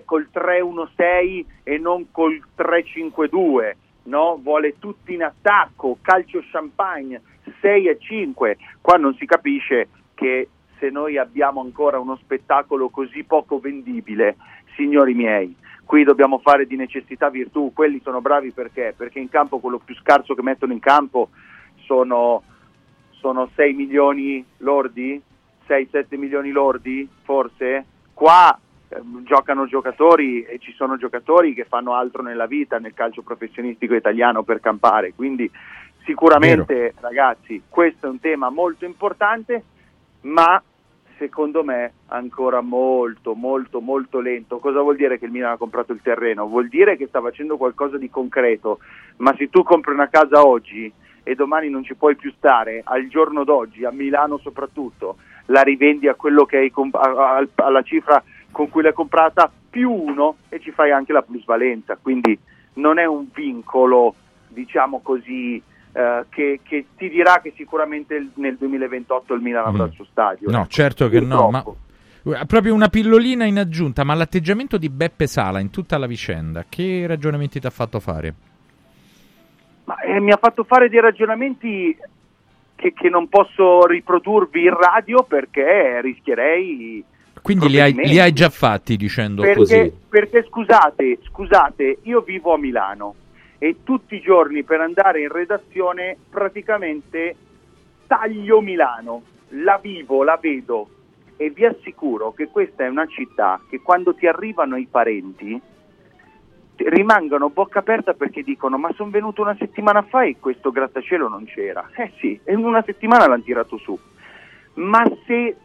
[0.05, 3.77] col 3-1-6 e non col 3-5-2.
[4.05, 4.39] No?
[4.43, 7.21] Vuole tutti in attacco, calcio champagne,
[7.61, 8.57] 6 e 5.
[8.81, 10.49] Qua non si capisce che
[10.79, 14.37] se noi abbiamo ancora uno spettacolo così poco vendibile,
[14.75, 18.95] signori miei, qui dobbiamo fare di necessità virtù, quelli sono bravi perché?
[18.97, 21.31] Perché in campo quello più scarso che mettono in campo
[21.85, 22.43] sono,
[23.11, 25.21] sono 6 milioni lordi,
[25.67, 28.59] 6-7 milioni lordi forse, qua
[28.89, 33.95] eh, giocano giocatori e ci sono giocatori che fanno altro nella vita nel calcio professionistico
[33.95, 35.51] italiano per campare, quindi
[36.05, 36.95] sicuramente Vero.
[37.01, 39.63] ragazzi questo è un tema molto importante,
[40.23, 40.63] ma
[41.19, 44.59] secondo me ancora molto molto molto lento.
[44.59, 46.47] Cosa vuol dire che il Milan ha comprato il terreno?
[46.47, 48.79] Vuol dire che sta facendo qualcosa di concreto,
[49.17, 50.91] ma se tu compri una casa oggi
[51.23, 55.17] e domani non ci puoi più stare, al giorno d'oggi, a Milano soprattutto,
[55.47, 56.97] la rivendi a quello che hai comp-
[57.57, 62.39] alla cifra con cui l'hai comprata più uno e ci fai anche la plusvalenza, quindi
[62.75, 64.15] non è un vincolo,
[64.49, 69.93] diciamo così, eh, che, che ti dirà che sicuramente nel 2028 il Milan avrà il
[69.93, 70.51] suo stadio.
[70.51, 72.47] No, certo che no, ma purtroppo.
[72.47, 77.07] proprio una pillolina in aggiunta, ma l'atteggiamento di Beppe Sala in tutta la vicenda, che
[77.07, 78.35] ragionamenti ti ha fatto fare?
[79.85, 81.97] Ma, eh, mi ha fatto fare dei ragionamenti
[82.77, 87.03] che, che non posso riprodurvi in radio perché rischierei
[87.43, 89.93] Quindi li hai, li hai già fatti dicendo perché, così.
[90.09, 93.15] perché scusate, scusate, io vivo a Milano
[93.59, 97.35] e tutti i giorni per andare in redazione praticamente
[98.07, 100.89] taglio Milano, la vivo, la vedo
[101.37, 105.61] e vi assicuro che questa è una città che quando ti arrivano i parenti
[106.75, 111.29] ti- rimangono bocca aperta perché dicono ma sono venuto una settimana fa e questo grattacielo
[111.29, 111.89] non c'era.
[111.97, 113.99] Eh sì, in una settimana l'hanno tirato su.
[114.75, 115.57] Ma se,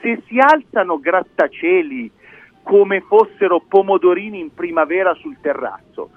[0.00, 2.10] se si alzano grattacieli
[2.62, 6.10] come fossero pomodorini in primavera sul terrazzo,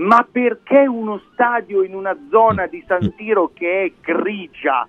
[0.00, 4.88] ma perché uno stadio in una zona di San Siro che è grigia,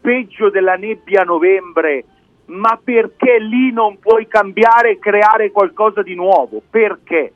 [0.00, 2.04] peggio della nebbia a novembre,
[2.46, 6.62] ma perché lì non puoi cambiare e creare qualcosa di nuovo?
[6.70, 7.32] Perché?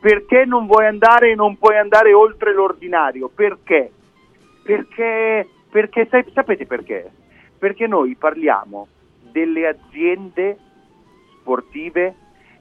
[0.00, 3.30] Perché non vuoi andare e non puoi andare oltre l'ordinario?
[3.34, 3.90] Perché?
[4.62, 7.10] Perché, perché sapete perché?
[7.58, 8.88] Perché noi parliamo
[9.30, 10.58] delle aziende
[11.40, 12.14] sportive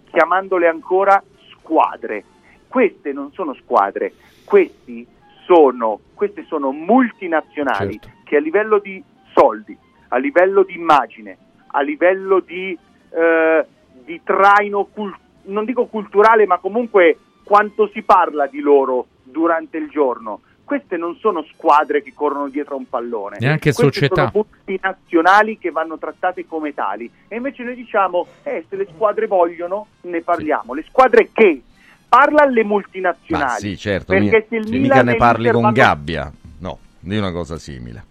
[0.10, 1.22] chiamandole ancora
[1.52, 2.24] squadre.
[2.68, 4.14] Queste non sono squadre,
[4.44, 5.06] questi
[5.46, 9.02] sono, queste sono multinazionali che a livello di
[9.34, 9.76] soldi,
[10.10, 11.38] a livello di immagine,
[11.68, 12.78] a livello di,
[13.10, 13.66] eh,
[14.04, 19.90] di traino, cul- non dico culturale, ma comunque quanto si parla di loro durante il
[19.90, 20.42] giorno.
[20.66, 23.38] Queste non sono squadre che corrono dietro a un pallone.
[23.40, 24.30] Neanche Queste società.
[24.30, 27.10] Sono multinazionali che vanno trattate come tali.
[27.30, 30.74] E invece noi diciamo, eh, se le squadre vogliono, ne parliamo.
[30.74, 31.62] Le squadre che?
[32.10, 33.44] Parla alle multinazionali.
[33.52, 36.32] Ma sì, certo, Perché mica, se il Milan mica ne parli con Gabbia.
[36.60, 38.04] No, di una cosa simile.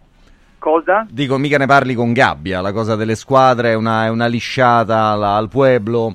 [0.58, 1.06] Cosa?
[1.08, 5.04] Dico, mica ne parli con Gabbia, la cosa delle squadre è una, è una lisciata
[5.10, 6.14] alla- al pueblo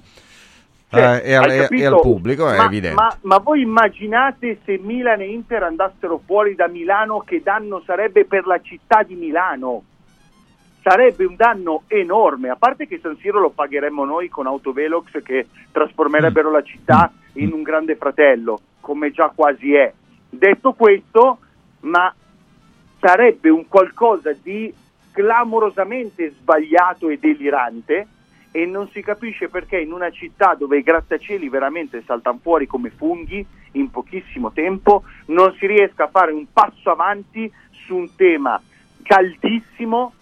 [0.90, 2.96] Cioè, eh, e, al, e- al pubblico, è ma, evidente.
[2.96, 8.26] Ma, ma voi immaginate se Milan e Inter andassero fuori da Milano che danno sarebbe
[8.26, 9.84] per la città di Milano?
[10.84, 15.48] Sarebbe un danno enorme, a parte che San Siro lo pagheremmo noi con Autovelox che
[15.72, 16.54] trasformerebbero Mm.
[16.54, 19.94] la città in un grande fratello, come già quasi è.
[20.30, 21.40] Detto questo,
[21.82, 22.14] ma
[23.00, 24.74] sarebbe un qualcosa di
[25.12, 28.08] clamorosamente sbagliato e delirante
[28.52, 32.90] e non si capisce perché in una città dove i grattacieli veramente saltano fuori come
[32.90, 38.62] funghi in pochissimo tempo non si riesca a fare un passo avanti su un tema
[39.04, 40.14] caldissimo,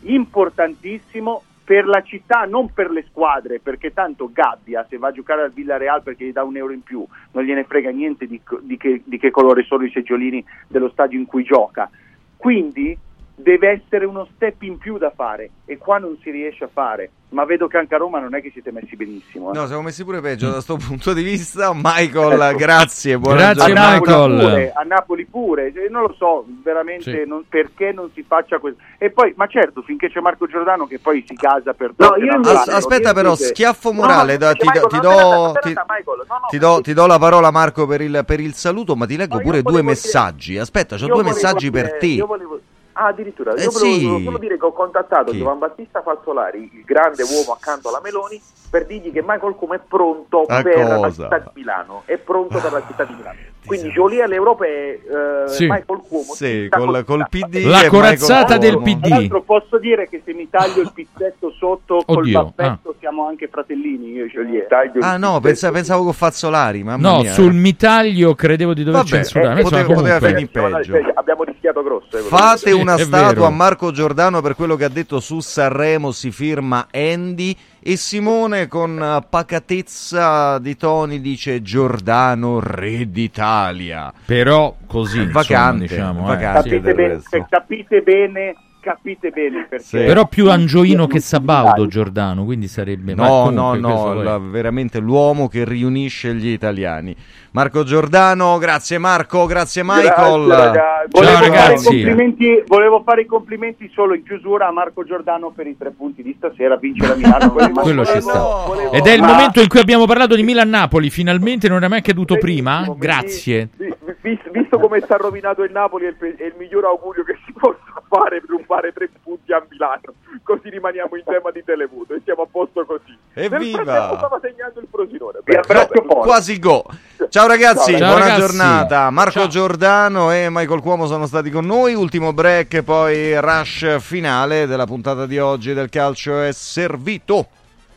[0.00, 5.42] importantissimo, per la città, non per le squadre, perché tanto Gabbia, se va a giocare
[5.42, 8.78] al Villareal perché gli dà un euro in più, non gliene frega niente di, di
[8.78, 11.90] che, di che colore sono i seggiolini dello stadio in cui gioca.
[12.38, 12.96] Quindi
[13.40, 17.10] deve essere uno step in più da fare e qua non si riesce a fare.
[17.30, 19.50] Ma vedo che anche a Roma non è che siete messi benissimo.
[19.52, 19.54] eh.
[19.54, 21.72] No, siamo messi pure peggio da questo punto di vista.
[21.74, 23.98] Michael, grazie, buona Grazie, giornata.
[23.98, 24.38] Michael.
[24.40, 27.28] Pure, a Napoli pure, Eh, non lo so veramente Sì.
[27.28, 28.80] non- perché non si faccia questo.
[28.96, 32.32] E poi, ma certo, finché c'è Marco Giordano che poi si casa per No, io
[32.32, 34.38] non As- aspetta, però, schiaffo morale.
[34.38, 36.92] no, ti, Michael, ti no, do, aspetta, ti- aspetta, Michael, no, no, ti do- ti
[36.94, 38.96] do la parola, Marco, per il, per il saluto.
[38.96, 40.56] Ma ti leggo pure due messaggi.
[40.56, 42.06] Aspetta, ho Io due messaggi dire- per te.
[42.06, 42.58] Io volevo...
[43.00, 44.24] Ah, addirittura, Eh, io volevo, sì.
[44.24, 45.38] solo dire che ho contattato Chi?
[45.38, 49.80] Giovan Battista Falsolari, il grande uomo accanto alla Meloni, per dirgli che Michael Come è
[49.86, 51.22] pronto A per la cosa?
[51.22, 52.02] città di Milano.
[52.06, 53.38] È pronto per la città di Milano.
[53.66, 55.64] Quindi Jolie all'Europa è eh, Sì.
[55.64, 56.32] Michael Cuomo.
[56.32, 57.64] Sì, col, col PD.
[57.64, 58.80] La corazzata del.
[58.80, 59.00] PD.
[59.06, 63.26] Tra l'altro posso dire che se mi taglio il pizzetto sotto col Oddio, baffetto siamo
[63.26, 64.66] anche fratellini, io e Joliet.
[65.00, 66.82] Ah, no, pensa- pensavo con Fazzolari.
[66.82, 67.32] Mamma No, mia.
[67.32, 69.60] sul mitaglio credevo di dover Vabbè, censurare.
[69.60, 70.96] eh, poteva- poteva finire peggio.
[71.14, 72.16] Abbiamo rischiato grosso.
[72.16, 73.44] eh, Fate Sì, una statua vero.
[73.44, 78.66] a Marco Giordano per quello che ha detto su Sanremo, si firma Andy e Simone
[78.66, 84.12] con eh, pacatezza di toni dice Giordano re d'Italia.
[84.24, 86.36] Però così, insomma, vacante, diciamo, eh.
[86.36, 89.84] vacante capite, del bene, capite bene, capite bene perché.
[89.84, 89.96] Sì.
[89.98, 93.14] Però più angioino che Sabaudo Giordano, quindi sarebbe...
[93.14, 97.14] No, comunque, no, no, la- veramente l'uomo che riunisce gli italiani.
[97.58, 100.46] Marco Giordano, grazie Marco, grazie Michael.
[100.46, 100.80] Grazie.
[101.10, 101.84] Volevo, Ciao, fare i ragazzi.
[101.86, 106.22] complimenti, volevo fare i complimenti solo in chiusura a Marco Giordano per i tre punti
[106.22, 107.50] di stasera, vincere a Milano.
[107.82, 108.38] Quello ci sta.
[108.64, 111.88] Volevo- Ed è il Ma- momento in cui abbiamo parlato di Milan-Napoli, finalmente non è
[111.88, 112.86] mai accaduto prima?
[112.96, 113.70] Grazie.
[113.76, 117.36] Vi- vis- Visto come sta rovinato il Napoli, è il, è il miglior augurio che
[117.44, 120.14] si possa fare per rubare tre punti a Milano.
[120.42, 123.16] Così rimaniamo in tema di televoto e siamo a posto così.
[123.34, 124.16] Evviva!
[124.16, 125.38] stava segnando il Frosinone.
[125.44, 126.02] Vi abbraccio.
[126.02, 126.84] Quasi go.
[127.28, 128.40] Ciao ragazzi, Ciao, buona ragazzi.
[128.40, 129.10] giornata.
[129.10, 129.46] Marco Ciao.
[129.48, 131.94] Giordano e Michael Cuomo sono stati con noi.
[131.94, 137.48] Ultimo break, poi rush finale della puntata di oggi del calcio è servito.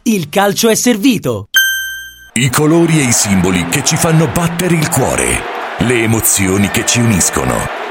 [0.03, 1.47] Il calcio è servito.
[2.33, 5.25] I colori e i simboli che ci fanno battere il cuore.
[5.79, 7.80] Le emozioni che ci uniscono.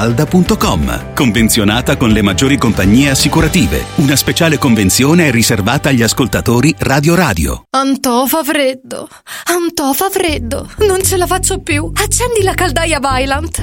[0.00, 1.14] villamafalda.com.
[1.14, 3.84] Convenzionata con le maggiori compagnie assicurative.
[3.96, 7.64] Una speciale convenzione è riservata agli ascoltatori Radio Radio.
[7.70, 9.08] Antò fa freddo.
[9.44, 10.68] Antò fa freddo.
[10.78, 11.90] Non ce la faccio più.
[11.94, 13.62] Accendi la caldaia Vylant.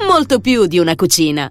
[0.00, 1.50] molto più di una cucina.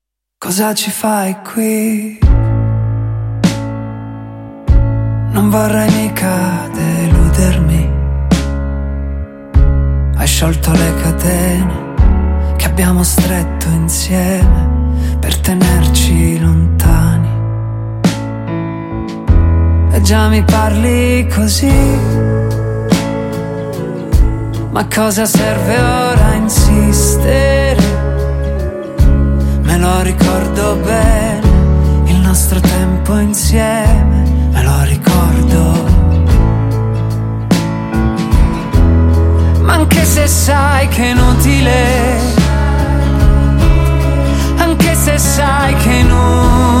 [0.43, 2.17] Cosa ci fai qui?
[5.33, 7.89] Non vorrei mica deludermi.
[10.15, 17.29] Hai sciolto le catene che abbiamo stretto insieme per tenerci lontani.
[19.91, 21.99] E già mi parli così.
[24.71, 27.60] Ma cosa serve ora insistere?
[29.71, 31.47] Me lo ricordo bene,
[32.07, 35.85] il nostro tempo insieme, me lo ricordo.
[39.61, 42.19] Ma anche se sai che è inutile,
[44.57, 46.80] anche se sai che inutile,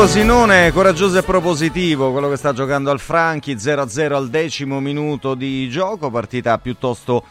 [0.00, 5.68] Frosinone coraggioso e propositivo, quello che sta giocando al Franchi, 0-0 al decimo minuto di
[5.68, 7.22] gioco, partita piuttosto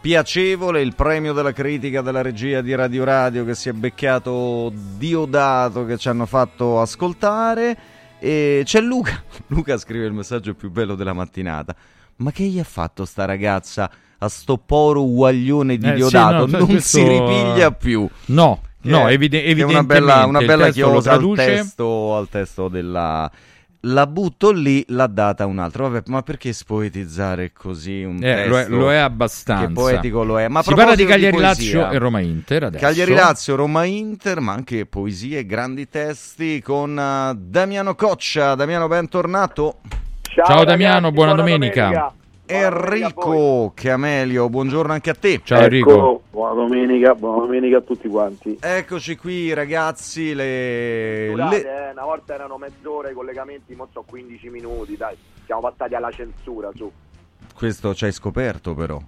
[0.00, 5.84] piacevole, il premio della critica della regia di Radio Radio che si è beccato Diodato
[5.84, 7.76] che ci hanno fatto ascoltare
[8.18, 11.76] e c'è Luca, Luca scrive il messaggio più bello della mattinata.
[12.16, 16.46] Ma che gli ha fatto sta ragazza a sto poro guaglione di Eh, sì, Diodato?
[16.46, 18.08] no, non questo, si ripiglia più.
[18.26, 21.44] No, no, è- evide- è una bella, una evidentemente bella chiosa al traduce.
[21.44, 23.30] testo, al testo della...
[23.86, 25.86] La butto lì, l'ha data un altro.
[25.90, 28.76] Vabbè, ma perché spoetizzare così un Eh, lo, è, testo?
[28.78, 29.66] lo è abbastanza.
[29.66, 30.48] Che poetico lo è.
[30.48, 32.82] Ma si parla di proposito Cagliari poesia, Lazio e Roma Inter adesso.
[32.86, 38.54] Cagliari Lazio, Roma Inter, ma anche poesie, grandi testi con eh, Damiano Coccia.
[38.54, 39.80] Damiano, bentornato.
[40.22, 42.10] Ciao, Damiano, buona, domenica.
[42.46, 45.40] Enrico Camelio, buongiorno anche a te.
[45.42, 48.58] Ciao Ecco, buona domenica, buona domenica a tutti quanti.
[48.60, 51.28] Eccoci qui ragazzi, le...
[51.30, 55.16] Scusate, le- eh, una volta erano mezz'ora i collegamenti, mo so 15 minuti, dai.
[55.46, 56.90] Siamo passati alla censura, su.
[57.54, 59.00] Questo ci hai scoperto però.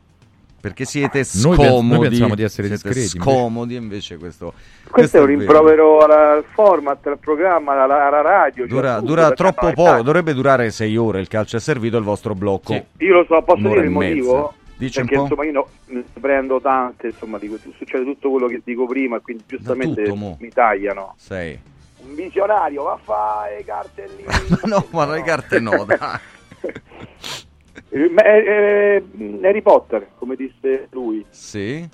[0.66, 1.86] Perché siete pens- scomodi.
[1.88, 4.52] noi pensiamo di essere siete discreti, Scomodi, invece questo...
[4.90, 5.38] Questo è un vero.
[5.38, 8.64] rimprovero al format, al programma, alla, alla radio.
[8.64, 12.02] cioè, Dura, tutto, dura troppo poco, dovrebbe durare sei ore il calcio è servito il
[12.02, 12.72] vostro blocco.
[12.98, 14.54] Io lo so, posso dire il motivo?
[14.76, 15.22] Dici un perché po'?
[15.28, 19.44] insomma io no- ne prendo tante, insomma, dico, succede tutto quello che dico prima, quindi
[19.46, 21.14] giustamente tutto, mi tagliano.
[21.16, 21.56] Sei.
[21.98, 24.24] Un visionario, va a fare i cartellini.
[24.66, 25.98] no, ma le carte no, dai.
[27.88, 29.02] Eh,
[29.42, 31.24] Harry Potter, come disse lui.
[31.30, 31.88] Sì.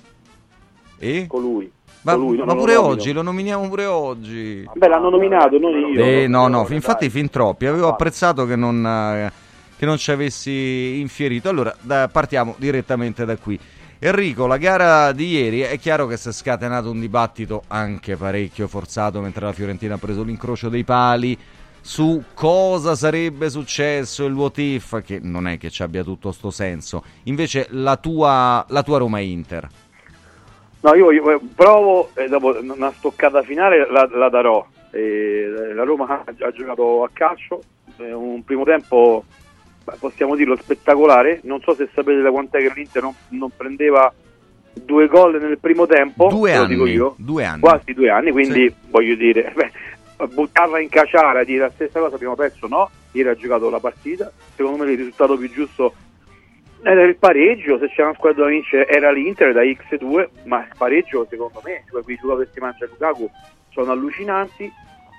[0.97, 1.25] E?
[1.27, 1.71] Colui.
[2.01, 4.63] Ma, Colui, no, ma pure lo oggi, lo nominiamo pure oggi.
[4.65, 6.03] Vabbè, l'hanno nominato, non io.
[6.03, 7.65] Eh, no, no, infatti fin troppi.
[7.65, 9.31] Avevo apprezzato che non, eh,
[9.77, 11.47] che non ci avessi infierito.
[11.47, 13.57] Allora, da- partiamo direttamente da qui.
[13.99, 18.67] Enrico, la gara di ieri è chiaro che si è scatenato un dibattito anche parecchio
[18.67, 21.37] forzato mentre la Fiorentina ha preso l'incrocio dei pali
[21.85, 26.49] su cosa sarebbe successo il what if, che non è che ci abbia tutto sto
[26.49, 27.03] senso.
[27.23, 29.67] Invece la tua, la tua Roma Inter.
[30.79, 34.65] No, io, io provo e dopo una stoccata finale la, la darò.
[34.91, 37.61] Eh, la Roma ha, ha giocato a calcio,
[37.97, 39.25] eh, un primo tempo
[39.99, 41.41] possiamo dirlo spettacolare.
[41.43, 44.13] Non so se sapete da quant'è che l'Inter non, non prendeva
[44.73, 47.15] due gol nel primo tempo, Due anni, dico io.
[47.17, 47.59] due anni.
[47.59, 48.73] Quasi due anni, quindi Sì.
[48.89, 49.71] voglio dire, beh,
[50.17, 52.89] buttarla in caciara e dire la stessa cosa abbiamo perso, no?
[53.11, 55.93] Ieri ha giocato la partita, secondo me il risultato più giusto
[56.83, 60.73] era il pareggio, se c'era una squadra da vincere era l'Inter da X2, ma il
[60.77, 63.29] pareggio secondo me, cioè quei giocatori che si mangia Lukaku
[63.69, 64.71] sono allucinanti.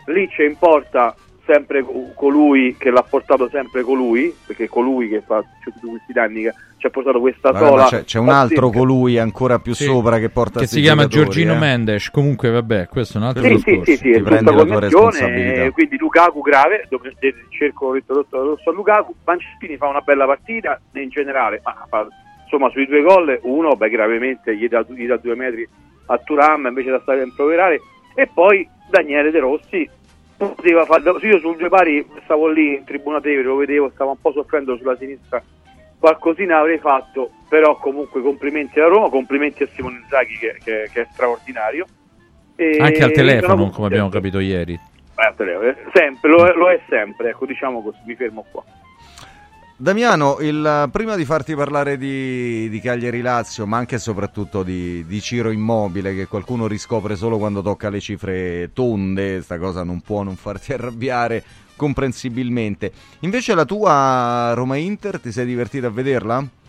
[0.06, 1.16] Lì c'è in porta
[1.47, 6.42] sempre co- colui che l'ha portato sempre colui, perché colui che fa tutti questi danni
[6.42, 6.52] che
[6.84, 7.84] ci ha portato questa Guarda, sola.
[7.84, 9.84] c'è, c'è un altro colui ancora più Sì.
[9.84, 11.58] sopra che porta Che si chiama Giorgino eh.
[11.58, 12.10] Mendes.
[12.10, 13.84] Comunque, vabbè, questo è un altro Sì, sì, discorso.
[13.84, 15.62] sì, sì, è Ti prendi la tua responsabilità.
[15.64, 17.14] eh, quindi Lukaku grave, dove
[17.56, 22.06] cerco rosso a Lukaku, Mancini fa una bella partita in generale, ma fa-
[22.42, 25.66] insomma sui due gol, uno beh, gravemente gli dà, gli dà due metri
[26.06, 27.80] a Turam invece da stare a improverare
[28.14, 29.88] e poi Daniele De Rossi
[30.36, 34.20] poteva fare, io sul due pari stavo lì in tribuna Tevere, lo vedevo, stava un
[34.20, 35.42] po' soffrendo sulla sinistra,
[36.05, 41.00] qualcosina avrei fatto, però comunque complimenti alla Roma, complimenti a Simone Inzaghi che, che- che
[41.00, 41.86] è straordinario.
[42.57, 44.74] E Anche al telefono, sono come abbiamo capito ieri.
[44.74, 48.62] Eh, al telefono, sempre, lo, è- lo è sempre, ecco, diciamo così, mi fermo qua.
[49.78, 55.07] Damiano, il- prima di farti parlare di, di Cagliari Lazio, ma anche e soprattutto di,
[55.07, 60.02] di Ciro Immobile, che qualcuno riscopre solo quando tocca le cifre tonde, sta cosa non
[60.02, 61.42] può non farti arrabbiare
[61.76, 62.92] comprensibilmente.
[63.20, 66.62] Invece la tua Roma Inter, ti sei divertito a vederla?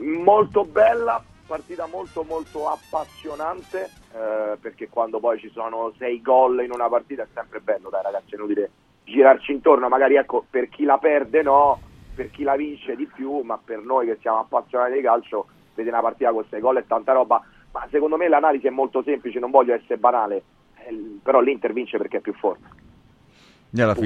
[0.00, 6.70] molto bella, partita molto molto appassionante, eh, perché quando poi ci sono sei gol in
[6.72, 8.70] una partita è sempre bello, dai ragazzi, è inutile
[9.04, 11.80] girarci intorno, magari ecco, per chi la perde no,
[12.14, 15.96] per chi la vince di più, ma per noi che siamo appassionati di calcio, vedere
[15.96, 19.38] una partita con sei gol e tanta roba, ma secondo me l'analisi è molto semplice,
[19.38, 20.42] non voglio essere banale,
[20.76, 22.78] eh, però l'Inter vince perché è più forte.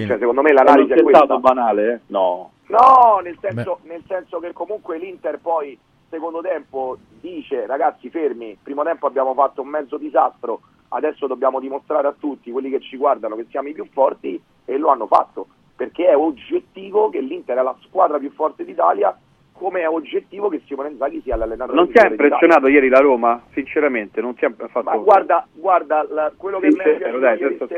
[0.06, 1.24] Cioè, secondo me l'analisi è è questa.
[1.24, 2.00] stato banale, eh?
[2.08, 2.50] No.
[2.66, 5.78] No, nel senso, nel senso che comunque l'Inter poi,
[6.08, 12.06] secondo tempo, dice ragazzi fermi, primo tempo abbiamo fatto un mezzo disastro, adesso dobbiamo dimostrare
[12.06, 15.46] a tutti, quelli che ci guardano, che siamo i più forti e lo hanno fatto,
[15.76, 19.16] perché è oggettivo che l'Inter è la squadra più forte d'Italia,
[19.52, 23.40] come è oggettivo che Simone Inzaghi sia l'allenatore Non ti ha impressionato ieri la Roma?
[23.52, 24.82] Sinceramente, non ti ha fatto...
[24.82, 27.68] Ma guarda, guarda la- quello che mi è Sincero,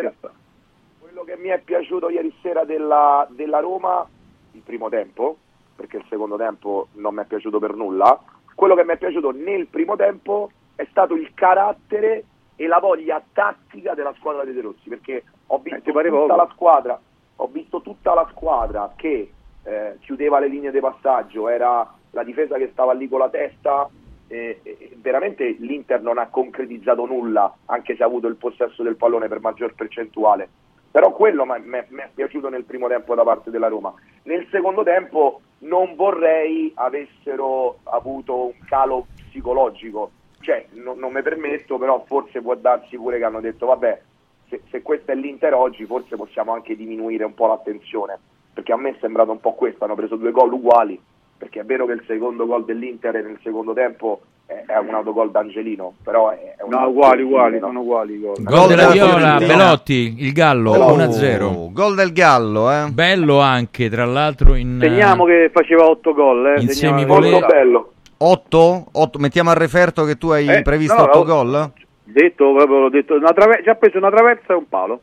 [1.16, 4.06] quello che mi è piaciuto ieri sera della, della Roma,
[4.52, 5.38] il primo tempo,
[5.74, 8.22] perché il secondo tempo non mi è piaciuto per nulla,
[8.54, 13.22] quello che mi è piaciuto nel primo tempo è stato il carattere e la voglia
[13.32, 17.00] tattica della squadra dei De Rossi, perché ho visto Eh, pare tutta la squadra,
[17.36, 22.58] ho visto tutta la squadra che eh, chiudeva le linee di passaggio, era la difesa
[22.58, 23.88] che stava lì con la testa,
[24.28, 28.96] eh, eh, veramente l'Inter non ha concretizzato nulla, anche se ha avuto il possesso del
[28.96, 30.48] pallone per maggior percentuale.
[30.97, 33.92] Però quello mi è piaciuto nel primo tempo da parte della Roma.
[34.23, 41.76] Nel secondo tempo non vorrei avessero avuto un calo psicologico, cioè no- non mi permetto,
[41.76, 44.02] però forse può darsi pure che hanno detto vabbè,
[44.49, 48.18] se, se questo è l'Inter oggi forse possiamo anche diminuire un po' l'attenzione,
[48.55, 50.99] perché a me è sembrato un po' questo, hanno preso due gol uguali,
[51.39, 55.94] perché è vero che il secondo gol dell'Inter nel secondo tempo è, un autogol d'Angelino,
[56.05, 58.42] però è, un No, uguali, uguali, sono uguali i gol.
[58.42, 59.36] Gol della Viola.
[59.39, 61.73] Belotti, il Gallo, Oh, 1-0.
[61.73, 62.86] Gol del Gallo, eh.
[62.90, 64.78] Bello anche, tra l'altro in...
[64.81, 66.60] Segniamo che faceva 8 gol, eh.
[66.60, 67.92] In semivole- Molto bello.
[68.18, 68.90] 8?
[69.18, 71.70] Mettiamo a referto che tu hai Eh, previsto no, 8 ho- gol?
[72.05, 75.00] Detto proprio, l'ho detto, una trave- già preso una traversa e un palo.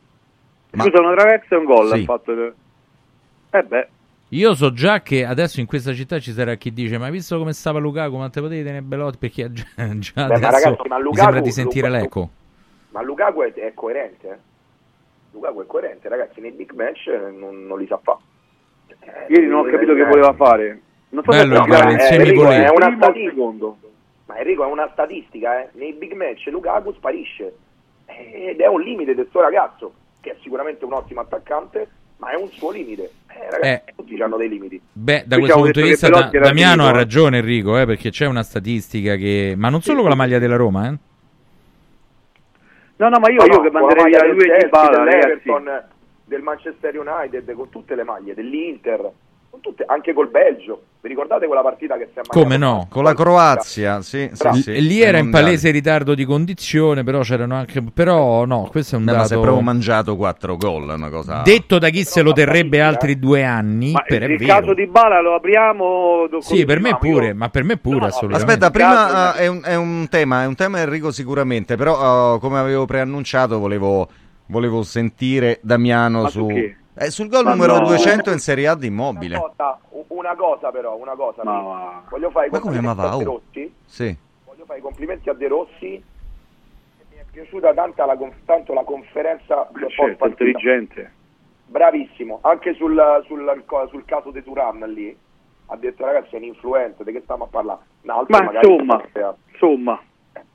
[0.74, 1.88] Scusa, una traversa e un gol.
[1.92, 2.00] Sì.
[2.00, 2.32] ha fatto
[3.50, 3.88] Eh beh,
[4.34, 7.52] Io so già che adesso in questa città ci sarà chi dice ma visto come
[7.52, 11.02] stava Lukaku quante potete tenere Belotti perché già, già Beh, ma adesso ragazzi, ma mi
[11.02, 12.30] Lukaku- sembra di sentire Lukaku- l'eco.
[12.90, 14.36] Ma Lukaku è, è coerente, eh?
[15.32, 18.18] Lukaku è coerente, ragazzi, nei big match eh, non, non li sa fare.
[19.28, 20.80] ieri non ho capito che voleva fare.
[21.10, 22.14] Non so Bello se il gol, in Eh.
[22.14, 23.42] Enrico, è una statistica.
[24.26, 25.68] Ma Enrico è una statistica, eh?
[25.74, 27.54] nei big match Lukaku sparisce
[28.06, 32.36] ed è un limite del suo ragazzo, che è sicuramente un ottimo attaccante, ma è
[32.36, 33.10] un suo limite.
[33.36, 34.80] Eh, ragazzi, tutti hanno dei limiti.
[34.92, 36.92] Beh, da Qui questo punto di vista Da- Damiano ha eh.
[36.92, 39.54] ragione Enrico, eh, perché c'è una statistica che...
[39.56, 40.96] Ma non solo con la maglia della Roma, eh?
[42.96, 44.98] No, no, ma io, No, io no, che manderei maglia via del lui e Dybala,
[44.98, 45.18] ragazzi.
[45.18, 45.82] dell'Everton,
[46.24, 49.10] del Manchester United, con tutte le maglie, dell'Inter,
[49.64, 50.82] tutte- anche col Belgio.
[51.00, 52.86] Vi ricordate quella partita che si è Come no?
[52.90, 54.72] Con la Croazia, sì, sì, sì.
[54.72, 57.82] E lì era in palese ritardo di condizione, però c'erano anche...
[57.92, 59.40] Però no, questo è un Beh, ma se dato...
[59.40, 61.42] proprio mangiato 4 gol, è una cosa...
[61.42, 64.86] Detto da chi se lo terrebbe altri due anni, Ma per è il caso di
[64.86, 66.26] Bala lo apriamo?
[66.30, 68.52] do- Sì, per me pure, Io- ma per me pure assolutamente.
[68.64, 72.36] Aspetta, Caso- prima eh, è, un, è un tema, è un tema Enrico sicuramente, però
[72.36, 74.08] eh, come avevo preannunciato volevo,
[74.46, 76.48] volevo sentire Damiano Ma su...
[76.48, 77.04] su che?
[77.04, 77.86] eh, sul gol Ma numero no.
[77.86, 79.36] 200 in Serie A di Immobile.
[79.36, 81.44] Una cosa, una cosa però, una cosa.
[81.44, 82.02] Ma.
[82.08, 83.24] Voglio fare i Ma come complimenti a De oh?
[83.24, 83.74] Rossi.
[83.84, 84.16] Sì.
[84.44, 86.04] Voglio fare i complimenti a De Rossi.
[87.10, 91.12] Mi è piaciuta tanta la, tanto la conferenza del Certo, intelligente.
[91.66, 95.16] Bravissimo, anche sul, sul, sul caso di Turan lì.
[95.66, 97.80] Ha detto ragazzi è un influente, di che stiamo a parlare?
[98.02, 99.02] Un altro Ma insomma,
[99.50, 100.00] insomma.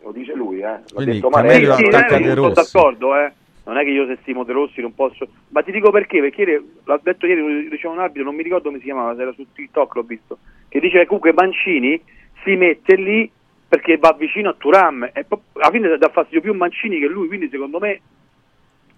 [0.02, 0.62] Lo dice lui, eh.
[0.62, 2.72] L'ha Quindi detto Camelio attacca eh, De sono Rossi.
[2.74, 3.34] d'accordo, eh.
[3.70, 5.28] Non è che io se stimo De Rossi non posso...
[5.50, 8.68] Ma ti dico perché, perché ieri- l'ha detto ieri, diceva un arbitro, non mi ricordo
[8.70, 12.02] come si chiamava, se era su TikTok l'ho visto, che dice che comunque Mancini
[12.44, 13.30] si mette lì
[13.68, 17.28] perché va vicino a Turam e poi alla fine dà fastidio più Mancini che lui,
[17.28, 18.02] quindi secondo me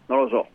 [0.06, 0.48] non lo so.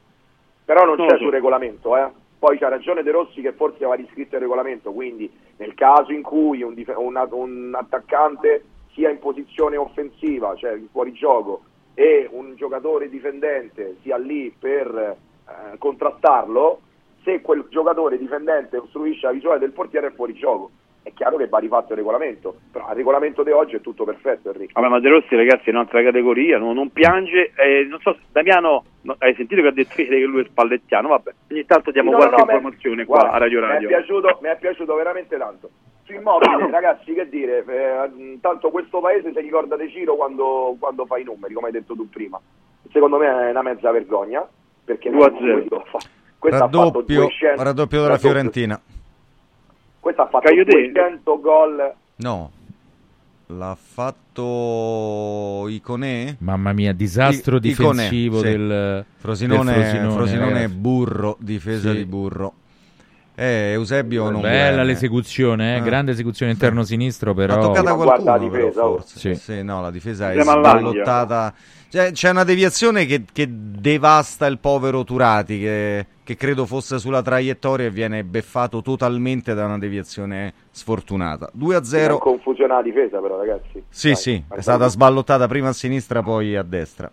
[0.64, 1.24] Però non Non c'è so.
[1.24, 2.08] sul regolamento, eh.
[2.38, 6.22] Poi c'ha ragione De Rossi che forse va riscritto il regolamento, quindi nel caso in
[6.22, 11.60] cui un, dif- una- un attaccante sia in posizione offensiva, cioè in fuorigioco,
[11.98, 15.16] e un giocatore difendente sia lì per
[15.48, 16.80] eh, contrastarlo,
[17.24, 20.70] se quel giocatore difendente ostruisce la visuale del portiere è fuori gioco.
[21.02, 24.50] È chiaro che va rifatto il regolamento, però il regolamento di oggi è tutto perfetto
[24.50, 24.72] Enrico.
[24.74, 28.26] Vabbè, ma De Rossi ragazzi è un'altra categoria, non, non piange, eh, non so, se-
[28.30, 32.10] Damiano, no, hai sentito che ha detto che lui è spallettiano, vabbè, ogni tanto diamo
[32.10, 33.88] No, qualche no, informazione qua guarda, a Radio Mi è, Radio.
[33.88, 35.70] piaciuto, mi è piaciuto veramente tanto.
[36.06, 41.04] Su immobili, ragazzi, che dire, eh, tanto questo paese si ricorda De Ciro quando, quando
[41.06, 42.40] fa i numeri, come hai detto tu prima.
[42.92, 44.46] Secondo me è una mezza vergogna,
[44.84, 45.58] perché 2 a non- 0.
[45.58, 45.84] questo
[46.38, 48.30] questo ha fatto Raddoppio, 200 raddoppio della raddoppio.
[48.30, 48.80] Fiorentina.
[49.98, 50.90] Questo ha fatto Cagliodè.
[50.90, 51.92] 200 gol.
[52.16, 52.50] No.
[53.48, 56.36] L'ha fatto Iconè?
[56.38, 58.42] Mamma mia, disastro I- Iconè, difensivo sì.
[58.44, 61.96] del Frosinone, del Frosinone, Frosinone burro, difesa Sì.
[61.96, 62.52] di burro.
[63.38, 65.82] Eh, Eusebio non Bella l'esecuzione, eh, Ah.
[65.82, 68.96] grande esecuzione interno sinistro, però Ha toccata Ma guarda la qualcuno, però, difesa, oh.
[68.96, 69.34] forse.
[69.34, 69.62] Sì.
[69.62, 71.54] no, la difesa è sballottata.
[71.88, 77.20] Cioè, c'è una deviazione che, che devasta il povero Turati, che, che credo fosse sulla
[77.22, 81.50] traiettoria e viene beffato totalmente da una deviazione sfortunata.
[81.52, 82.18] 2 a È 0.
[82.18, 83.82] confusione la difesa però ragazzi.
[83.90, 87.10] Sì, Dai, sì, è stata sballottata prima a sinistra, poi a destra.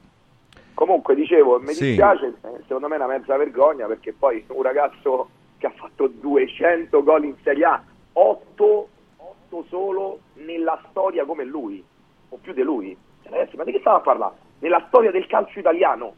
[0.74, 1.86] Comunque dicevo, mi Sì.
[1.88, 5.30] dispiace, eh, secondo me è una mezza vergogna perché poi un ragazzo
[5.64, 11.82] che ha fatto 200 gol in Serie A, 8, 8 solo nella storia come lui,
[12.30, 12.96] o più di lui.
[13.22, 14.36] Cioè, Ragazzi, ma di che stiamo a parlare?
[14.60, 16.16] Nella storia del calcio italiano.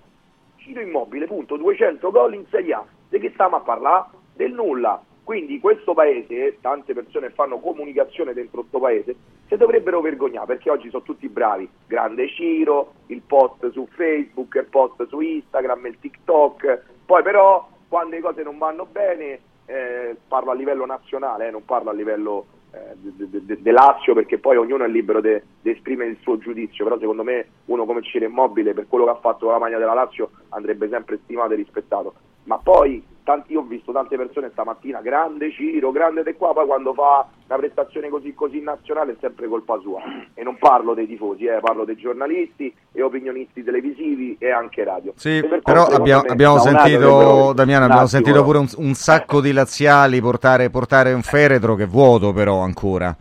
[0.58, 2.86] Ciro Immobile, punto, 200 gol in Serie A.
[3.08, 4.06] Di che stiamo a parlare?
[4.34, 5.00] Del nulla.
[5.24, 9.16] Quindi questo paese, tante persone fanno comunicazione dentro questo paese,
[9.48, 11.70] si dovrebbero vergognare perché oggi sono tutti bravi.
[11.86, 16.84] Grande Ciro, il post su Facebook, il post su Instagram, il TikTok.
[17.06, 21.64] Poi però quando le cose non vanno bene, eh, parlo a livello nazionale, eh, non
[21.64, 26.38] parlo a livello eh, de, Lazio perché poi ognuno è libero di esprimere il suo
[26.38, 29.60] giudizio, però secondo me uno come Ciro Immobile per quello che ha fatto con la
[29.60, 32.14] maglia della Lazio andrebbe sempre stimato e rispettato.
[32.44, 36.66] Ma poi tanti, io ho visto tante persone stamattina, grande Ciro, grande De qua, poi
[36.66, 40.02] quando fa una prestazione così così nazionale è sempre colpa sua.
[40.34, 45.14] E non parlo dei tifosi, eh, parlo dei giornalisti e opinionisti televisivi e anche radio.
[45.16, 48.94] Sì, per però abbiamo, me, abbiamo sentito, dovrebbero- Damiano, abbiamo attimo, sentito pure un, un
[48.94, 53.16] sacco di laziali portare, portare un feretro che è vuoto però ancora.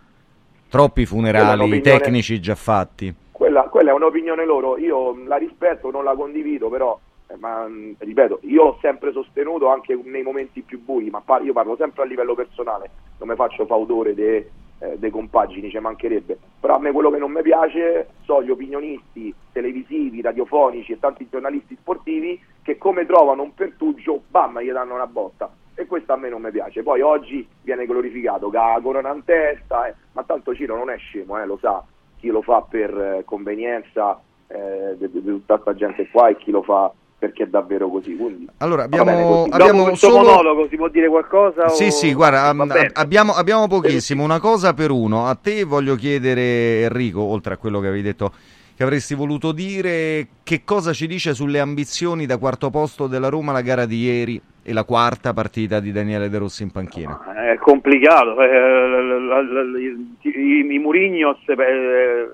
[0.69, 3.15] Troppi funerali tecnici già fatti.
[3.31, 6.99] quella, quella è un'opinione loro, io la rispetto, non la condivido, però,
[7.39, 11.77] ma, mh, ripeto, io ho sempre sostenuto anche nei momenti più bui, ma io parlo
[11.77, 14.63] sempre a livello personale, non mi faccio fautore dei
[14.97, 19.35] dei compagini, ci mancherebbe, però a me quello che non mi piace sono gli opinionisti
[19.53, 25.07] televisivi, radiofonici e tanti giornalisti sportivi che come trovano un pertugio, bam, gli danno una
[25.07, 25.51] botta.
[25.77, 26.83] E questo a me non mi piace.
[26.83, 31.41] Poi oggi viene glorificato la corona in testa, eh, ma tanto Ciro non è scemo,
[31.41, 31.85] eh, lo sa
[32.19, 36.63] chi lo fa per eh, convenienza eh, di tutta questa gente qua e chi lo
[36.63, 36.93] fa
[37.25, 38.15] perché è davvero così.
[38.15, 39.51] Quindi, Allora, va bene abbiamo, così.
[39.51, 40.17] abbiamo solo...
[40.19, 41.69] monologo si può dire qualcosa?
[41.71, 42.91] Sì, o- sì, guarda, bene.
[42.93, 45.27] abbiamo, abbiamo pochissimo, una cosa per uno.
[45.27, 48.33] A te voglio chiedere, Enrico, oltre a quello che avevi detto
[48.77, 53.53] che avresti voluto dire, che cosa ci dice sulle ambizioni da quarto posto della Roma
[53.53, 57.21] la gara di ieri e la quarta partita di Daniele De Rossi in panchina?
[57.53, 58.35] È complicato.
[58.43, 62.29] eh, I, i Murignos eh,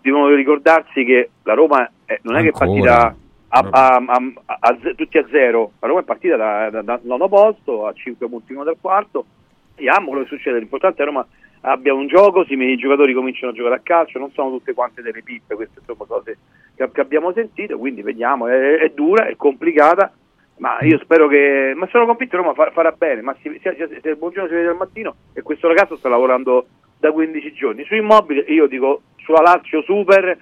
[0.00, 2.96] devono ricordarsi che la Roma eh, non è che è Ancora?
[2.96, 3.16] partita
[3.62, 7.86] a, a- a- tutti a zero, la Roma è partita da, da, da nono posto
[7.86, 9.24] a 5 punti uno dal quarto.
[9.76, 10.58] Vediamo quello che succede.
[10.58, 11.26] L'importante è che Roma
[11.62, 15.02] abbia un gioco, sì, i giocatori cominciano a giocare a calcio, non sono tutte quante
[15.02, 16.38] delle pippe, queste sono cose
[16.74, 20.12] che, che abbiamo sentito, quindi vediamo, è, è dura, è complicata,
[20.58, 23.74] ma io spero che, ma sono convinto che Roma fa- farà bene, ma si, se,
[23.78, 26.66] se- se il buongiorno si vede al mattino e questo ragazzo sta lavorando
[26.98, 27.84] da 15 giorni.
[27.84, 30.36] Su immobile io dico sulla Lazio super,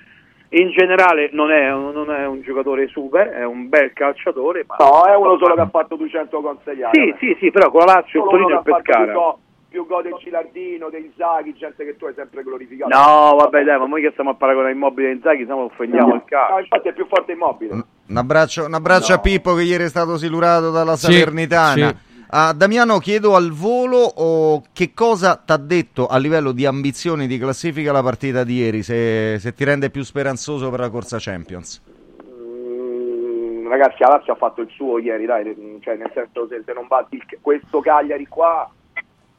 [0.54, 4.76] in generale non è, un- non è un giocatore super, è un bel calciatore, ma...
[4.78, 6.98] no, è uno solo che ha fatto 200 consigliati.
[6.98, 8.92] Sì, sì, sì, però con la Lazio, il Torino e che il ha fatto più
[8.92, 9.12] Pescara.
[9.12, 9.34] gol,
[9.72, 12.94] più gol del Cilardino, dei Zaghi, gente che tu hai sempre glorificato.
[12.94, 16.14] No, vabbè, dai, ma noi che stiamo a paragonare immobile e Inzaghi, stiamo offendiamo No,
[16.16, 16.52] il calcio.
[16.52, 17.72] no, infatti è più forte immobile.
[18.08, 21.88] Un abbraccio, un abbraccio a Pippo che ieri è stato silurato dalla Sì, Salernitana.
[21.88, 22.10] sì.
[22.34, 27.26] A Damiano chiedo al volo o che cosa ti ha detto a livello di ambizioni
[27.26, 31.18] di classifica la partita di ieri, se, se ti rende più speranzoso per la corsa
[31.20, 31.82] Champions.
[32.26, 36.72] Mm, ragazzi, la Lazio ha fatto il suo ieri, dai, cioè, nel senso se, se
[36.72, 38.66] non batti il- questo Cagliari qua,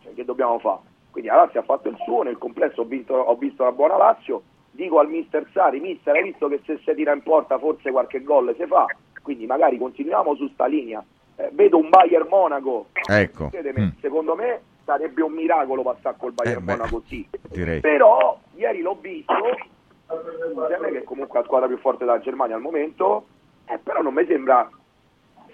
[0.04, 0.82] cioè, che dobbiamo fare?
[1.10, 3.98] Quindi la Lazio ha fatto il suo, nel complesso ho, vinto- ho visto una buona
[3.98, 7.90] Lazio, dico al mister Sari, mister hai visto che se si tira in porta forse
[7.90, 8.86] qualche gol si fa,
[9.24, 11.04] quindi magari continuiamo su sta linea.
[11.36, 13.88] Eh, vedo un Bayern Monaco, Ecco, Mm.
[14.02, 17.28] secondo me sarebbe un miracolo passare col Bayern Eh, beh, Monaco sì.
[17.50, 17.80] direi.
[17.80, 19.34] Però ieri l'ho visto,
[20.56, 23.26] insieme che è comunque la squadra più forte della Germania al momento,
[23.66, 24.70] eh, però non mi sembra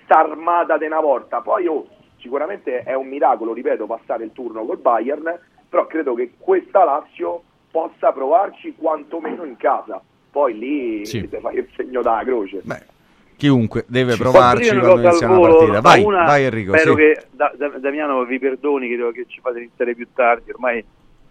[0.08, 1.42] armata di una volta.
[1.42, 6.34] Poi oh, sicuramente è un miracolo, ripeto, passare il turno col Bayern, però credo che
[6.38, 10.02] questa Lazio possa provarci quantomeno in casa.
[10.32, 11.28] Poi lì Sì.
[11.28, 12.62] fai il segno della croce.
[13.40, 15.56] Chiunque deve Posso provarci quando cosa al inizia una volo?
[15.58, 15.82] partita.
[15.82, 16.74] Vai, Una, vai Enrico.
[16.76, 16.98] Spero sì.
[16.98, 20.84] che Da- Da- Damiano vi perdoni che, che ci fate iniziare più tardi, ormai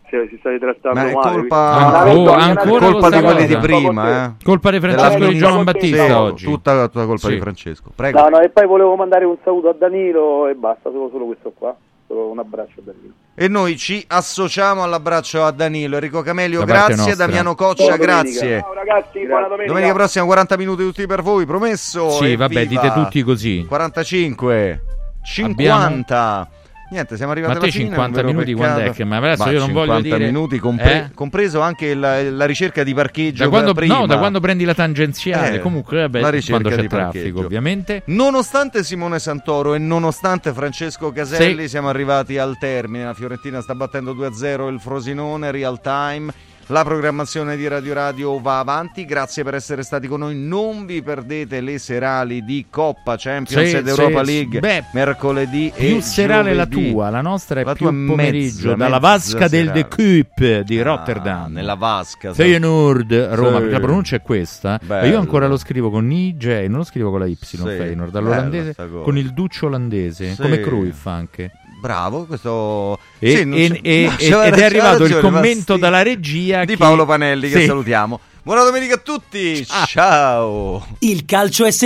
[0.09, 1.33] si, si state trattando Ma è male.
[1.37, 4.31] colpa, Ah, oh, ancora colpa di quelli di prima, eh.
[4.43, 6.45] Colpa di Francesco di Giovan Battista Sì, oggi.
[6.47, 7.35] Tutta, tutta colpa Sì.
[7.35, 7.91] di Francesco.
[7.95, 8.21] Prego.
[8.23, 11.53] No, no, e poi volevo mandare un saluto a Danilo e basta, solo, solo questo
[11.57, 11.77] qua.
[12.09, 13.13] Un abbraccio a Danilo.
[13.35, 17.27] E noi ci associamo all'abbraccio a Danilo, Enrico Camelio, Da grazie, nostra.
[17.27, 18.61] Damiano Coccia, grazie.
[18.61, 19.67] Ciao ragazzi, buona domenica.
[19.67, 22.11] Domenica prossima 40 minuti tutti per voi, promesso.
[22.11, 22.81] Sì, vabbè, evviva.
[22.81, 23.67] dite tutti così.
[23.69, 24.83] 45,
[25.23, 26.49] 50.
[26.91, 27.85] Niente, siamo arrivati Ma alla fine.
[27.85, 28.73] 50 un vero minuti peccato.
[28.73, 31.15] quando è che- ma adesso Ma io non voglio 50 dire- minuti, compre- Eh?
[31.15, 33.99] compreso anche la, la ricerca di parcheggio Da quando, prima.
[33.99, 38.03] no, da quando prendi la tangenziale, Eh, comunque vabbè, la quando c'è traffico, ovviamente.
[38.07, 41.69] Nonostante Simone Santoro e nonostante Francesco Caselli, Sì.
[41.69, 43.05] siamo arrivati al termine.
[43.05, 46.33] La Fiorentina sta battendo 2-0 il Frosinone, real time.
[46.71, 49.07] La programmazione di Radio Radio va avanti.
[49.07, 50.37] Grazie per essere stati con noi.
[50.37, 55.73] Non vi perdete le serali di Coppa Champions Sì, ed Europa sì, League beh, mercoledì
[55.75, 56.91] e Più serale la giovedì.
[56.91, 59.71] tua, la nostra è La più tua mezza, pomeriggio, dalla vasca del.
[59.71, 61.53] De Kuip di Ah, Rotterdam.
[61.53, 62.35] nella vasca.
[62.35, 63.71] Feyenoord, Roma, Sì.
[63.71, 64.79] la pronuncia è questa.
[64.83, 65.07] Bello.
[65.07, 68.75] E io ancora lo scrivo con IJ, non lo scrivo con la Y, Feyenoord, all'olandese,
[69.03, 71.51] con il duccio olandese, come Cruyff anche.
[71.79, 75.75] Bravo, questo E- Sì, e- c'è- e- no, ed è arrivato il ragione, ma commento
[75.75, 75.81] sì.
[75.81, 77.67] dalla regia di che- Paolo Panelli che Sì.
[77.67, 78.19] salutiamo.
[78.43, 79.65] Buona domenica a tutti.
[79.87, 80.87] Ciao.
[81.01, 81.71] Il calcio è